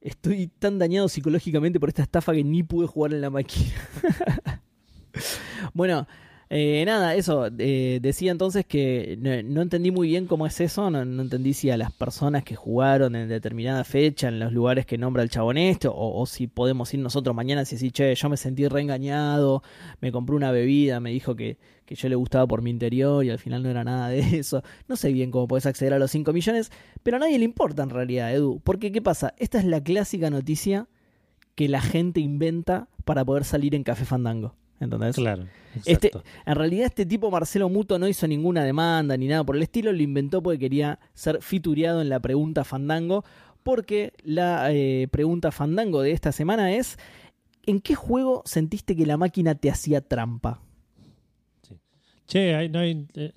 [0.00, 3.72] estoy tan dañado psicológicamente por esta estafa que ni pude jugar en la máquina.
[5.74, 6.06] bueno,
[6.48, 7.48] eh, nada, eso.
[7.58, 10.90] eh, decía entonces que no, entendí muy bien cómo es eso.
[10.90, 14.86] No, no entendí si a las personas que jugaron en determinada fecha, en los lugares
[14.86, 18.14] que nombra el chabón este, o, o si podemos ir nosotros mañana y decir, che,
[18.14, 19.62] yo me sentí reengañado,
[20.00, 23.30] me compré una bebida, me dijo que, que yo le gustaba por mi interior y
[23.30, 24.62] al final no era nada de eso.
[24.88, 26.70] No sé bien cómo puedes acceder a los 5 millones,
[27.02, 28.60] pero a nadie le importa en realidad, Edu.
[28.62, 29.34] Porque, ¿qué pasa?
[29.38, 30.86] Esta es la clásica noticia
[31.56, 34.54] que la gente inventa para poder salir en Café Fandango.
[34.80, 35.16] ¿Entendés?
[35.16, 35.46] Claro.
[35.84, 36.10] Este,
[36.44, 39.92] en realidad este tipo Marcelo Muto no hizo ninguna demanda ni nada por el estilo,
[39.92, 43.24] lo inventó porque quería ser fitureado en la pregunta Fandango,
[43.62, 46.98] porque la eh, pregunta Fandango de esta semana es,
[47.64, 50.60] ¿en qué juego sentiste que la máquina te hacía trampa?
[52.26, 53.06] Che, hay- no hay.
[53.14, 53.32] eh,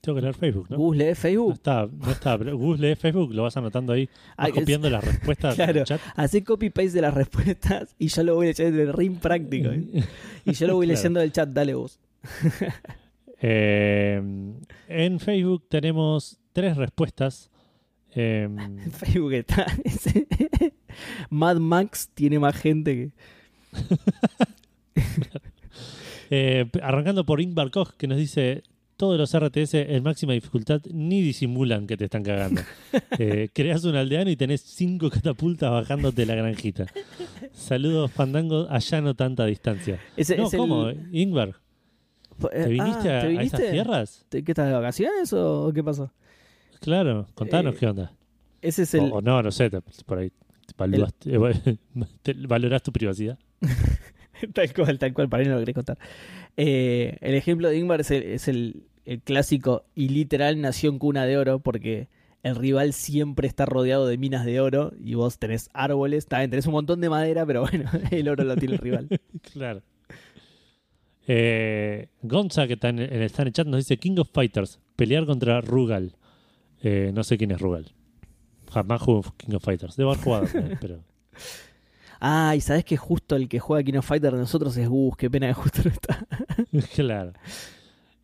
[0.00, 0.76] tengo que leer Facebook, ¿no?
[0.76, 1.52] Google, No Facebook.
[1.54, 2.38] está, no está.
[2.38, 4.08] pero Google lee Facebook, lo vas anotando ahí.
[4.36, 5.72] Ah, Vas es- copiando las respuestas Claro.
[5.72, 6.00] del chat.
[6.16, 9.70] Hacé copy-paste de las respuestas y yo lo voy leyendo de rim práctico.
[9.70, 10.04] ¿eh?
[10.44, 10.96] Y yo lo voy Claro.
[10.98, 11.98] leyendo del chat, dale vos.
[13.42, 14.20] Eh,
[14.88, 17.50] en Facebook tenemos tres respuestas.
[18.14, 19.64] Eh, En Facebook está.
[21.30, 23.12] Mad Max tiene más gente que.
[26.30, 28.62] Eh, arrancando por Ingvar Koch, que nos dice:
[29.00, 32.60] Todos los RTS en máxima dificultad ni disimulan que te están cagando.
[33.18, 36.84] Eh, creas un aldeano y tenés cinco catapultas bajándote la granjita.
[37.52, 39.98] Saludos, Fandango, allá no tanta distancia.
[40.18, 40.90] Ese- no, es el- ¿cómo?
[41.12, 41.54] Ingvar,
[42.52, 43.56] Eh, ¿te viniste, ah, a, ¿te a viniste?
[43.56, 44.26] esas tierras?
[44.28, 46.12] ¿Te- ¿Qué estás de vacaciones o qué pasó?
[46.80, 48.12] Claro, contanos Eh, qué onda.
[48.60, 49.12] Ese es O, el.
[49.14, 51.76] o no, no sé, te- por ahí te eh,
[52.22, 53.38] te- valorás tu privacidad.
[54.54, 55.98] tal cual, tal cual, para ahí no lo querés contar.
[56.56, 60.98] Eh, el ejemplo de Ingvar es, el, es el- el clásico y literal nació en
[60.98, 62.08] cuna de oro porque
[62.42, 66.66] el rival siempre está rodeado de minas de oro y vos tenés árboles, también tenés
[66.66, 69.08] un montón de madera, pero bueno, el oro lo tiene el rival.
[69.52, 69.82] Claro.
[71.26, 74.80] Eh, Gonza, que está en, el, está en el chat, nos dice King of Fighters,
[74.96, 76.16] pelear contra Rugal.
[76.82, 77.92] Eh, no sé quién es Rugal.
[78.72, 79.96] Jamás jugué King of Fighters.
[79.96, 80.46] Debo haber jugado,
[80.80, 81.04] pero...
[82.20, 85.16] Ah, y sabés que justo el que juega King of Fighter de nosotros es Gus,
[85.16, 86.26] qué pena que justo no está.
[86.94, 87.32] claro.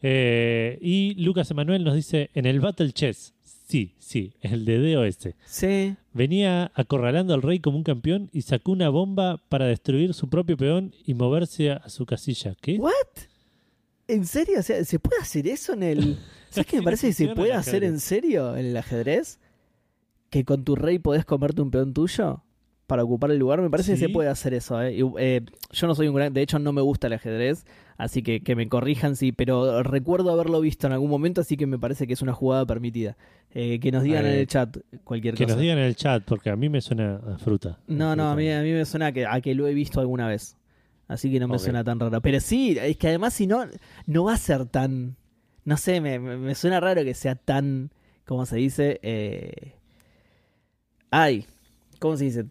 [0.08, 5.34] Eh, y Lucas Emanuel nos dice, en el Battle Chess, sí, sí, el de DOS.
[5.46, 5.96] Sí.
[6.12, 10.56] Venía acorralando al rey como un campeón y sacó una bomba para destruir su propio
[10.56, 12.54] peón y moverse a, su casilla.
[12.60, 12.76] ¿Qué?
[12.76, 12.92] ¿What?
[14.06, 14.60] ¿En serio?
[14.60, 16.18] O sea, ¿se puede hacer eso en el.
[16.50, 19.40] ¿Sabes qué me parece que se puede hacer en serio en el ajedrez?
[20.30, 22.44] Que con tu rey podés comerte un peón tuyo
[22.86, 23.60] para ocupar el lugar.
[23.60, 24.80] Me parece que se puede hacer eso.
[24.80, 24.94] ¿eh?
[24.94, 25.40] Y, eh,
[25.72, 26.32] yo no soy un gran.
[26.32, 27.66] De hecho, no me gusta el ajedrez.
[27.98, 29.32] Así que que me corrijan, sí.
[29.32, 31.40] Pero recuerdo haberlo visto en algún momento.
[31.40, 33.16] Así que me parece que es una jugada permitida.
[33.50, 35.54] Eh, que nos digan Eh, en el chat cualquier Que cosa.
[35.54, 37.78] nos digan en el chat, porque a mí me suena a fruta.
[37.86, 40.28] No, no, a mí, a mí me suena que, a que lo he visto alguna
[40.28, 40.56] vez.
[41.08, 42.20] Así que no me suena tan raro.
[42.20, 43.64] Pero sí, es que además si no,
[44.06, 45.16] no va a ser tan...
[45.64, 47.90] No sé, me, me- me suena raro que sea tan...
[48.26, 48.98] ¿Cómo se dice?
[49.02, 49.72] Eh...
[51.10, 51.46] Ay,
[52.00, 52.46] ¿cómo se dice?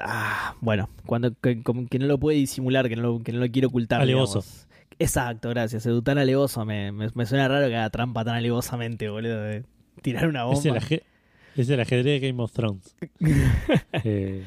[0.00, 3.40] Ah, bueno, cuando que, como que no lo puede disimular, que no lo, que no
[3.40, 4.00] lo quiere ocultar.
[4.00, 4.40] Alevoso.
[4.40, 4.66] digamos.
[4.98, 5.84] Exacto, gracias.
[5.86, 6.64] Edu, tan alevoso.
[6.64, 9.42] Me, me, me suena raro que haga trampa tan alevosamente, boludo.
[9.42, 9.64] De
[10.02, 10.58] tirar una bomba.
[10.78, 11.02] Es el,
[11.56, 12.94] es el ajedrez de Game of Thrones.
[14.04, 14.44] Eh,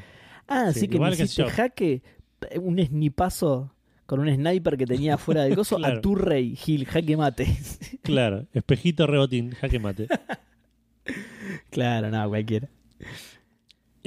[0.47, 2.03] Ah, Sí, sí, que me hiciste jaque,
[2.61, 3.71] un snipazo
[4.05, 5.97] con un sniper que tenía fuera del coso Claro.
[5.97, 7.57] a tu rey, Gil, jaque mate.
[8.03, 10.07] claro, espejito, rebotín, jaque mate.
[11.71, 12.67] claro, no, cualquiera.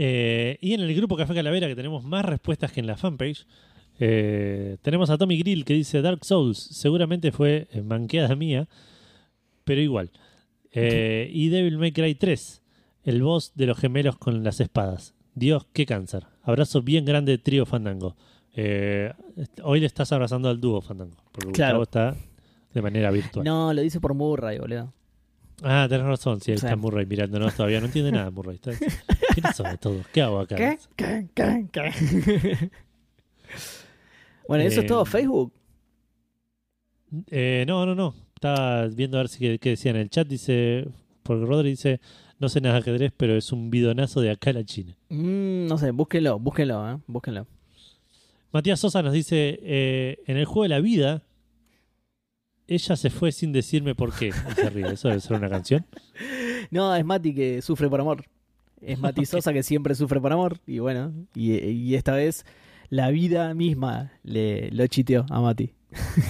[0.00, 3.46] Eh, y en el grupo Café Calavera, que tenemos más respuestas que en la fanpage,
[3.98, 6.56] eh, tenemos a Tommy Grill que dice Dark Souls.
[6.58, 8.68] Seguramente fue eh, manqueada mía,
[9.64, 10.10] pero igual.
[10.70, 12.62] Eh, y Devil May Cry 3,
[13.04, 15.14] el boss de los gemelos con las espadas.
[15.34, 16.26] Dios, qué cáncer.
[16.42, 18.16] Abrazo bien grande, trío Fandango.
[19.64, 21.80] Hoy le estás abrazando al dúo Fandango, porque Claro.
[21.80, 22.24] Gustavo está
[22.72, 23.44] de manera virtual.
[23.44, 24.92] No, lo dice por Murray, boludo.
[25.62, 27.80] Ah, tenés razón, sí, ahí está Murray mirándonos todavía.
[27.80, 28.56] No entiende nada, Murray.
[28.56, 28.72] Está...
[29.34, 30.06] ¿Quiénes son todos?
[30.08, 30.56] ¿Qué hago acá?
[30.56, 30.78] ¿Qué?
[30.96, 31.28] ¿Qué?
[31.34, 31.66] ¿Qué?
[31.72, 32.70] ¿Qué?
[34.48, 35.52] bueno, eso es Eh, todo Facebook.
[37.28, 38.14] Eh, no, no, no.
[38.34, 40.28] Estaba viendo a ver si qué, qué decía en el chat.
[40.28, 40.86] Dice,
[41.24, 42.00] porque Rodri dice,
[42.38, 44.96] no sé nada de ajedrez, pero es un bidonazo de acá a la China.
[45.08, 46.98] Mm, no sé, búsquenlo, búsquenlo, ¿eh?
[47.06, 47.46] Búsquenlo.
[48.52, 51.22] Matías Sosa nos dice, eh, en el juego de la vida,
[52.68, 54.28] ella se fue sin decirme por qué.
[54.50, 54.92] Y se ríe.
[54.92, 55.86] ¿Eso debe ser una canción?
[56.70, 58.24] No, es Mati que sufre por amor.
[58.80, 60.58] Es Mati Sosa que siempre sufre por amor.
[60.66, 62.44] Y bueno, y, y esta vez
[62.90, 65.72] la vida misma le lo chiteó a Mati.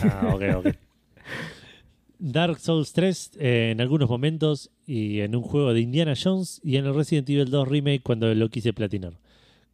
[0.03, 0.67] Ah, ok, ok.
[2.19, 6.77] Dark Souls 3 eh, en algunos momentos y en un juego de Indiana Jones y
[6.77, 9.13] en el Resident Evil 2 Remake cuando lo quise platinar.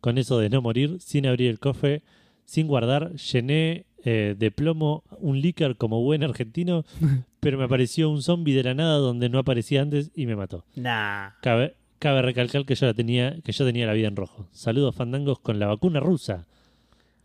[0.01, 2.03] Con eso de no morir, sin abrir el cofre,
[2.45, 6.85] sin guardar, llené eh, de plomo un lícar como buen argentino,
[7.41, 10.65] pero me apareció un zombie de la nada donde no aparecía antes y me mató.
[10.77, 11.31] Nah.
[11.43, 14.47] Cabe, cabe recalcar que yo, la tenía, que yo tenía la vida en rojo.
[14.53, 16.47] Saludos fandangos con la vacuna rusa.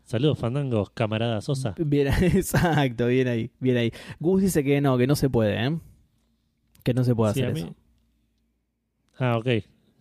[0.04, 1.74] Saludos fandangos, camarada Sosa.
[1.78, 3.92] Bien, exacto, bien ahí, bien ahí.
[4.18, 5.78] Gus dice que no, que no se puede, ¿eh?
[6.82, 7.74] Que no se puede Sí, hacer eso.
[9.18, 9.46] Ah, ok.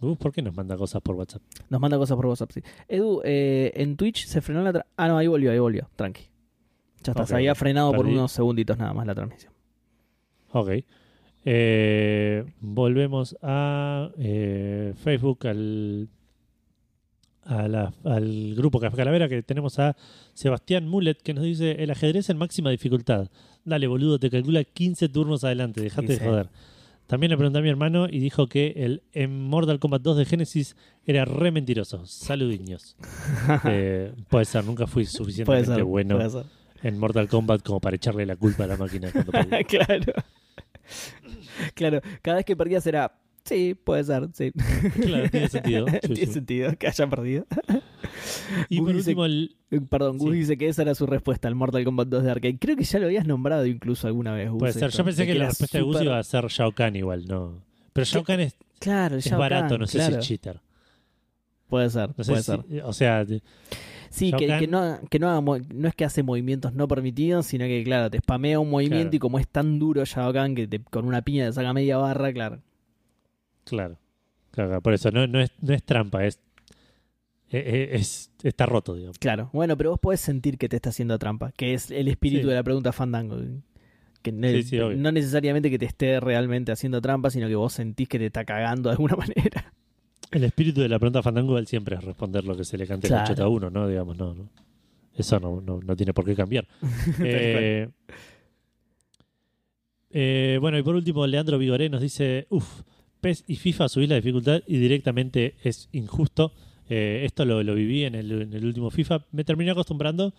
[0.01, 1.41] Uh, ¿Por qué nos manda cosas por WhatsApp?
[1.69, 2.61] Nos manda cosas por WhatsApp, sí.
[2.87, 4.85] Edu, eh, en Twitch se frenó la...
[4.95, 6.28] ah, no, ahí volvió, ahí volvió, tranqui.
[7.03, 9.53] Ya está, se había frenado por unos segunditos nada más la transmisión.
[10.51, 10.69] Ok.
[11.45, 16.09] Eh, volvemos a eh, Facebook, al,
[17.43, 19.95] a la- al grupo Café Calavera, que tenemos a
[20.33, 23.29] Sebastián Mulet, que nos dice: El ajedrez en máxima dificultad.
[23.63, 26.49] Dale, boludo, te calcula 15 turnos adelante, dejate de joder.
[27.07, 30.25] También le pregunté a mi hermano y dijo que el en Mortal Kombat 2 de
[30.25, 32.05] Genesis era re mentiroso.
[32.05, 32.95] Saludiños.
[33.65, 36.43] Eh, puede ser, nunca fui puede suficientemente ser, bueno puede ser.
[36.83, 39.31] En Mortal Kombat como para echarle la culpa a la máquina cuando
[39.67, 40.13] claro.
[41.73, 43.13] claro, cada vez que perdías era...
[43.45, 44.51] Sí, puede ser, sí.
[45.01, 45.85] Claro, tiene sentido.
[45.91, 46.33] Sí, Tiene sí.
[46.33, 47.45] sentido que haya perdido.
[48.67, 50.39] Y Gus por dice- último, el, Eh, Perdón, Gus Sí.
[50.39, 52.59] dice que esa era su respuesta al Mortal Kombat 2 de Arcade.
[52.59, 54.49] Creo que ya lo habías nombrado incluso alguna vez.
[54.51, 54.91] Gus, puede ser.
[54.91, 57.63] Yo pensé que la respuesta de Gus iba a ser Shao Kahn igual, no.
[57.93, 60.13] Pero Shao Kahn es, Claro, es Shao barato, Kahn, no sé claro.
[60.13, 60.61] si es cheater.
[61.69, 62.83] Puede ser, No sé puede si- ser.
[62.83, 63.25] o sea,
[64.09, 65.41] Sí, que, que no, que no, haga
[65.73, 69.15] no es que hace movimientos no permitidos, sino que, claro, te spamea un movimiento Claro.
[69.15, 71.97] y como es tan duro Shao Kahn que te- con una piña te saca media
[71.97, 72.61] barra, claro.
[73.65, 73.97] claro.
[74.51, 76.39] Claro, por eso no, no, es, no es trampa, es,
[77.49, 79.19] es, es- está roto, digamos.
[79.19, 82.43] Claro, bueno, pero vos podés sentir que te está haciendo trampa, que es el espíritu
[82.43, 82.49] Sí.
[82.49, 83.37] de la pregunta Fandango.
[84.23, 84.97] Que no, Sí, sí, obvio.
[84.97, 88.43] no necesariamente que te esté realmente haciendo trampa, sino que vos sentís que te está
[88.43, 89.71] cagando de alguna manera.
[90.31, 93.07] El espíritu de la pregunta Fandango él siempre es responder lo que se le cante
[93.07, 93.23] Claro.
[93.23, 93.87] la chota a uno, ¿no?
[93.87, 94.49] Digamos, no, no.
[95.15, 96.67] Eso no, no, no tiene por qué cambiar.
[97.21, 97.89] Eh,
[100.11, 102.81] eh, bueno, y por último, Leandro Vigoré nos dice: Uf,
[103.21, 106.53] PES y FIFA subí la dificultad y directamente es injusto.
[106.89, 109.25] Eh, esto lo, lo viví en el, en el último FIFA.
[109.31, 110.33] Me terminé acostumbrando,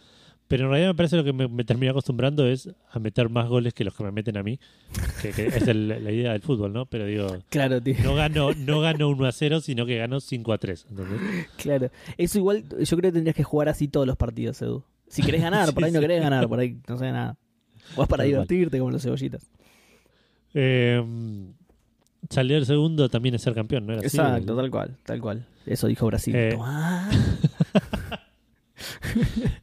[0.51, 3.47] pero en realidad me parece lo que me, me terminé acostumbrando es a meter más
[3.49, 4.59] goles que los que me meten a mí,
[5.23, 6.87] que, que es el- la idea del fútbol, ¿no?
[6.87, 7.95] Pero digo, Claro, tío.
[8.03, 10.87] no gano, no gano 1 a 0, sino que gano 5 a 3.
[10.91, 11.21] ¿entendés?
[11.57, 11.91] Claro.
[12.19, 14.83] Eso igual, yo creo que tendrías que jugar así todos los partidos, Edu.
[15.07, 17.37] Si querés ganar, por ahí Sí, no querés ganar, por ahí no sé nada.
[17.97, 18.27] Vas para Tal cual.
[18.27, 19.49] divertirte como los cebollitas.
[20.55, 21.01] Eh,
[22.29, 23.93] salir segundo también es ser campeón, ¿no?
[23.93, 24.17] Era así?
[24.17, 25.47] Exacto, tal cual, tal cual.
[25.65, 26.35] Eso dijo Brasil.
[26.37, 26.59] Eh.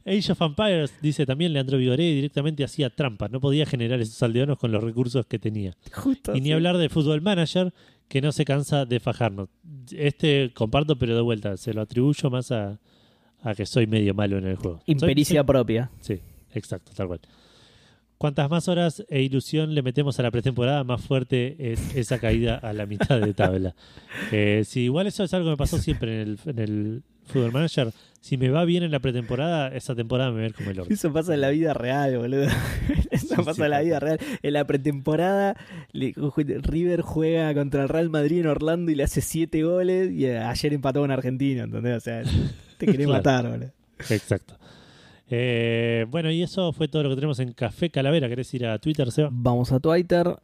[0.06, 3.28] Age of Empires, dice también Leandro Vigoré, directamente hacía trampa.
[3.28, 5.76] No podía generar esos aldeanos con los recursos que tenía.
[5.92, 7.72] Justo Y ni hablar de Football Manager,
[8.08, 9.48] que no se cansa de fajarnos.
[9.92, 12.78] Este comparto, pero de vuelta, se lo atribuyo más a,
[13.42, 14.78] a que soy medio malo en el juego.
[14.86, 15.90] Soy- Impericia propia.
[16.00, 16.18] Sí,
[16.54, 17.20] exacto, tal cual.
[18.16, 22.56] Cuantas más horas e ilusión le metemos a la pretemporada, más fuerte es esa caída
[22.56, 23.74] a la mitad de tabla.
[24.32, 27.52] Eh, sí, igual eso es algo que me pasó siempre en el, en el Football
[27.52, 27.92] Manager.
[28.20, 30.80] Si me va bien en la pretemporada, esa temporada me va a ver como el
[30.80, 30.92] orto.
[30.92, 32.44] Eso pasa en la vida real, boludo.
[33.10, 34.18] Eso Sí, pasa sí, en la vida real.
[34.42, 35.56] En la pretemporada,
[35.92, 40.10] River juega contra el Real Madrid en Orlando y le hace siete goles.
[40.10, 41.96] Y eh, ayer empató con Argentina, ¿entendés?
[41.96, 42.22] O sea,
[42.78, 43.12] te querés Claro.
[43.12, 43.70] matar, boludo.
[44.10, 44.54] Exacto.
[45.30, 48.28] Eh, bueno, y eso fue todo lo que tenemos en Café Calavera.
[48.28, 49.28] ¿Querés ir a Twitter, Seba?
[49.30, 50.36] Vamos a Twitter.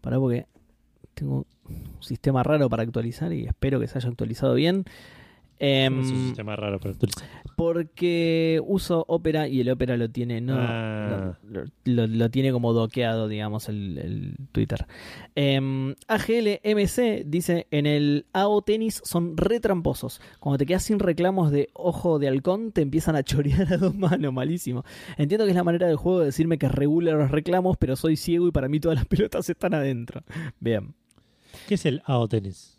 [0.00, 0.46] Pará porque
[1.14, 4.84] tengo un sistema raro para actualizar y espero que se haya actualizado bien.
[5.58, 7.28] Em, es un sistema raro para actualizar.
[7.56, 11.38] porque uso Opera y el Opera lo tiene, no, Ah.
[11.48, 14.86] lo, lo- lo tiene como doqueado, digamos, el, el Twitter.
[15.36, 20.20] Em, AGLMC dice: En el AO Tenis son re tramposos.
[20.40, 23.94] Cuando te quedas sin reclamos de ojo de halcón, te empiezan a chorear a dos
[23.94, 24.84] manos, malísimo.
[25.16, 28.16] Entiendo que es la manera del juego de decirme que regula los reclamos, pero soy
[28.16, 30.22] ciego y para mí todas las pelotas están adentro.
[30.60, 30.94] Bien,
[31.68, 32.72] ¿Qué es el AO Tennis?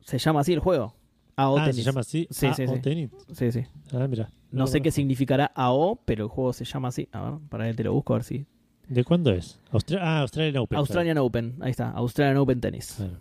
[0.00, 0.94] se llama así el juego.
[1.38, 2.26] AO ah, se llama así.
[2.30, 2.80] Sí, sí, AO sí.
[2.80, 3.10] Tennis.
[3.32, 3.64] Sí, sí.
[3.92, 4.30] Ah, mira.
[4.50, 7.08] No sé qué significará AO, pero el juego se llama así.
[7.12, 8.46] A ver, para que te lo busco a ver si.
[8.88, 9.60] ¿De cuándo es?
[9.70, 10.78] Austra- ah, Australian Open.
[10.78, 12.94] Australian Open, ahí está, Australian Open Tennis.
[12.96, 13.18] claro.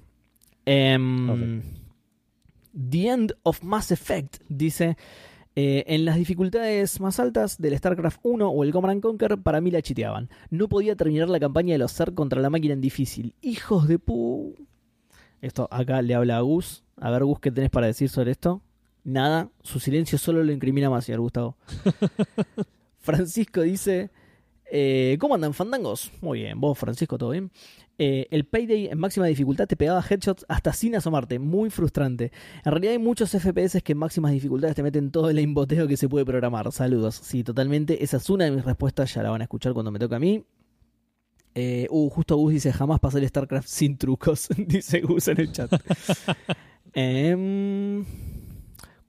[0.65, 1.61] Em.
[2.73, 4.98] The End of Mass Effect dice:
[5.56, 9.61] eh, En las dificultades más altas del StarCraft 1 o el Command and Conquer, para
[9.61, 10.30] mí la chiteaban.
[10.49, 13.34] No podía terminar la campaña de los Zerg contra la máquina en difícil.
[13.41, 14.56] Hijos de pu.
[15.42, 16.84] Esto acá le habla a Gus.
[16.98, 18.62] A ver, Gus, ¿qué tenés para decir sobre esto?
[19.04, 21.58] Nada, su silencio solo lo incrimina más, señor Gustavo.
[23.00, 24.10] Francisco dice:
[24.70, 26.12] eh, ¿Cómo andan, fandangos?
[26.22, 27.52] Muy bien, vos, Francisco, ¿todo bien?
[28.00, 32.32] Eh, el Payday en máxima dificultad te pegaba headshots hasta sin asomarte, muy frustrante.
[32.64, 35.98] En realidad hay muchos FPS que en máximas dificultades te meten todo el aimboteo que
[35.98, 36.72] se puede programar.
[36.72, 37.16] Saludos.
[37.16, 38.04] Sí, totalmente.
[38.04, 40.20] Esa es una de mis respuestas, ya la van a escuchar cuando me toca a
[40.20, 40.44] mí.
[41.60, 45.52] Eh, uh, justo Gus dice, jamás pasé el StarCraft sin trucos, dice Gus en el
[45.52, 45.72] chat.
[46.94, 48.06] Em,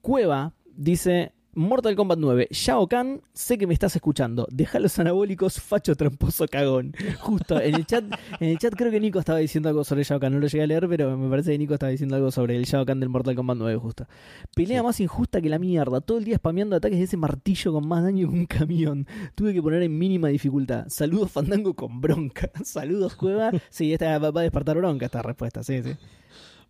[0.01, 5.59] Cueva dice, Mortal Kombat 9, Shao Kahn, sé que me estás escuchando, deja los anabólicos,
[5.59, 6.93] facho tramposo cagón.
[7.19, 8.05] Justo en el chat,
[8.39, 10.63] en el chat creo que Nico estaba diciendo algo sobre Shao Kahn, no lo llegué
[10.63, 13.09] a leer, pero me parece que Nico estaba diciendo algo sobre el Shao Kahn del
[13.09, 14.07] Mortal Kombat 9 justo.
[14.55, 14.85] Pelea Sí.
[14.85, 18.03] más injusta que la mierda, todo el día spameando ataques de ese martillo con más
[18.03, 19.05] daño que un camión.
[19.35, 20.85] Tuve que poner en mínima dificultad.
[20.87, 22.49] Saludos Fandango con bronca.
[22.63, 23.51] Saludos Cueva.
[23.69, 25.91] Sí, esta va a despertar bronca esta respuesta, sí, sí.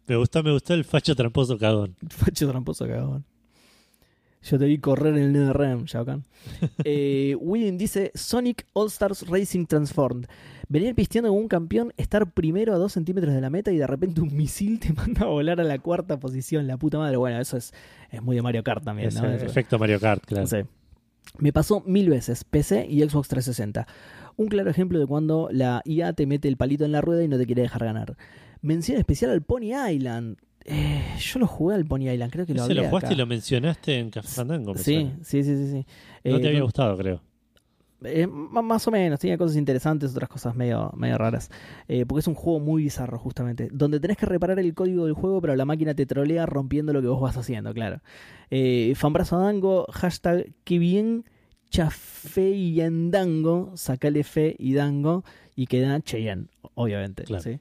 [0.07, 1.95] Me gustó, me gustó el facho tramposo cagón.
[2.09, 3.23] Facho tramposo cagón.
[4.41, 6.23] Yo te vi correr en el NetherRealm, Shao Kahn.
[6.85, 10.27] Eh, William dice: Sonic All Stars Racing Transformed.
[10.69, 13.87] Venir pisteando como un campeón, estar primero a dos centímetros de la meta y de
[13.87, 16.67] repente un misil te manda a volar a la cuarta posición.
[16.67, 17.17] La puta madre.
[17.17, 17.73] Bueno, eso es,
[18.11, 19.25] es muy de Mario Kart también, ¿no?
[19.29, 20.47] Eso- efecto Mario Kart, claro.
[20.47, 20.57] Sí.
[21.37, 23.87] Me pasó mil veces, PC y Xbox 360.
[24.37, 27.27] Un claro ejemplo de cuando la IA te mete el palito en la rueda y
[27.27, 28.15] no te quiere dejar ganar.
[28.61, 30.37] Mención especial al Pony Island.
[30.71, 33.13] Eh, yo lo jugué al Pony Island, creo que lo hablé lo jugaste acá.
[33.13, 34.73] y lo mencionaste en Café Fandango.
[34.73, 35.17] me Sí, suena.
[35.23, 35.85] sí, sí, sí, sí.
[36.29, 37.21] No Eh, te había con- gustado, creo.
[38.05, 41.49] Eh, más o menos, tenía cosas interesantes, otras cosas medio, medio raras.
[41.89, 43.67] Eh, porque es un juego muy bizarro, justamente.
[43.73, 47.01] Donde tenés que reparar el código del juego, pero la máquina te trolea rompiendo lo
[47.01, 47.99] que vos vas haciendo, claro.
[48.51, 51.25] Eh, Fanbrazo Dango, hashtag que bien,
[51.69, 55.25] chafe y endango, sacale fe y dango,
[55.57, 57.23] y queda Cheyenne, obviamente.
[57.23, 57.43] Claro.
[57.43, 57.59] ¿sí?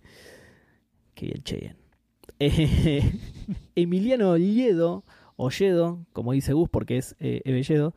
[1.15, 1.77] Qué bien Cheyenne.
[2.41, 3.13] Eh,
[3.75, 5.05] Emiliano Olledo,
[5.37, 7.95] Olledo, como dice Gus, porque es eh, Ebelledo.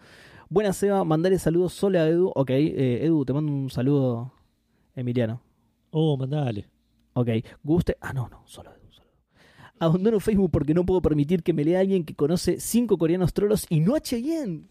[0.49, 2.31] Buena Seba, mandale saludos solo a Edu.
[2.35, 4.33] Ok, eh, Edu, te mando un saludo,
[4.95, 5.41] Emiliano.
[5.91, 6.67] Oh, mandale.
[7.13, 7.29] Ok,
[7.63, 7.97] guste.
[8.01, 8.91] Ah, no, no, solo Edu.
[8.91, 9.09] Solo.
[9.79, 13.65] Abandono Facebook porque no puedo permitir que me lea alguien que conoce cinco coreanos trolos
[13.69, 14.65] y no a Cheyenne.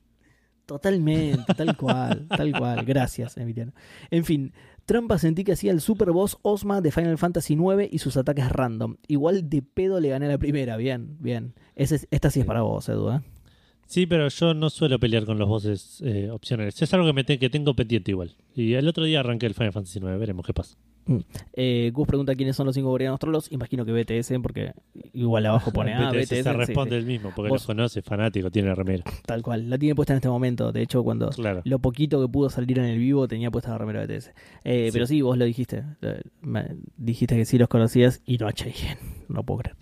[0.66, 2.84] Totalmente, tal cual, tal cual.
[2.84, 3.72] Gracias, Emiliano.
[4.10, 4.52] En fin,
[4.90, 8.50] Trampa sentí que hacía el super boss Osma de Final Fantasy IX y sus ataques
[8.50, 8.96] random.
[9.06, 10.76] Igual de pedo le gané la primera.
[10.76, 11.54] Bien, bien.
[11.76, 13.20] Ese es- esta sí es para vos, Edu, ¿eh?
[13.86, 16.82] Sí, pero yo no suelo pelear con los bosses eh, opcionales.
[16.82, 18.34] Es algo que, me te- que tengo pendiente igual.
[18.56, 20.18] Y el otro día arranqué el Final Fantasy IX.
[20.18, 20.76] Veremos qué pasa.
[21.54, 23.50] Eh, Gus pregunta quiénes son los cinco coreanos trolos.
[23.52, 24.72] Imagino que BTS, porque
[25.12, 26.42] igual abajo pone ah, BTS BTS.
[26.44, 29.04] se responde sí, el mismo, porque los conoce, fanático, tiene la remera.
[29.26, 29.68] tal cual.
[29.70, 30.72] La tiene puesta en este momento.
[30.72, 31.62] De hecho, cuando Claro.
[31.64, 34.32] lo poquito que pudo salir en el vivo tenía puesta la remera BTS.
[34.64, 34.92] Eh, Sí.
[34.92, 35.84] Pero sí, vos lo dijiste.
[36.96, 38.98] Dijiste que sí los conocías y no a Cheyenne.
[39.28, 39.76] No puedo creer.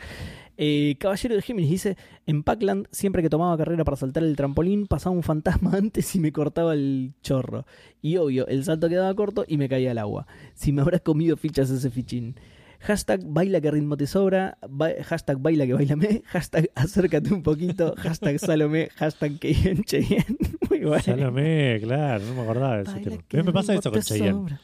[0.60, 4.86] Eh, Caballero de Géminis dice: En Pac-Land, siempre que tomaba carrera para saltar el trampolín,
[4.88, 7.64] pasaba un fantasma antes y me cortaba el chorro.
[8.02, 10.26] Y obvio, el salto quedaba corto y me caía al agua.
[10.54, 12.34] Si me habrás comido fichas ese fichín.
[12.80, 17.92] Hashtag baila que ritmo te sobra, ba- hashtag baila que bailame, hashtag acércate un poquito,
[17.98, 20.36] hashtag Salomé, hashtag que bien Cheyenne.
[20.70, 21.02] Muy bueno.
[21.02, 23.42] Salomé, claro, no me acordaba de ese tema.
[23.42, 24.60] me pasa eso con sobra, baila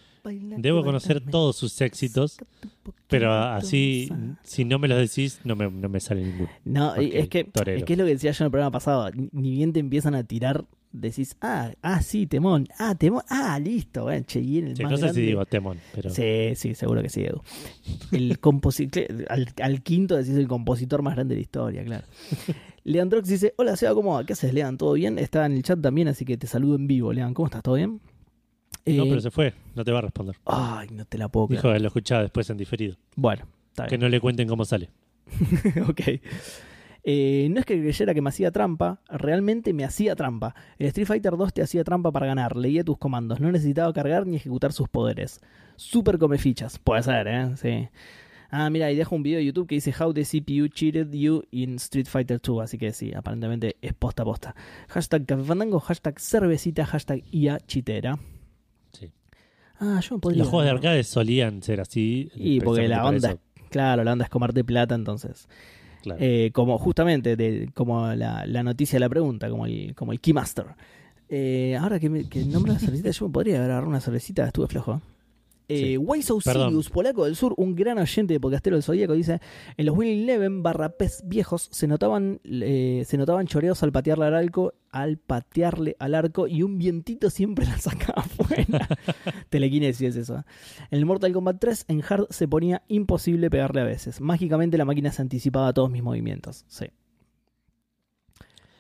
[0.57, 2.39] Debo conocer todos sus éxitos,
[3.09, 4.11] pero así,
[4.43, 6.49] si no me los decís, no me, no me sale ninguno.
[6.65, 7.79] No, es que, torero.
[7.79, 9.11] es que es lo que decía yo en el programa pasado.
[9.33, 14.05] Ni bien te empiezan a tirar, decís, ah, ah, sí, temón, ah, temón, ah, listo,
[14.05, 15.21] bueno, Cheyenne, el Sí, más no sé grande.
[15.21, 17.43] si digo temón, pero Sí, sí, seguro que sí, Edu.
[18.13, 22.07] El compositor, al, al quinto decís el compositor más grande de la historia, claro.
[22.85, 24.25] Leandrox dice, hola Seba, ¿cómo va?
[24.25, 24.77] ¿Qué haces, Lean?
[24.79, 25.19] ¿Todo bien?
[25.19, 27.33] Está en el chat también, así que te saludo en vivo, Lean.
[27.35, 27.63] ¿Cómo estás?
[27.63, 28.01] ¿Todo bien?
[28.87, 30.37] No, Eh, pero se fue, no te va a responder.
[30.47, 31.63] Ay, no te la puedo creer.
[31.63, 32.97] Dijo que lo escuchaba después en diferido.
[33.17, 34.03] Bueno, está Que bien.
[34.03, 34.91] no le cuenten cómo sale.
[35.89, 36.01] ok.
[37.07, 40.55] Eh, no es que creyera que me hacía trampa, realmente me hacía trampa.
[40.79, 44.27] El Street Fighter 2 te hacía trampa para ganar, leía tus comandos, no necesitaba cargar
[44.27, 45.41] ni ejecutar sus poderes.
[45.77, 47.51] Super come fichas, puede ser, ¿eh?
[47.57, 47.89] Sí.
[48.51, 51.43] Ah, mira, y dejo un video de YouTube que dice How the CPU cheated you
[51.51, 54.55] in Street Fighter 2, así que sí, aparentemente es posta a posta.
[54.89, 58.19] Hashtag Café Fandango, hashtag cervecita, hashtag IA chitera.
[59.85, 60.39] Ah, yo no podría.
[60.41, 62.31] Los juegos de arcade solían ser así.
[62.35, 63.41] Y porque la onda, eso.
[63.71, 65.47] claro, la onda es comerte plata, entonces.
[66.03, 66.19] Claro.
[66.23, 70.21] Eh, como justamente de, como la, la noticia de la pregunta, como el, como el
[70.21, 70.67] Keymaster.
[71.29, 74.67] Eh, ahora que, me, que nombro la cervecita, yo me podría agarrar una cervecita, estuve
[74.67, 75.01] flojo.
[75.69, 76.41] Eh, Sí.
[76.43, 79.41] Sirius, polaco del sur, un gran oyente de Podcastero del Zodíaco, dice:
[79.77, 84.27] En los Win Eleven barra pez viejos se notaban, eh, se notaban choreos al patearle
[84.27, 88.89] al arco, al patearle al arco y un vientito siempre la sacaba afuera.
[89.49, 90.45] Telequinesis es eso.
[90.91, 94.21] En el Mortal Kombat 3, en Hard se ponía imposible pegarle a veces.
[94.21, 96.65] Mágicamente la máquina se anticipaba a todos mis movimientos.
[96.69, 96.87] Sí.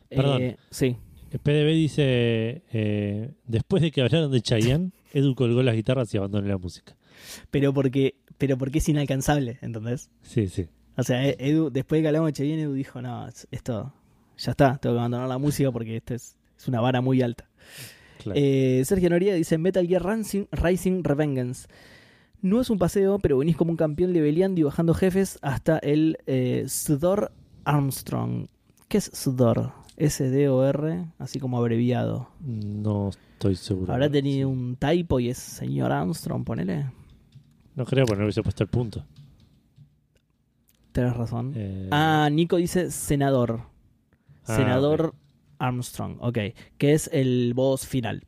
[0.09, 0.43] Perdón.
[0.43, 0.97] Eh, sí.
[1.31, 6.19] El PDB dice: eh, Después de que hablaron de Chayanne, Edu colgó las guitarras y
[6.19, 6.97] abandonó la música.
[7.51, 10.11] Pero porque, pero porque es inalcanzable, ¿entendés?
[10.23, 10.66] Sí, sí.
[10.97, 13.93] O sea, E- Edu, después de que hablamos de Cheyenne, Edu dijo, no, es- esto,
[14.36, 17.49] ya está, tengo que abandonar la música porque esto es, es una vara muy alta.
[18.23, 18.39] Claro.
[18.41, 21.69] Eh, Sergio Noriega dice Metal Gear Rising, Rising Revengeance.
[22.43, 26.19] No es un paseo, pero venís como un campeón leveleando y bajando jefes hasta el
[26.27, 27.32] eh, Sudor
[27.65, 28.47] Armstrong.
[28.89, 29.73] ¿Qué es Sudor?
[29.97, 32.28] S-D-O-R, así como abreviado.
[32.45, 33.11] no
[33.51, 33.93] estoy seguro.
[33.93, 36.87] ¿Habrá tenido un typo y es señor Armstrong, ponele?
[37.75, 39.05] No creo, porque no hubiese puesto el punto.
[40.93, 41.53] Tenés razón.
[41.57, 43.62] Eh, Ah, Nico dice senador.
[44.47, 45.15] Ah, Senador
[45.59, 46.39] Armstrong, ok.
[46.79, 48.23] Que es el boss final.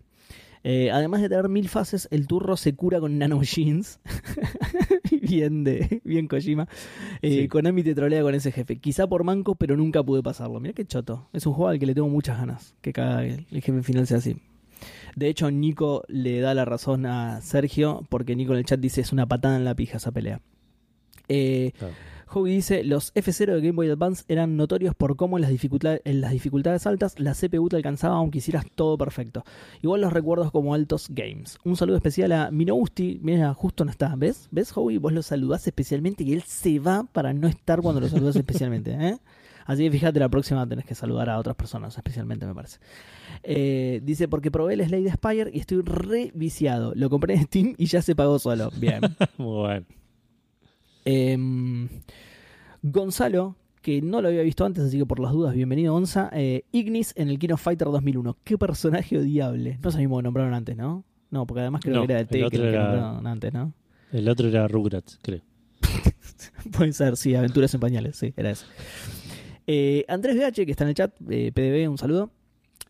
[0.64, 4.00] Eh, además de tener mil fases, el turro se cura con nano jeans.
[5.22, 6.66] bien de bien Kojima.
[7.22, 7.48] Eh, Sí.
[7.48, 8.76] Konami te trolea con ese jefe.
[8.80, 10.58] Quizá por manco, pero nunca pude pasarlo.
[10.58, 11.28] Mira qué choto.
[11.32, 12.74] Es un juego al que le tengo muchas ganas.
[12.80, 14.36] Que cada el jefe final sea así.
[15.16, 19.00] De hecho, Nico le da la razón a Sergio, porque Nico en el chat dice
[19.00, 20.40] es una patada en la pija esa pelea.
[21.28, 21.94] Eh, Claro.
[22.28, 26.00] Hobby dice, los F0 de Game Boy Advance eran notorios por cómo en las, dificultades,
[26.04, 29.44] en las dificultades altas la CPU te alcanzaba aunque hicieras todo perfecto.
[29.80, 31.56] Igual los recuerdos como altos games.
[31.64, 33.20] Un saludo especial a Minousti.
[33.22, 34.16] Mira, justo no está.
[34.16, 34.48] ¿Ves?
[34.50, 34.98] ¿Ves, Hobby?
[34.98, 38.90] Vos lo saludás especialmente y él se va para no estar cuando lo saludás especialmente.
[38.98, 39.18] ¿eh?
[39.66, 42.78] Así que fíjate, la próxima tenés que saludar a otras personas, especialmente me parece.
[43.42, 46.92] Eh, dice, porque probé el Slade Spire y estoy re viciado.
[46.94, 48.70] Lo compré en Steam y ya se pagó solo.
[48.78, 49.00] Bien.
[49.38, 49.86] Muy bueno.
[51.04, 51.88] Em,
[52.82, 56.30] Gonzalo, que no lo había visto antes, así que por las dudas, bienvenido Gonza.
[56.32, 58.36] Eh, Ignis en el King of Fighter 2001.
[58.44, 59.78] Qué personaje odiable.
[59.82, 61.04] No sabemos que nombraron antes, ¿no?
[61.30, 63.52] No, porque además creo No, que era de el Tekken otro que era- nombraron antes,
[63.52, 63.72] ¿no?
[64.12, 65.40] El otro era Rugrats, creo.
[66.76, 68.66] Puede ser, sí, Aventuras en Pañales, sí, era eso.
[69.66, 72.30] Eh, Andrés BH, que está en el chat, eh, PDB, un saludo.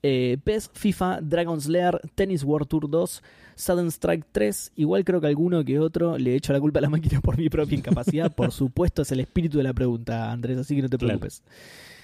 [0.02, 3.22] Eh, PES, FIFA, Dragon's Lair, Tennis World Tour 2,
[3.56, 4.72] Sudden Strike 3.
[4.76, 7.48] Igual creo que alguno que otro le echo la culpa a la máquina por mi
[7.48, 8.32] propia incapacidad.
[8.34, 11.18] por supuesto, es el espíritu de la pregunta, Andrés, así que no te Claro.
[11.18, 11.42] preocupes.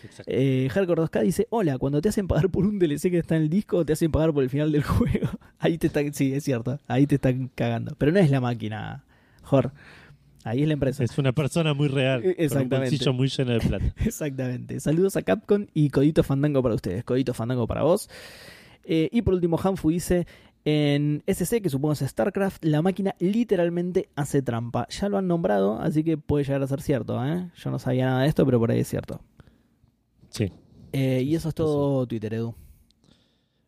[0.05, 0.33] Exacto.
[0.35, 3.43] Eh, Hardcore 2K dice: Hola, cuando te hacen pagar por un DLC que está en
[3.43, 5.29] el disco, te hacen pagar por el final del juego.
[5.61, 7.95] Ahí te están, sí, es cierto, ahí te están cagando.
[7.99, 9.05] Pero no es la máquina,
[9.43, 9.71] Jor.
[10.45, 11.05] Ahí es la empresa.
[11.05, 12.21] Es una persona muy real.
[12.21, 12.79] Eh, Con un exactamente.
[12.91, 13.95] bolsillo muy lleno de plata.
[14.05, 14.81] Exactamente.
[14.81, 17.05] Saludos a Capcom y Codito Fandango para ustedes.
[17.05, 18.09] Codito Fandango para vos.
[18.85, 20.27] Eh, y por último, Hanfu dice:
[20.65, 24.89] En SC, que supongo es StarCraft, la máquina literalmente hace trampa.
[24.89, 27.25] Ya lo han nombrado, así que puede llegar a ser cierto.
[27.25, 27.51] ¿eh?
[27.57, 29.21] Yo no sabía nada de esto, pero por ahí es cierto.
[30.31, 30.53] Sí.
[30.93, 32.55] Eh, y eso es todo Twitter, Edu.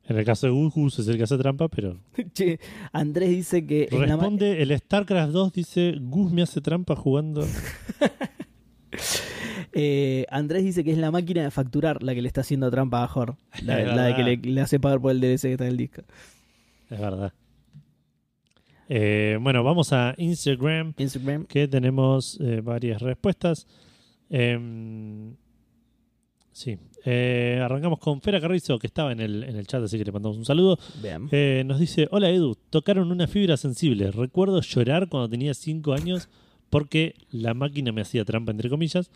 [0.07, 1.99] En el caso de Gus es el que hace trampa, pero
[2.35, 2.59] Che,
[2.93, 3.89] Andrés dice que.
[3.91, 7.47] responde el StarCraft 2 dice Gus me hace trampa jugando.
[9.77, 13.03] Eh, Andrés dice que es la máquina de facturar la que le está haciendo trampa
[13.03, 13.37] a Jor.
[13.65, 16.03] La, de que le, hace pagar por el DLC que está en el disco.
[16.91, 17.33] Es verdad.
[18.89, 21.47] Eh, bueno, vamos a Instagram, Instagram.
[21.47, 23.67] que tenemos eh, varias respuestas.
[24.31, 25.35] Em,
[26.53, 26.79] sí.
[27.07, 30.13] Eh, arrancamos con Fera Carrizo, que estaba en el, en el chat, así que le
[30.13, 30.79] mandamos un saludo.
[31.03, 31.29] Bien.
[31.31, 34.11] Eh, nos dice, hola Edu, tocaron una fibra sensible.
[34.11, 36.29] Recuerdo llorar cuando tenía 5 años
[36.71, 39.11] porque la máquina me hacía trampa, entre comillas,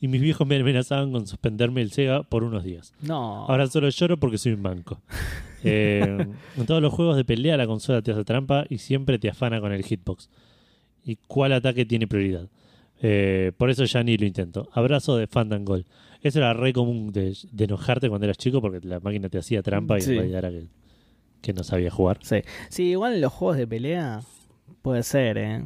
[0.00, 2.92] y mis viejos me amenazaban con suspenderme el Sega por unos días.
[3.00, 3.46] No.
[3.46, 5.00] Ahora solo lloro porque soy un manco.
[5.64, 6.24] Eh,
[6.56, 9.60] en todos los juegos de pelea la consola te hace trampa y siempre te afana
[9.60, 10.30] con el hitbox.
[11.04, 12.48] ¿Y cuál ataque tiene prioridad?
[13.56, 14.68] Por eso ya ni lo intento.
[14.72, 15.84] Abrazo de Fandangol.
[16.22, 19.62] Eso era re común de, de enojarte cuando eras chico porque la máquina te hacía
[19.62, 20.10] trampa y Sí.
[20.12, 20.66] en realidad era que,
[21.40, 22.18] que no sabía jugar.
[22.22, 22.42] Sí.
[22.70, 24.20] sí, igual en los juegos de pelea
[24.82, 25.64] puede ser, ¿eh?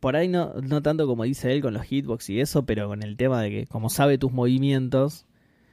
[0.00, 3.02] Por ahí no, no tanto como dice él con los hitbox y eso, pero con
[3.02, 5.26] el tema de que como sabe tus movimientos,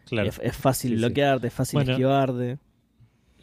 [0.06, 0.30] Claro.
[0.30, 0.98] es, es fácil sí.
[0.98, 1.92] bloquearte, es fácil Bueno.
[1.92, 2.58] esquivarte.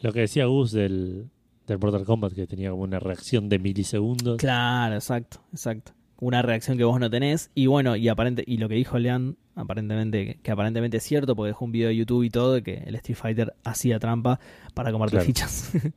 [0.02, 1.30] Lo que decía Gus del,
[1.66, 4.36] del Mortal Kombat, que tenía como una reacción de milisegundos.
[4.38, 5.92] Claro, exacto, exacto.
[6.18, 7.50] Una reacción que vos no tenés.
[7.54, 11.48] Y bueno, y aparente, y lo que dijo Lean, aparentemente, que aparentemente es cierto, porque
[11.48, 14.40] dejó un video de YouTube y todo, de que el Street Fighter hacía trampa
[14.74, 15.26] para comerte Claro.
[15.26, 15.70] fichas.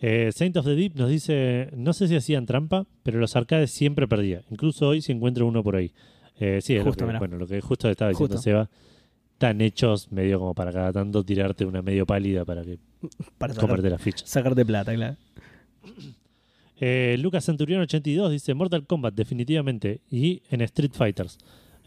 [0.00, 3.72] Eh, Saint of the Deep nos dice, no sé si hacían trampa, pero los arcades
[3.72, 4.42] siempre perdía.
[4.48, 5.92] Incluso hoy si encuentro uno por ahí.
[6.38, 8.42] Eh, sí, es Justo, lo que, bueno, lo que justo estaba diciendo Justo.
[8.44, 8.70] Seba.
[9.32, 12.78] Están hechos medio como para cada tanto tirarte una medio pálida para que
[13.38, 14.28] para sacar- comerte las fichas.
[14.28, 15.16] sacarte plata, claro.
[16.80, 21.38] Eh, Lucas Centurión 82 dice Mortal Kombat definitivamente y en Street Fighters.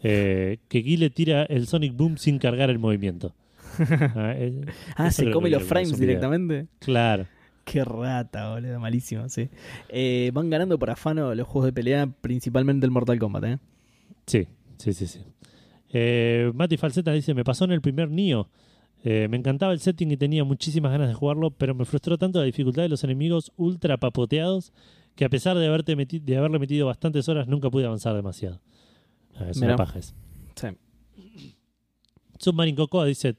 [0.02, 3.34] Eh, que Guile tira el Sonic Boom sin cargar el movimiento.
[4.14, 4.34] Ah,
[4.96, 6.66] Ah, se come los lo frames directamente.
[6.80, 7.26] Claro.
[7.64, 9.48] Qué rata, boludo, malísimo, sí.
[9.88, 13.58] Eh, van ganando por afano los juegos de pelea, principalmente el Mortal Kombat, ¿eh?
[14.26, 14.46] Sí,
[14.78, 15.20] sí, sí, sí.
[15.90, 18.48] Eh, Mati Falseta dice, me pasó en el primer Nio.
[19.04, 22.38] Eh, me encantaba el setting y tenía muchísimas ganas de jugarlo, pero me frustró tanto
[22.38, 24.72] la dificultad de los enemigos ultra papoteados
[25.16, 28.60] que a pesar de, haberte meti- de haberle metido bastantes horas nunca pude avanzar demasiado.
[29.36, 29.68] Ah, es Mirá.
[29.74, 30.14] una paja eso.
[30.54, 30.68] Sí.
[32.38, 33.36] Submarine Cocoa dice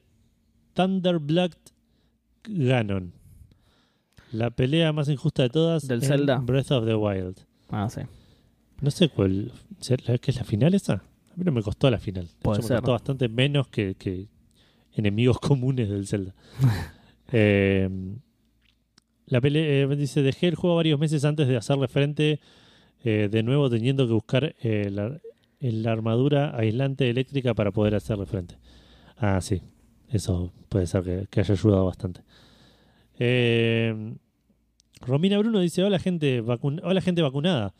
[0.74, 1.56] Thunder Black
[2.44, 3.12] Ganon.
[4.32, 6.38] La pelea más injusta de todas Del en Zelda.
[6.38, 7.38] Breath of the Wild.
[7.70, 8.00] Ah, sí.
[8.80, 9.52] No sé cuál.
[9.80, 10.94] ¿será ¿Qué es la final esa?
[10.94, 12.26] A mí no me costó la final.
[12.26, 12.76] De Puede hecho, ser.
[12.76, 14.28] Me costó bastante menos que, que
[14.94, 16.34] enemigos comunes del Zelda.
[17.32, 17.88] Eh,
[19.26, 22.38] la pelea dice: Dejé el juego varios meses antes de hacerle frente.
[23.02, 25.18] eh, de nuevo, teniendo que buscar eh, la,
[25.60, 28.56] la armadura aislante eléctrica para poder hacerle frente.
[29.16, 29.62] Ah, sí.
[30.10, 32.20] Eso puede ser que, que haya ayudado bastante.
[33.18, 34.14] Eh,
[35.00, 37.74] Romina Bruno dice: Hola, gente, vacun- Hola, gente vacunada.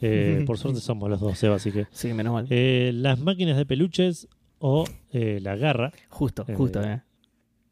[0.00, 1.86] Eh, por suerte somos los dos, Seba, así que.
[1.92, 2.46] Sí, menos mal.
[2.50, 4.28] Eh, las máquinas de peluches
[4.60, 7.02] o eh, la garra, justo, eh, justo, ¿eh?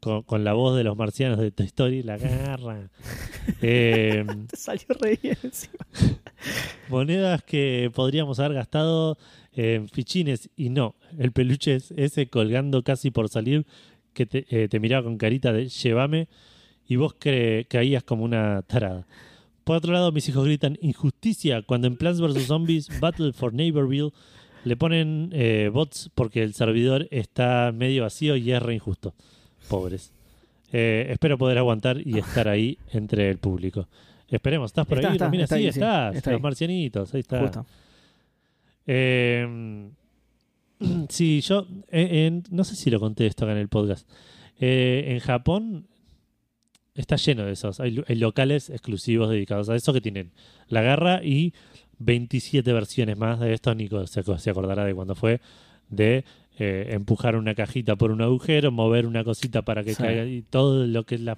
[0.01, 2.89] con, con la voz de los marcianos de Toy Story, la garra.
[3.61, 5.85] Eh, Te salió re bien encima.
[6.89, 9.17] Monedas que podríamos haber gastado
[9.53, 10.95] en fichines y no.
[11.17, 13.65] El peluche es ese colgando casi por salir
[14.13, 16.27] que te, eh, te miraba con carita de llévame
[16.87, 19.05] y vos cre- caías como una tarada.
[19.63, 22.45] Por otro lado, mis hijos gritan injusticia cuando en Plants vs.
[22.45, 24.11] Zombies Battle for Neighborville
[24.65, 29.13] le ponen eh, bots porque el servidor está medio vacío y es re injusto.
[29.69, 30.11] Pobres.
[30.71, 33.87] Eh, espero poder aguantar y estar ahí entre el público.
[34.29, 35.15] Esperemos, ¿estás por Está, ahí?
[35.15, 36.15] está, está sí, ahí, estás.
[36.15, 36.43] Está Los ahí.
[36.43, 37.39] marcianitos, ahí está.
[37.39, 37.65] Justo.
[38.85, 39.89] Eh,
[41.09, 44.07] sí, yo en- no sé si lo conté esto acá en el podcast.
[44.61, 45.87] En Japón
[46.93, 47.79] está lleno de esos.
[47.79, 50.31] Hay locales exclusivos dedicados a eso que tienen
[50.67, 51.53] la garra y
[51.99, 53.73] 27 versiones más de esto.
[53.75, 55.39] Nico se, ac- se acordará de cuando fue
[55.89, 56.23] de
[56.57, 60.03] eh, empujar una cajita por un agujero, mover una cosita para que Sí.
[60.03, 61.37] caiga y todo lo que es la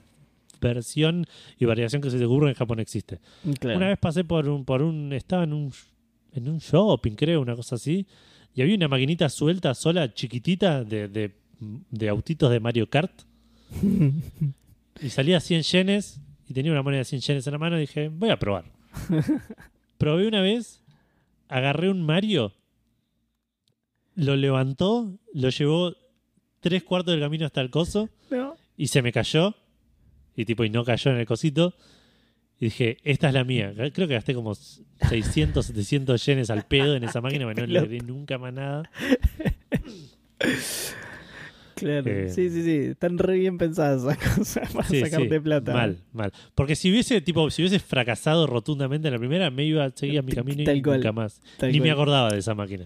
[0.60, 1.26] versión
[1.60, 3.20] y variación que se te ocurre en Japón existe.
[3.60, 3.78] Claro.
[3.78, 5.72] Una vez pasé por un, por un, estaba en un,
[6.34, 8.06] en un shopping, creo, una cosa así,
[8.54, 11.32] y había una maquinita suelta, sola, chiquitita, de, de,
[11.90, 13.12] de autitos de Mario Kart,
[15.02, 17.82] y salía 100 yenes, y tenía una moneda de 100 yenes en la mano, y
[17.82, 18.66] dije, voy a probar.
[20.02, 20.82] Probé una vez,
[21.48, 22.56] agarré un Mario,
[24.16, 25.96] lo levantó, lo llevó
[26.60, 28.56] tres cuartos del camino hasta el coso, No.
[28.76, 29.54] y se me cayó.
[30.36, 31.76] Y tipo, y no cayó en el cosito.
[32.60, 33.76] Y dije, esta es la mía.
[33.94, 37.88] Creo que gasté como 600, 700 yenes al pedo en esa máquina, pero no le
[37.88, 38.90] di nunca más nada.
[41.82, 42.10] Claro.
[42.10, 42.30] Eh.
[42.30, 42.76] Sí, sí, sí.
[42.92, 45.74] Están re bien pensadas esas cosas para Sí, sacarte sí, plata.
[45.74, 46.32] Mal, mal.
[46.56, 50.20] Porque si hubiese, tipo, si hubiese fracasado rotundamente en la primera, me iba a seguir
[50.20, 50.98] a mi camino Tal y cual.
[50.98, 51.42] nunca más.
[51.58, 52.86] Tal Ni me acordaba de esa máquina.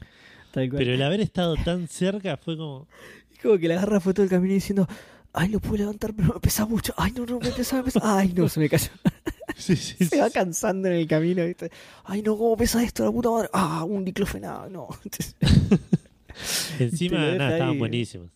[0.52, 0.80] tal cual.
[0.80, 2.88] Pero el haber estado tan cerca fue como.
[3.34, 4.88] Es como que la garra fue todo el camino diciendo,
[5.34, 6.94] ay, lo puedo levantar, pero me pesa mucho.
[6.98, 8.00] Ay, no, no, me pesa, me pesa.
[8.02, 8.90] Ay, no, se me cayó.
[9.58, 11.72] Sí, sí, Se va cansando en el camino, ¿viste?
[12.04, 13.50] Ay, no, ¿cómo pesa esto, la puta madre?
[13.54, 14.90] Ah, un diclofenado, no.
[16.80, 18.30] Encima, nada, estaban buenísimos.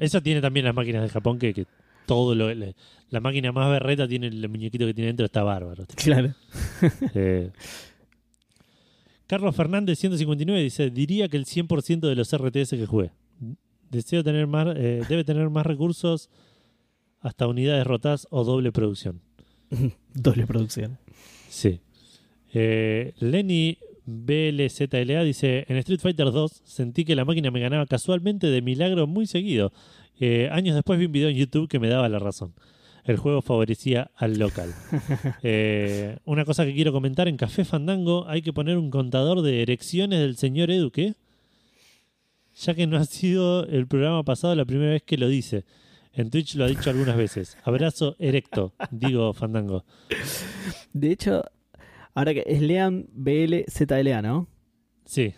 [0.00, 1.66] Eso tiene también las máquinas de Japón que, que
[2.06, 2.52] todo lo.
[2.54, 2.74] le-
[3.10, 5.84] la máquina más berreta tiene el muñequito que tiene dentro, está bárbaro.
[5.96, 6.34] Claro.
[7.14, 7.50] Eh,
[9.26, 13.10] Carlos Fernández 159 dice, diría que el 100% de los RTS que jugué.
[13.90, 16.30] Deseo tener más, eh, debe tener más recursos
[17.20, 19.20] hasta unidades rotas o doble producción.
[20.14, 20.98] Doble producción.
[21.48, 21.80] Sí.
[22.52, 28.48] Eh, Lenny BLZLA dice, en Street Fighter 2 sentí que la máquina me ganaba casualmente
[28.48, 29.72] de milagro muy seguido.
[30.18, 32.54] Eh, años después vi un video en YouTube que me daba la razón.
[33.04, 34.72] El juego favorecía al local.
[35.42, 39.62] Eh, una cosa que quiero comentar, en Café Fandango hay que poner un contador de
[39.62, 41.14] erecciones del señor Edu, ¿qué?
[42.56, 45.64] Ya que no ha sido el programa pasado la primera vez que lo dice.
[46.12, 47.56] En Twitch lo ha dicho algunas veces.
[47.64, 49.84] Abrazo erecto, digo Fandango.
[50.92, 51.44] De hecho,
[52.14, 54.48] ahora que es Lean BLZLA, ¿no?
[55.04, 55.34] Sí,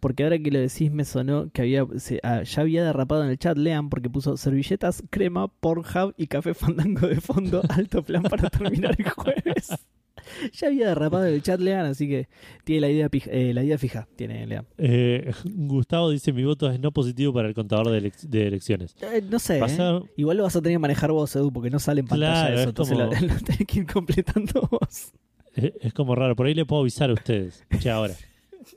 [0.00, 3.30] Porque ahora que lo decís me sonó que había se- ah, ya había derrapado en
[3.30, 8.22] el chat Lean porque puso servilletas, crema, Pornhub y café fandango de fondo, alto plan
[8.24, 9.68] para terminar el jueves.
[10.54, 12.28] ya había derrapado en el chat Lean, así que
[12.64, 14.66] tiene la idea, eh, la idea fija, tiene Lean.
[14.78, 18.96] Eh, Gustavo dice: Mi voto es no positivo para el contador de, elec- de elecciones.
[19.02, 20.00] Eh, no sé, ¿eh?
[20.16, 22.54] igual lo vas a tener que manejar vos, Edu, porque no sale en pantalla Claro,
[22.54, 25.12] eso, es entonces como- lo, lo tenés que ir completando vos.
[25.54, 26.34] Es, como raro.
[26.36, 27.64] Por ahí le puedo avisar a ustedes.
[27.78, 28.14] Che, ahora.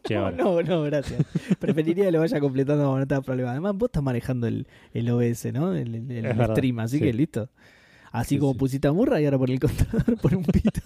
[0.03, 0.37] Che, No, ahora.
[0.37, 1.23] no, no, gracias.
[1.59, 3.51] Preferiría que lo vaya completando, no te da problema.
[3.51, 5.73] Además, vos estás manejando el, el OBS, ¿no?
[5.75, 7.03] El, el- stream, así sí.
[7.03, 7.49] que listo.
[8.11, 8.59] Así Sí, como sí.
[8.59, 10.81] pusiste a Murra y ahora por el contador, por un pito.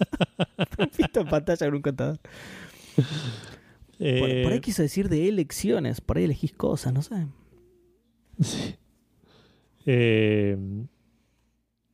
[0.56, 2.18] por un pito en pantalla con un contador.
[2.96, 3.04] Por,
[4.02, 7.26] Eh, por ahí quiso decir de elecciones, por ahí elegís cosas, no sé.
[8.40, 8.74] sí.
[9.86, 10.56] Eh,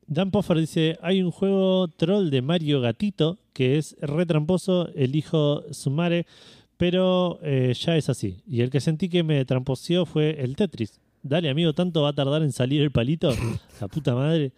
[0.06, 5.64] Dan Poffer dice: Hay un juego troll de Mario Gatito que es re tramposo, elijo
[5.72, 6.26] Sumare,
[6.76, 8.42] pero eh, ya es así.
[8.46, 11.00] Y el que sentí que me tramposeó fue el Tetris.
[11.22, 13.32] Dale, amigo, ¿tanto va a tardar en salir el palito?
[13.80, 14.52] La puta madre.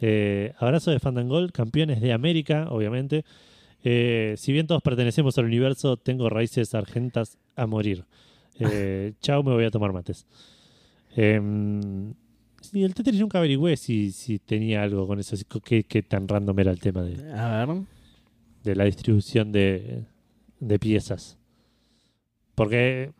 [0.00, 3.24] Eh, abrazo de Fandangol, campeones de América, obviamente.
[3.82, 8.04] Eh, si bien todos pertenecemos al universo, tengo raíces argentas a morir.
[9.20, 10.26] Chao, me voy a tomar mates.
[11.16, 12.14] Em,
[12.70, 16.58] sí, el Tetris nunca averigüé si, si tenía algo con eso, qué, qué tan random
[16.60, 17.82] era el tema de, A ver.
[18.64, 20.04] de la distribución de,
[20.60, 21.38] de piezas.
[22.54, 23.12] Porque,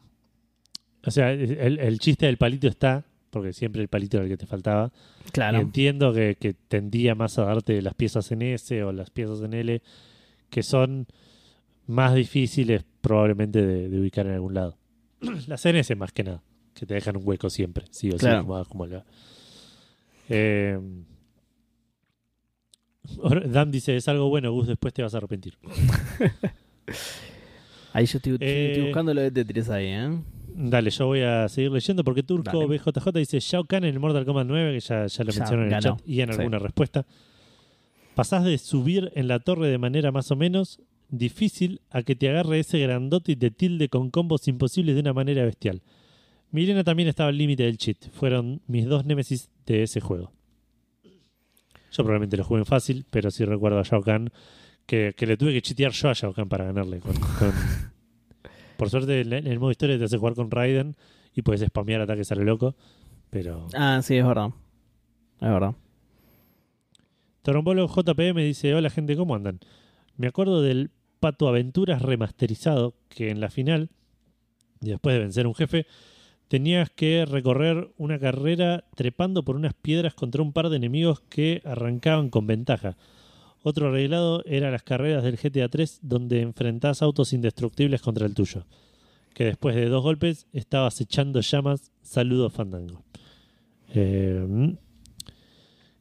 [1.05, 4.37] o sea, el, el chiste del palito está, porque siempre el palito era el que
[4.37, 4.93] te faltaba.
[5.27, 5.59] Y Claro.
[5.59, 9.55] entiendo que, que tendía más a darte las piezas en S o las piezas en
[9.55, 9.83] L,
[10.51, 11.07] que son
[11.87, 14.77] más difíciles probablemente de, de ubicar en algún lado.
[15.47, 16.43] las en S más que nada,
[16.75, 18.41] que te dejan un hueco siempre, sí o Claro.
[18.41, 19.05] sí, como, como la-
[20.29, 20.79] Eh,
[23.47, 25.55] Dan dice, es algo bueno, Gus, después te vas a arrepentir.
[27.93, 30.11] Ahí yo estoy, estoy Eh, buscando lo de Tetris ahí, ¿eh?
[30.55, 32.79] Dale, yo voy a seguir leyendo porque Turco Dale.
[32.79, 35.69] BJJ dice Shao Kahn en el Mortal Kombat 9, que ya, ya lo Ya mencionaron
[35.69, 36.39] en el chat y en sí.
[36.39, 37.07] alguna respuesta.
[38.15, 42.29] Pasás de subir en la torre de manera más o menos difícil a que te
[42.29, 45.81] agarre ese grandote y te tilde con combos imposibles de una manera bestial.
[46.51, 48.11] Milena también estaba al límite del cheat.
[48.13, 50.33] Fueron mis dos némesis de ese juego.
[51.91, 54.31] Yo probablemente lo jugué en fácil, pero sí recuerdo a Shao Kahn
[54.87, 57.01] que, que le tuve que chitear yo a Shao Kahn para ganarle.
[57.01, 57.53] con- con-
[58.77, 60.97] Por suerte, en el modo historia te hace jugar con Raiden
[61.35, 62.77] y puedes spamear ataques a lo loco.
[63.31, 64.51] Pero Ah, sí, es verdad.
[65.41, 65.75] Es verdad.
[67.43, 69.61] Torombolo JP me dice: Hola, gente, ¿cómo andan?
[70.17, 73.91] Me acuerdo del Pato Aventuras remasterizado que en la final,
[74.81, 75.87] después de vencer un jefe,
[76.49, 81.63] tenías que recorrer una carrera trepando por unas piedras contra un par de enemigos que
[81.65, 82.97] arrancaban con ventaja.
[83.63, 88.65] Otro arreglado era las carreras del GTA 3 donde enfrentás autos indestructibles contra el tuyo.
[89.35, 91.93] Que después de dos golpes estabas echando llamas.
[92.03, 93.03] Saludos, Fandango.
[93.95, 94.71] Eh, mm.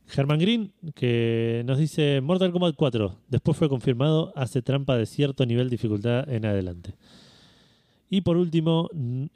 [0.07, 3.15] Germán Green, que nos dice Mortal Kombat 4.
[3.27, 6.95] Después fue confirmado, hace trampa de cierto nivel de dificultad en adelante.
[8.09, 8.89] Y por último,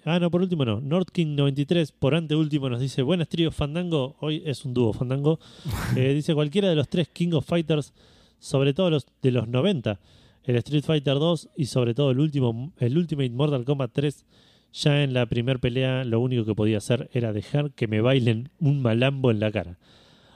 [0.05, 4.15] ah, no, por último no, NordKing93, por anteúltimo, nos dice: Buenas tríos Fandango.
[4.19, 5.39] Hoy es un dúo Fandango.
[5.97, 7.93] Eh, dice: Cualquiera de los tres King of Fighters,
[8.39, 9.99] sobre todo los de los 90,
[10.43, 14.25] el Street Fighter 2 y sobre todo el último, el Ultimate Mortal Kombat 3.
[14.73, 18.51] Ya en la primer pelea, lo único que podía hacer era dejar que me bailen
[18.57, 19.77] un malambo en la cara.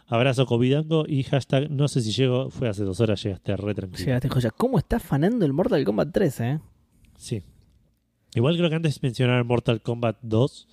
[0.07, 4.05] Abrazo Covidango y hashtag no sé si llego, fue hace dos horas, llegaste re tranquilo.
[4.05, 4.51] Llegaste joya.
[4.51, 6.59] ¿Cómo está fanando el Mortal Kombat 3, eh?
[7.17, 7.41] Sí.
[8.35, 10.67] Igual creo que antes mencionaron Mortal Kombat 2,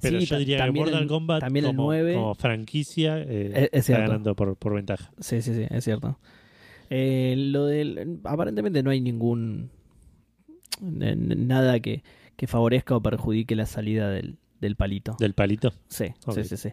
[0.00, 2.14] pero Sí, yo diría que Mortal el- kombat también el como, 9.
[2.14, 5.10] como franquicia eh, Es- es está ganando por, por ventaja.
[5.20, 6.18] Sí, sí, sí, es cierto.
[6.90, 8.20] Eh, lo del.
[8.24, 9.70] Aparentemente no hay ningún.
[10.80, 12.02] Nada que,
[12.36, 15.16] que favorezca o perjudique la salida del, del palito.
[15.18, 15.72] Del palito.
[15.88, 16.68] Sí, sí, sí, sí.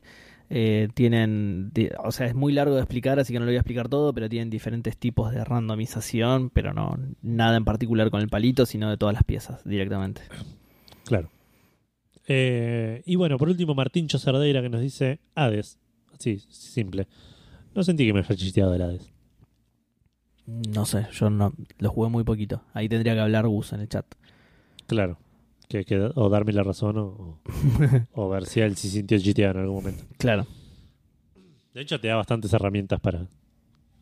[0.49, 1.71] Eh, tienen,
[2.03, 4.13] o sea, es muy largo de explicar, así que no lo voy a explicar todo,
[4.13, 8.89] pero tienen diferentes tipos de randomización, pero no nada en particular con el palito, sino
[8.89, 10.21] de todas las piezas directamente.
[11.05, 11.29] Claro.
[12.27, 15.79] Eh, y bueno, por último, Martín Cerdeira que nos dice Hades.
[16.19, 17.07] Sí, simple.
[17.75, 19.11] No sentí que me haya chisteado del Hades.
[20.45, 22.63] No sé, yo no lo jugué muy poquito.
[22.73, 24.05] Ahí tendría que hablar Gus en el chat.
[24.87, 25.17] Claro.
[25.73, 27.39] Que, que- o darme la razón o,
[28.29, 30.03] ver si él sí sintió chiteado en algún momento.
[30.19, 30.45] Claro.
[31.73, 33.25] De hecho, te da bastantes herramientas para,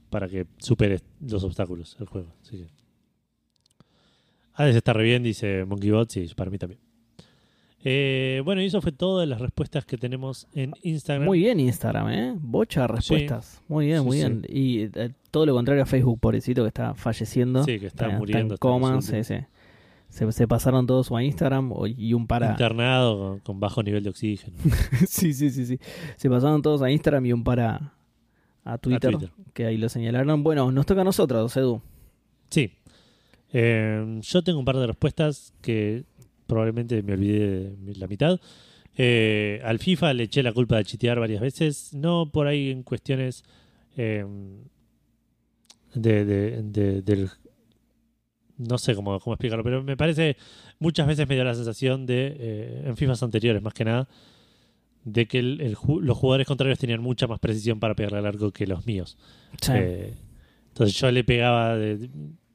[0.09, 2.27] para que superes los obstáculos el juego.
[2.41, 2.67] Así que.
[4.53, 6.81] Hades está re bien, dice MonkeyBot, sí, para mí también.
[7.85, 11.25] Eh, bueno, y eso fue todas las respuestas que tenemos en Instagram.
[11.25, 12.33] Muy bien Instagram, ¿eh?
[12.37, 13.61] Bocha de respuestas.
[13.69, 14.23] Muy bien, Sí, muy sí.
[14.27, 14.45] bien.
[14.49, 17.63] Y eh, todo lo contrario a Facebook, pobrecito, que está falleciendo.
[17.63, 18.55] Sí, que está en muriendo.
[18.55, 19.35] está en coma, sí, sí.
[20.11, 22.51] Se, se pasaron todos a Instagram y un para...
[22.51, 24.55] Internado con, con bajo nivel de oxígeno.
[25.07, 25.79] sí, sí, sí, sí.
[26.17, 27.93] Se pasaron todos a Instagram y un para
[28.63, 29.31] a Twitter, A Twitter.
[29.53, 30.43] que ahí lo señalaron.
[30.43, 31.81] Bueno, nos toca a nosotros, Edu.
[32.49, 32.71] Sí.
[33.53, 36.03] Eh, yo tengo un par de respuestas que
[36.45, 38.39] probablemente me olvidé de la mitad.
[38.97, 41.93] Eh, al FIFA le eché la culpa de chitear varias veces.
[41.93, 43.43] No por ahí en cuestiones
[43.95, 44.25] eh,
[45.93, 47.29] de, de- de- del...
[48.67, 50.37] No sé cómo, cómo explicarlo, pero me parece
[50.79, 54.07] muchas veces me dio la sensación de, eh, en FIFAs anteriores más que nada,
[55.03, 58.25] de que el- el ju- los jugadores contrarios tenían mucha más precisión para pegarle al
[58.27, 59.17] arco que los míos.
[59.61, 59.71] Sí.
[59.75, 60.13] Eh,
[60.69, 62.09] entonces yo le pegaba, de-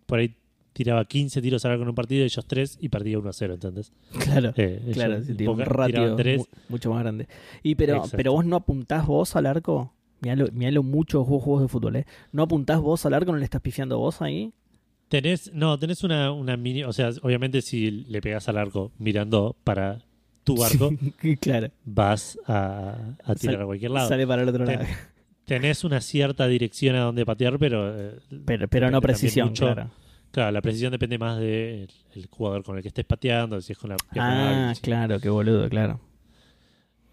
[0.07, 0.35] por ahí
[0.73, 3.55] tiraba 15 tiros al arco en un partido, ellos 3 y perdía 1 a 0,
[3.55, 3.93] ¿entendés?
[4.19, 4.53] claro.
[4.57, 7.27] Eh, Claro, sí, tiene un ratio mu- mucho más grande.
[7.63, 8.17] Y pero, Exacto.
[8.17, 9.93] pero vos no apuntás vos al arco.
[10.21, 12.07] Mirá lo, mirá lo mucho juegos, juegos de fútbol, ¿eh?
[12.33, 13.33] ¿No apuntás vos al arco?
[13.33, 14.53] ¿No le estás pifiando vos ahí?
[15.09, 19.57] Tenés, no, tenés una, una mini, o sea, obviamente si le pegas al arco mirando
[19.63, 19.99] para
[20.43, 20.91] tu arco,
[21.41, 21.69] claro.
[21.85, 24.09] vas a, a tirar Sal- a cualquier lado.
[24.09, 24.89] Sale para el otro Ten- lado.
[25.45, 27.97] Tenés una cierta dirección a donde patear, pero...
[27.97, 29.91] eh, Pero, pero no precisión, mucho- claro.
[30.33, 33.79] Claro, la precisión depende más del el jugador con el que estés pateando, si es
[33.79, 36.01] con la Ah, claro, qué boludo, claro.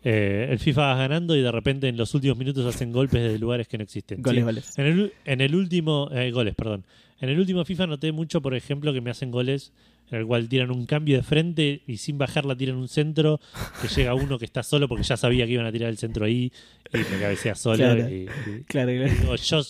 [0.06, 3.40] Eh, el FIFA va ganando y de repente en los últimos minutos hacen golpes de
[3.40, 4.22] lugares que no existen.
[4.22, 4.78] Goles, Sí, goles.
[4.80, 6.84] En el, en el último, eh, goles, perdón.
[7.24, 9.72] En el último FIFA noté mucho, por ejemplo, que me hacen goles
[10.12, 13.40] en el cual tiran un cambio de frente y sin bajarla tiran un centro,
[13.82, 16.26] que llega uno que está solo porque ya sabía que iban a tirar el centro
[16.26, 16.52] ahí
[16.94, 17.78] y me cabecea solo.
[17.78, 18.10] Claro.
[18.10, 19.14] y- y- Claro, y claro.
[19.22, 19.62] digo, yo,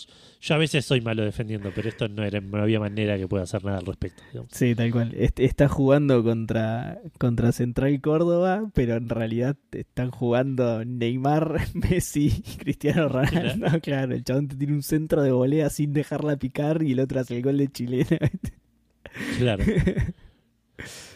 [0.41, 3.43] yo a veces soy malo defendiendo, pero esto no, era, no había manera que pueda
[3.43, 4.21] hacer nada al respecto.
[4.33, 4.51] digamos.
[4.53, 5.13] Sí, tal cual.
[5.15, 12.57] Est- Está jugando contra, contra Central Córdoba, pero en realidad están jugando Neymar, Messi y
[12.57, 13.67] Cristiano Ronaldo.
[13.81, 17.21] Claro, el chabón te tiene un centro de volea sin dejarla picar y el otro
[17.21, 18.07] hace el gol de chilena.
[19.37, 19.63] Claro.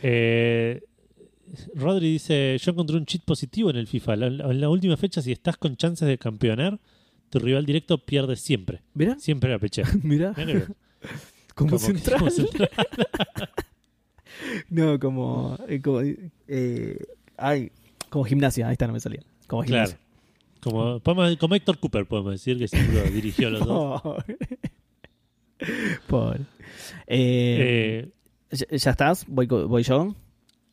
[0.03, 0.81] Eh,
[1.75, 4.15] Rodri dice: Yo encontré un cheat positivo en el FIFA.
[4.15, 6.79] La- la- en la última fecha, si estás con chances de campeonar,
[7.29, 8.81] tu rival directo pierde siempre.
[8.93, 9.83] Mirá, Siempre la peche.
[10.03, 10.33] mirá.
[10.37, 10.67] Mirá.
[11.55, 12.19] Como, Como central.
[12.19, 12.69] como central.
[14.69, 15.57] No, como.
[15.67, 16.01] eh, como
[16.47, 17.05] eh,
[17.37, 17.71] ay,
[18.09, 18.67] como gimnasia.
[18.67, 19.21] Ahí está, no me salía.
[19.47, 19.87] Como Claro.
[19.87, 19.99] gimnasia.
[20.61, 24.01] Como, podemos- como Héctor Cooper, podemos decir, que seguro dirigió los dos.
[24.01, 24.25] Pobre.
[26.07, 26.39] Pobre.
[27.07, 28.09] Eh, Eh,
[28.51, 29.25] ¿ya, estás?
[29.27, 29.47] ¿Voy,
[29.83, 30.15] yo?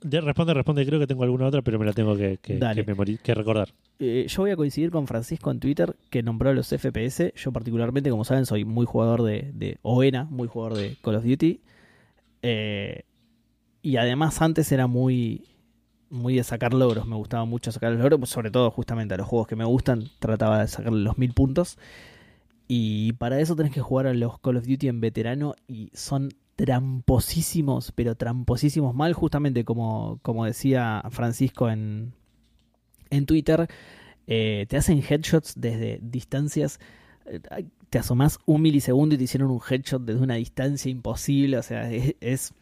[0.03, 0.85] de- responde, responde.
[0.87, 2.85] Creo que tengo alguna otra, pero me la tengo que, que, Dale.
[2.85, 3.69] que memori- que recordar.
[3.99, 7.33] Eh, yo voy a coincidir con Francisco en Twitter que nombró los FPS.
[7.37, 11.15] Yo particularmente, como saben, soy muy jugador de, de o era muy jugador de Call
[11.17, 11.61] of Duty.
[12.43, 13.03] Eh,
[13.83, 15.45] y además antes era muy,
[16.11, 17.07] muy de sacar logros.
[17.07, 19.65] Me gustaba mucho sacar los logros, pues, sobre todo justamente a los juegos que me
[19.65, 20.05] gustan.
[20.19, 21.79] Trataba de sacarle los mil puntos.
[22.69, 26.31] Y para eso tenés que jugar a los Call of Duty en veterano y son
[26.57, 32.13] tramposísimos, pero tramposísimos mal, justamente como, como decía Francisco en,
[33.11, 33.69] en Twitter,
[34.27, 36.81] eh, te hacen headshots desde distancias.
[37.27, 37.41] eh,
[37.91, 41.59] Te asomás un milisegundo y te hicieron un headshot desde una distancia imposible.
[41.59, 42.17] O sea, es.
[42.21, 42.55] es-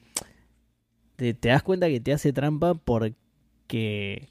[1.17, 4.29] te, te das cuenta que te hace trampa porque.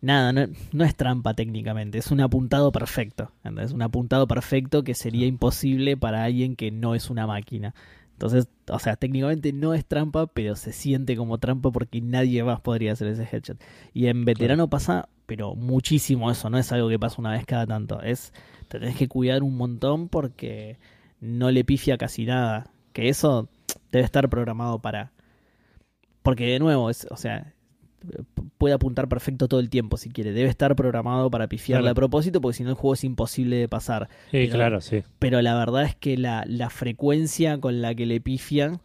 [0.00, 3.32] Nada, no, no es trampa técnicamente, es un apuntado perfecto.
[3.60, 7.74] Es un apuntado perfecto que sería imposible para alguien que no es una máquina.
[8.18, 12.60] Entonces, o sea, técnicamente no es trampa, pero se siente como trampa porque nadie más
[12.60, 13.62] podría hacer ese headshot.
[13.94, 17.64] Y en veterano pasa, pero muchísimo eso, no es algo que pasa una vez cada
[17.64, 18.02] tanto.
[18.02, 18.32] Es,
[18.66, 20.80] te tenés que cuidar un montón porque
[21.20, 22.72] no le pifia casi nada.
[22.92, 23.48] Que eso
[23.92, 25.12] debe estar programado para.
[26.22, 27.54] Porque de nuevo, es, o sea,
[28.58, 30.32] puede apuntar perfecto todo el tiempo si quiere.
[30.32, 31.92] Debe estar programado para pifiarle Claro.
[31.92, 35.02] a propósito, porque si no el juego es imposible de pasar Pero- claro, sí.
[35.18, 38.80] pero la verdad es que la, la frecuencia con la que le pifian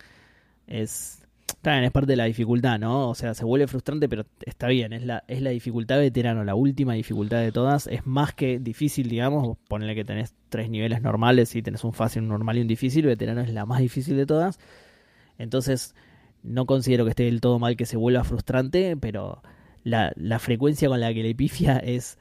[0.67, 1.19] es.
[1.61, 3.09] También es parte de la dificultad, ¿no?
[3.09, 4.91] O sea, se vuelve frustrante, pero está bien.
[4.91, 7.87] Es la, es la dificultad veterano, la última dificultad de todas.
[7.87, 9.57] Es más que difícil, digamos.
[9.69, 13.05] Ponle que tenés tres niveles normales y tenés un fácil, un normal y un difícil.
[13.05, 14.59] Veterano es la más difícil de todas.
[15.37, 15.95] Entonces,
[16.43, 19.41] no considero que esté del todo mal que se vuelva frustrante, pero
[19.83, 22.17] la, la frecuencia con la que le pifia es.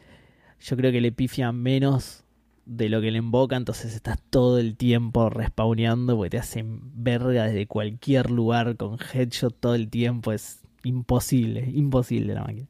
[0.60, 2.24] Yo creo que le pifia menos
[2.64, 7.46] de lo que le invoca, entonces estás todo el tiempo respawneando porque te hacen verga
[7.46, 10.32] desde cualquier lugar con headshot todo el tiempo.
[10.32, 12.68] Es imposible, imposible la máquina.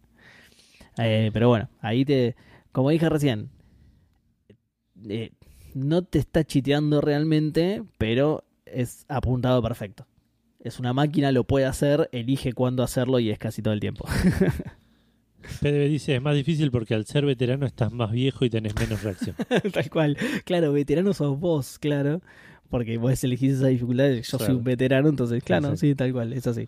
[0.98, 2.36] Eh, pero bueno, ahí te.
[2.72, 3.50] Como dije recién,
[5.08, 5.32] eh,
[5.74, 10.06] no te está chiteando realmente, pero es apuntado perfecto.
[10.62, 14.06] Es una máquina, lo puede hacer, elige cuándo hacerlo y es casi todo el tiempo.
[15.60, 19.02] PDB dice, es más difícil porque al ser veterano estás más viejo y tenés menos
[19.02, 19.34] reacción.
[19.72, 20.16] Tal cual.
[20.44, 22.20] Claro, veterano sos vos, claro.
[22.70, 24.10] Porque vos elegís esa dificultad.
[24.12, 26.62] Yo soy un veterano, entonces, claro, Sí, sí, tal cual, es así.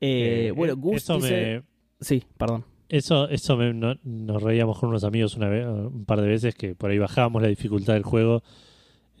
[0.00, 1.30] Eh, Eh, bueno, Gus eso dice-
[1.60, 1.62] me,
[2.00, 2.64] Sí, perdón.
[2.88, 6.54] Eso, eso me- no- nos reíamos con unos amigos una vez, un par de veces
[6.56, 8.42] que por ahí bajábamos la dificultad del juego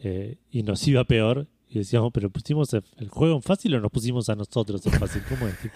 [0.02, 3.90] eh, y nos iba peor y decíamos, pero pusimos el, juego en fácil o nos
[3.90, 5.22] pusimos a nosotros en fácil.
[5.28, 5.56] ¿Cómo es?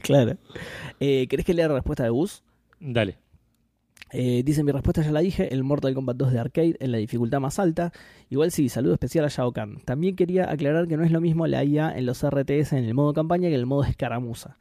[0.00, 0.38] Claro.
[1.00, 2.42] Eh, ¿Querés que lea la respuesta de Gus?
[2.80, 3.18] Dale.
[4.12, 6.98] Eh, dice, mi respuesta ya la dije, el Mortal Kombat 2 de arcade en la
[6.98, 7.92] dificultad más alta.
[8.28, 9.80] Igual sí, saludo especial a Shao Kahn.
[9.84, 12.94] También quería aclarar que no es lo mismo la IA en los RTS en el
[12.94, 14.56] modo campaña que en el modo escaramuza.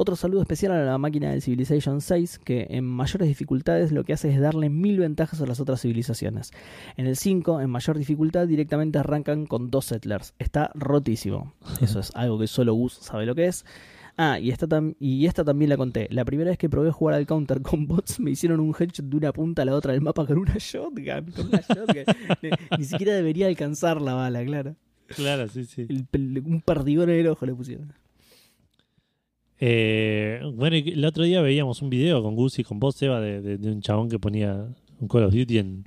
[0.00, 4.12] Otro saludo especial a la máquina del Civilization 6, que en mayores dificultades lo que
[4.12, 6.52] hace es darle mil ventajas a las otras civilizaciones.
[6.96, 10.34] En el 5, en mayor dificultad, directamente arrancan con dos settlers.
[10.38, 11.52] Está rotísimo.
[11.80, 13.64] Eso es algo que solo Gus sabe lo que es.
[14.20, 14.66] Ah, y esta,
[14.98, 16.08] y esta también la conté.
[16.10, 19.16] La primera vez que probé jugar al counter con bots, me hicieron un headshot de
[19.16, 21.30] una punta a la otra del mapa con una shotgun.
[21.36, 22.04] Con una shotgun.
[22.42, 24.74] ni, ni siquiera debería alcanzar la bala, claro.
[25.06, 25.86] Claro, sí, sí.
[25.88, 27.92] El un perdigón en el ojo le pusieron.
[29.60, 33.40] Eh, bueno, el otro día veíamos un video con Gus y con vos, Eva, de,
[33.40, 34.66] de- de un chabón que ponía
[35.00, 35.84] un Call of Duty en,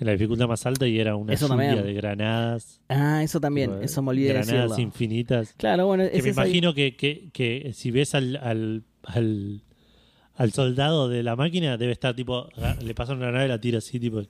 [0.00, 1.86] en la dificultad más alta y era una Eso lluvia también.
[1.86, 2.80] de granadas.
[2.88, 4.80] Ah, eso también, tipo, eso me olvidé de Granadas decirlo.
[4.82, 5.54] infinitas.
[5.58, 9.62] Claro, bueno, Que me imagino que, que, que si ves al, al, al,
[10.34, 12.48] al soldado de la máquina, debe estar tipo,
[12.82, 14.22] le pasan una granada y la tira así, tipo,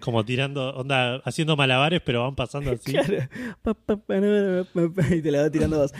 [0.00, 2.92] como tirando, onda, haciendo malabares, pero van pasando así.
[2.92, 4.66] Claro.
[5.10, 5.92] Y te la va tirando vos.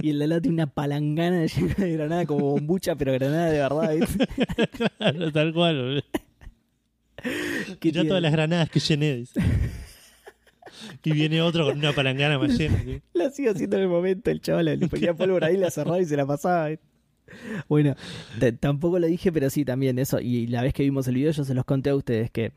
[0.00, 3.94] y el lado tiene una palangana llena de granada como bombucha, pero granada de verdad.
[4.98, 5.76] Claro, tal cual.
[5.82, 6.02] boludo.
[7.80, 9.16] Que tiene- todas las granadas que llené.
[9.16, 9.40] dice.
[11.04, 12.82] y viene otro con una palangana más llena.
[12.82, 13.00] ¿sí?
[13.14, 16.04] La sigo haciendo en el momento, el chaval le ponía pólvora ahí, la cerraba y
[16.04, 16.68] se la pasaba.
[16.68, 16.84] ¿viste?
[17.68, 17.94] Bueno,
[18.60, 20.20] tampoco lo dije, pero sí también eso.
[20.20, 22.52] Y la vez que vimos el video, yo se los conté a ustedes que,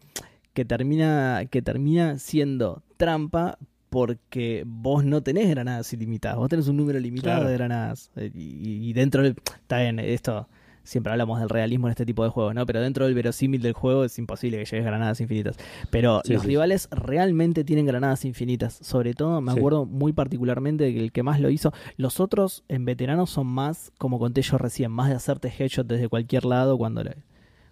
[0.54, 3.58] que termina, que termina siendo trampa
[3.90, 7.50] porque vos no tenés granadas ilimitadas, vos tenés un número limitado Claro.
[7.50, 8.12] de granadas.
[8.18, 9.36] Eh, Y, y dentro del...
[9.62, 10.48] Está bien, esto...
[10.90, 12.66] Siempre hablamos del realismo en este tipo de juegos, ¿no?
[12.66, 15.56] Pero dentro del verosímil del juego es imposible que lleves granadas infinitas.
[15.92, 16.48] Pero Sí, los sí.
[16.48, 18.74] rivales realmente tienen granadas infinitas.
[18.82, 19.60] Sobre todo, me Sí.
[19.60, 21.72] acuerdo muy particularmente de que el que más lo hizo.
[21.98, 26.10] Los otros en veteranos son más, como conté yo recién, más de hacerte headshot desde
[26.10, 27.18] cualquier lado cuando, le-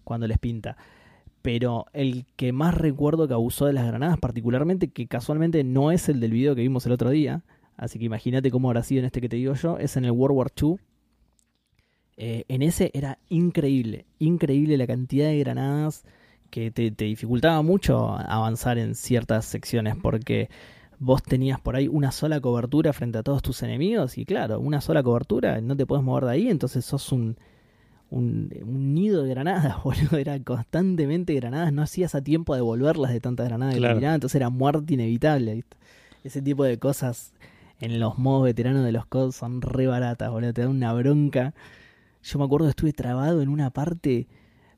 [0.04, 0.78] cuando les pinta.
[1.42, 6.08] Pero el que más recuerdo que abusó de las granadas, particularmente, que casualmente no es
[6.10, 7.42] el del video que vimos el otro día,
[7.78, 10.12] así que imagínate cómo habrá sido en este que te digo yo, es en el
[10.12, 10.76] World War II.
[12.18, 16.04] Eh, en ese era increíble, increíble la cantidad de granadas
[16.50, 20.50] que te, te dificultaba mucho avanzar en ciertas secciones porque
[21.00, 24.82] vos tenías por ahí una sola cobertura frente a todos tus enemigos y claro, una
[24.82, 27.38] sola cobertura, no te puedes mover de ahí, entonces sos un,
[28.10, 33.12] un, un nido de granadas, boludo, era constantemente granadas, no hacías a tiempo de devolverlas
[33.12, 33.96] de tantas granadas que Claro.
[34.00, 35.78] tiraban, entonces era muerte inevitable, ¿viste?
[36.24, 37.32] Ese tipo de cosas
[37.80, 41.54] en los modos veteranos de los COD son re baratas, boludo, te da una bronca.
[42.28, 44.28] Yo me acuerdo que estuve trabado en una parte,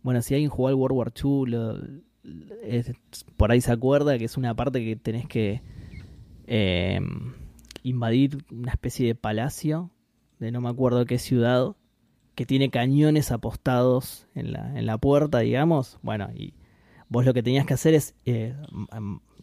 [0.03, 1.80] bueno, si alguien jugó al World War II, lo-
[3.38, 5.61] por ahí se acuerda que es una parte que tenés que
[6.45, 6.99] eh,
[7.81, 9.89] invadir una especie de palacio
[10.39, 11.76] de no me acuerdo qué ciudad
[12.35, 15.97] que tiene cañones apostados en la, en la puerta, digamos.
[16.03, 16.53] Bueno, y
[17.09, 18.55] vos lo que tenías que hacer es eh,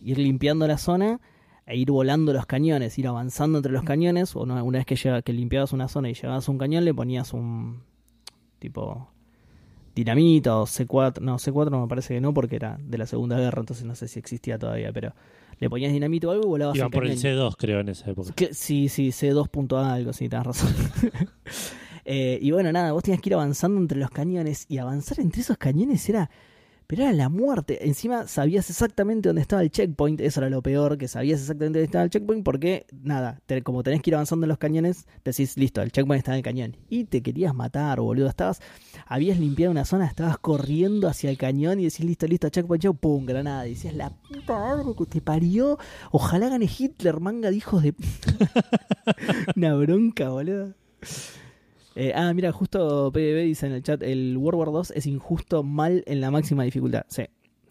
[0.00, 1.20] ir limpiando la zona
[1.66, 4.36] e ir volando los cañones, ir avanzando entre los cañones.
[4.36, 7.32] O una, vez que, que limpiabas una zona y llegabas a un cañón, le ponías
[7.34, 7.82] un
[8.58, 9.08] tipo
[9.94, 11.20] dinamita o C4.
[11.20, 14.08] No, C4 me parece que no, porque era de la Segunda Guerra, entonces no sé
[14.08, 15.12] si existía todavía, pero
[15.58, 17.36] le ponías dinamita o algo y volabas Iban por el cañón.
[17.38, 18.32] C2, creo, en esa época.
[18.34, 20.74] Que- sí, sí, C2 punto algo, sí, tenés razón.
[22.08, 25.40] Eh, y bueno, nada, vos tenías que ir avanzando entre los cañones y avanzar entre
[25.40, 26.30] esos cañones era...
[26.86, 27.86] Pero era la muerte.
[27.86, 30.20] Encima sabías exactamente dónde estaba el checkpoint.
[30.20, 34.02] Eso era lo peor, que sabías exactamente dónde estaba el checkpoint porque, nada, como tenés
[34.02, 36.76] que ir avanzando en los cañones, decís, listo, el checkpoint está en el cañón.
[36.88, 38.28] Y te querías matar, boludo.
[38.28, 38.60] Estabas,
[39.06, 42.94] habías limpiado una zona, estabas corriendo hacia el cañón y decís, listo, listo, checkpoint, chau,
[42.94, 43.66] pum, granada.
[43.66, 45.78] Y decías, la puta que te parió.
[46.12, 47.94] Ojalá gane Hitler, manga de hijos de...
[49.56, 50.74] Una bronca, boludo.
[51.98, 55.62] Eh, ah, mira, justo PDB dice en el chat, el World War 2 es injusto
[55.62, 57.06] mal en la máxima dificultad.
[57.08, 57.24] Sí,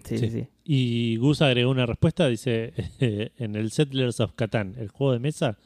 [0.03, 0.47] sí, sí.
[0.64, 2.73] Y Gus agregó una respuesta, dice,
[3.38, 5.60] en el Settlers of Catan, el juego de mesa,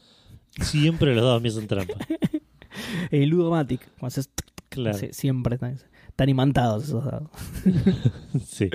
[0.62, 1.96] siempre los dados me hacen trampa.
[3.12, 4.30] El Ludomatic, cuando haces
[4.70, 5.78] Claro, sí, siempre están,
[6.08, 7.30] están imantados esos dados.
[8.46, 8.70] sí.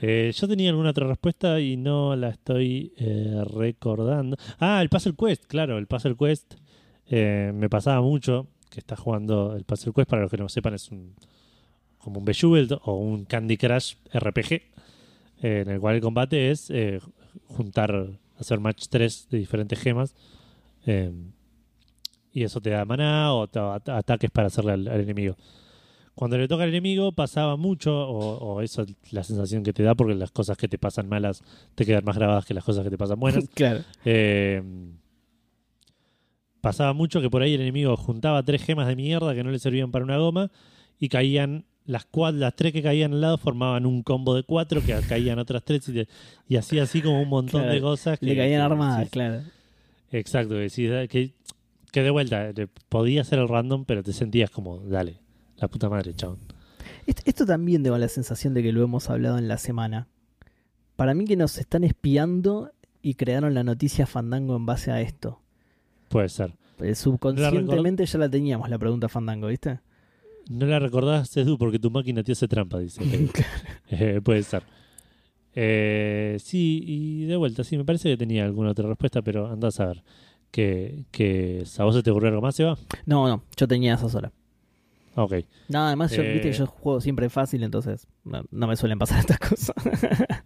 [0.00, 4.36] Eh, yo tenía alguna otra respuesta y no la estoy eh, recordando.
[4.58, 6.54] Ah, el Puzzle Quest, claro, el Puzzle Quest
[7.10, 10.90] me pasaba mucho que está jugando el Puzzle Quest, para los que no sepan, es
[10.90, 11.14] un
[11.98, 14.62] como un Bejeweled o un Candy Crush RPG, eh,
[15.42, 17.00] en el cual el combate es eh,
[17.48, 18.06] juntar,
[18.38, 20.14] hacer match 3 de diferentes gemas.
[20.86, 21.12] eh,
[22.32, 25.36] y eso te da maná o te da at- ataques para hacerle al, al enemigo.
[26.14, 29.82] Cuando le toca al enemigo pasaba mucho, o, o eso es la sensación que te
[29.82, 31.42] da, porque las cosas que te pasan malas
[31.74, 33.48] te quedan más grabadas que las cosas que te pasan buenas.
[33.54, 33.80] claro.
[34.04, 34.62] Eh,
[36.60, 39.58] pasaba mucho que por ahí el enemigo juntaba tres gemas de mierda que no le
[39.58, 40.50] servían para una goma
[40.98, 44.82] y caían las cua- las tres que caían al lado formaban un combo de cuatro
[44.82, 46.08] que caían otras tres y, te-
[46.48, 49.42] y hacía así como un montón Claro, de cosas que, Le caían que armadas, claro.
[50.10, 51.32] exacto que, decís, "Ah, que,
[51.92, 55.20] que de vuelta te- podía ser el random pero te sentías como dale
[55.56, 56.38] la puta madre chabón
[57.06, 60.08] Esto, esto también tengo la sensación de que lo hemos hablado en la semana.
[60.96, 62.70] Para mí que nos están espiando
[63.00, 65.40] y crearon la noticia Fandango en base a esto.
[66.08, 69.80] Puede ser Eh, subconscientemente ya la teníamos la pregunta Fandango, ¿viste?
[70.50, 73.02] no la recordás Edu porque tu máquina te hace trampa dice
[73.90, 74.62] Eh, puede ser.
[75.54, 79.68] Eh, sí, y de vuelta, sí, me parece que tenía alguna otra respuesta, pero anda
[79.68, 80.02] a saber.
[80.50, 82.78] Que, que ¿A vos se te ocurrió algo más, Eva?
[83.06, 84.30] No, no, yo tenía esa sola.
[85.16, 85.34] Ok.
[85.68, 86.32] No, además yo, Eh.
[86.34, 89.74] viste que yo juego siempre fácil, entonces no, no me suelen pasar estas cosas.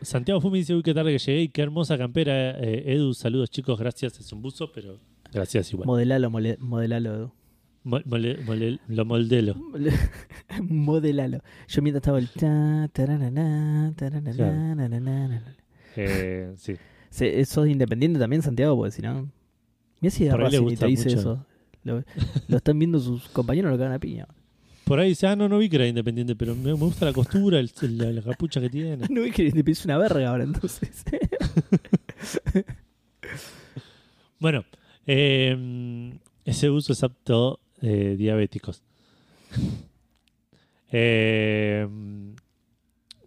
[0.00, 2.58] Santiago Fumi dice, uy, qué tarde que llegué y qué hermosa campera.
[2.60, 4.18] Eh, Edu, saludos chicos, gracias.
[4.20, 4.98] Es un buzo, pero
[5.32, 5.86] gracias igual.
[5.86, 7.32] modelalo, mole- modelalo.
[7.84, 9.54] Mo- mole- mole- lo moldelo.
[10.62, 11.40] modelalo.
[11.68, 12.28] Yo mientras estaba el...
[12.30, 14.74] ta, Claro.
[14.74, 15.56] nananana.
[15.96, 16.74] Eh, sí.
[17.46, 18.76] ¿Sos independiente también, Santiago?
[18.76, 19.30] Porque si no...
[20.00, 21.18] Mira si le Racing y te dice mucho.
[21.20, 21.46] eso.
[21.82, 22.04] Lo,
[22.48, 24.26] lo están viendo sus compañeros, lo cagan a piña.
[24.88, 27.12] Por ahí dice, ah, no, no vi que era independiente, pero me, me gusta la
[27.12, 29.06] costura, el- la, la capucha que tiene.
[29.10, 31.04] No vi que te pides una verga ahora, entonces.
[34.40, 34.64] Bueno,
[35.06, 36.12] eh,
[36.44, 38.82] ese uso es apto eh, diabéticos.
[40.90, 41.86] Eh,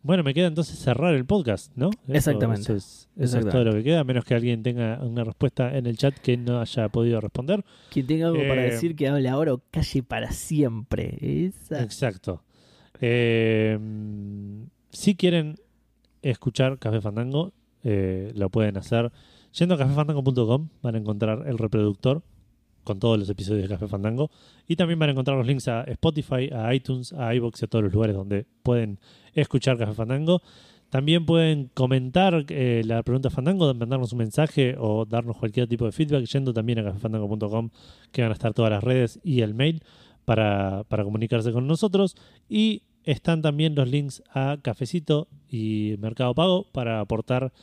[0.04, 1.90] bueno, me queda entonces cerrar el podcast, ¿no?
[2.08, 2.62] Eso- Exactamente.
[2.62, 3.52] Eso, es, eso es Exactamente.
[3.52, 6.38] todo lo que queda, a menos que alguien tenga una respuesta en el chat que
[6.38, 7.64] no haya podido responder.
[7.92, 11.18] Quien tenga algo para Eh, decir que hable ahora o calle para siempre.
[11.22, 11.84] Esa.
[11.84, 12.44] Exacto.
[13.00, 13.78] Eh,
[14.92, 15.56] si quieren
[16.22, 17.52] escuchar Café Fandango,
[17.84, 19.12] eh, lo pueden hacer
[19.54, 20.70] yendo a cafefandango.com.
[20.82, 22.22] Van a encontrar el reproductor
[22.84, 24.32] con todos los episodios de Café Fandango.
[24.68, 27.68] Y también van a encontrar los links a Spotify, a iTunes, a iBox y a
[27.68, 29.00] todos los lugares donde pueden
[29.34, 30.42] escuchar Café Fandango.
[30.90, 35.94] También pueden comentar eh, la pregunta Fandango, mandarnos un mensaje o darnos cualquier tipo de
[35.94, 37.70] feedback yendo también a cafefandango.com,
[38.12, 39.84] que van a estar todas las redes y el mail
[40.26, 42.18] para, para comunicarse con nosotros.
[42.50, 47.54] Y están también los links a Cafecito y Mercado Pago para aportar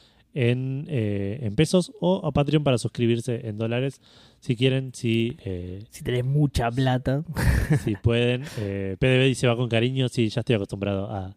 [0.50, 4.00] en, eh, en pesos o a Patreon para suscribirse en dólares
[4.40, 7.24] si quieren, si, eh, Si tenés mucha plata.
[7.84, 8.44] si pueden.
[8.58, 11.34] Eh, PDB dice va con cariño, sí, ya estoy acostumbrado a,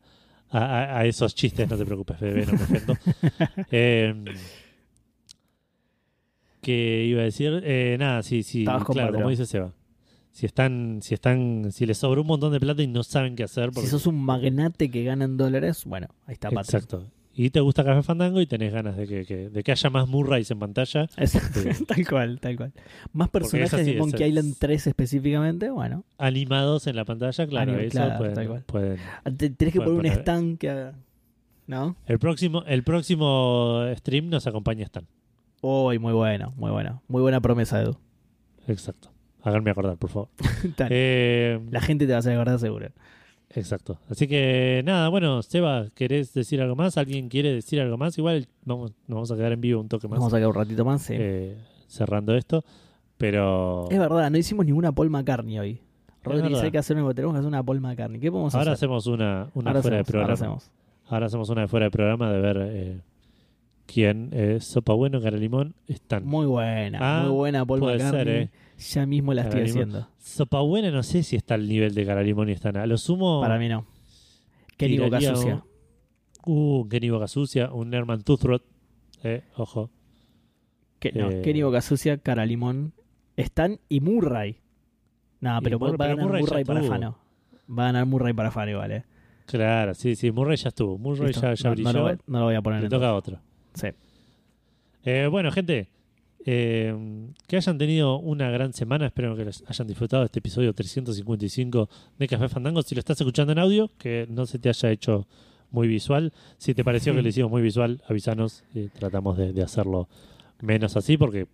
[0.51, 2.97] a- esos chistes, no te preocupes, PDB, no me ofendo.
[3.71, 4.13] Eh,
[6.61, 7.61] ¿Qué iba a decir?
[7.65, 9.73] Eh, nada, sí, sí, Estabas claro, como dice Seba.
[10.31, 13.43] Si están, si están, si les sobra un montón de plata y no saben qué
[13.43, 16.83] hacer, porque Si sos un magnate que gana en dólares, bueno, ahí está Patreon.
[16.83, 17.11] Exacto.
[17.33, 20.07] Y te gusta Café Fandango y tenés ganas de que, que- de que haya más
[20.07, 21.07] Murrays en pantalla.
[21.25, 21.37] Sí.
[21.87, 22.73] tal cual, tal cual.
[23.13, 26.03] Más personajes así, de Monkey es- Island 3 específicamente, bueno.
[26.17, 28.63] Animados en la pantalla, claro, Anim- eso claro, pueden- tal cual.
[28.65, 28.97] pueden,
[29.57, 30.93] Tenés que poner un stand que haga.
[31.67, 31.95] ¿No?
[32.05, 35.05] El próximo, el próximo stream nos acompaña Stan.
[35.61, 37.01] Uy, muy bueno, muy bueno.
[37.07, 37.95] Muy buena promesa, Edu.
[38.67, 39.09] Exacto.
[39.41, 40.29] Háganme acordar, por favor.
[40.89, 42.89] Eh, La gente te va a hacer acordar seguro.
[43.55, 43.99] Exacto.
[44.09, 46.97] Así que nada, bueno, Seba, ¿querés decir algo más?
[46.97, 48.17] ¿Alguien quiere decir algo más?
[48.17, 50.55] Igual vamos, nos vamos a quedar en vivo un toque más Vamos a quedar un
[50.55, 51.13] ratito más, sí.
[51.17, 51.57] eh,
[51.87, 52.63] cerrando esto.
[53.17, 55.81] Pero Es verdad, no hicimos ninguna Paul McCartney hoy.
[56.23, 58.19] Rodri, hay que hacer una, tenemos que hacer una Paul McCartney.
[58.19, 58.85] ¿Qué podemos ahora hacer?
[58.85, 60.21] hacemos una, una Ahora fuera hacemos, de programa.
[60.23, 60.71] ahora hacemos.
[61.07, 62.99] Ahora hacemos una de fuera de programa de ver eh,
[63.85, 66.25] quién es Sopa Bueno, Cara Limón, están.
[66.25, 68.23] Muy buena, Ah, muy buena Paul puede McCartney.
[68.25, 68.49] ser, eh.
[68.77, 69.69] Ya mismo la estoy Limón.
[69.71, 70.07] haciendo.
[70.21, 72.77] Sopa Buena no sé si está al nivel de Cara Limón y están.
[72.77, 73.41] A lo sumo.
[73.41, 73.85] Para mí no.
[74.77, 75.63] Kenny Boca Sucia.
[76.45, 78.63] Uh, Kenny Boca Sucia, un Nerman Toothrot.
[79.23, 79.89] Eh, ojo.
[80.99, 82.93] Que- no, eh, Kenny Boca Sucia, Cara Limón,
[83.35, 84.57] Stan y Murray.
[85.41, 86.83] Y pero Murray- va a ganar Murray Murray, para.
[86.83, 87.17] Fano.
[87.67, 89.05] Va a ganar Murray para Fano, vale.
[89.47, 90.31] Claro, sí, sí.
[90.31, 90.97] Murray ya estuvo.
[90.97, 91.41] Murray Listo.
[91.41, 91.91] ya, ya no, brilló.
[91.93, 93.39] no lo, voy, no lo voy a poner Le toca otro.
[93.73, 93.87] Sí.
[95.03, 95.89] Eh, bueno, gente,
[96.45, 96.95] eh,
[97.47, 99.07] que hayan tenido una gran semana.
[99.07, 102.81] Espero que les hayan disfrutado de este episodio 355 de Café Fandango.
[102.81, 105.27] Si lo estás escuchando en audio, que no se te haya hecho
[105.69, 106.33] muy visual.
[106.57, 108.63] Si te pareció que lo hicimos muy visual, avísanos
[108.97, 110.07] tratamos de, de hacerlo
[110.61, 111.47] menos así, porque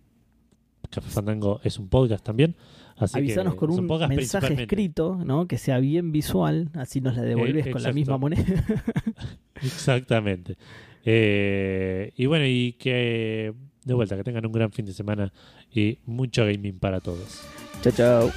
[0.90, 2.54] Café Fandango es un podcast también.
[2.96, 5.46] Así Avisanos que con un mensaje escrito, ¿no?
[5.46, 8.44] Que sea bien visual, así nos la devolvés Eh, con la misma moneda.
[9.62, 10.56] Exactamente.
[11.04, 13.54] Eh, y bueno, y que
[13.88, 15.32] de vuelta, que tengan un gran fin de semana
[15.74, 17.40] y mucho gaming para todos.
[17.82, 18.32] chao, chao.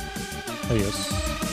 [0.69, 1.50] Adiós.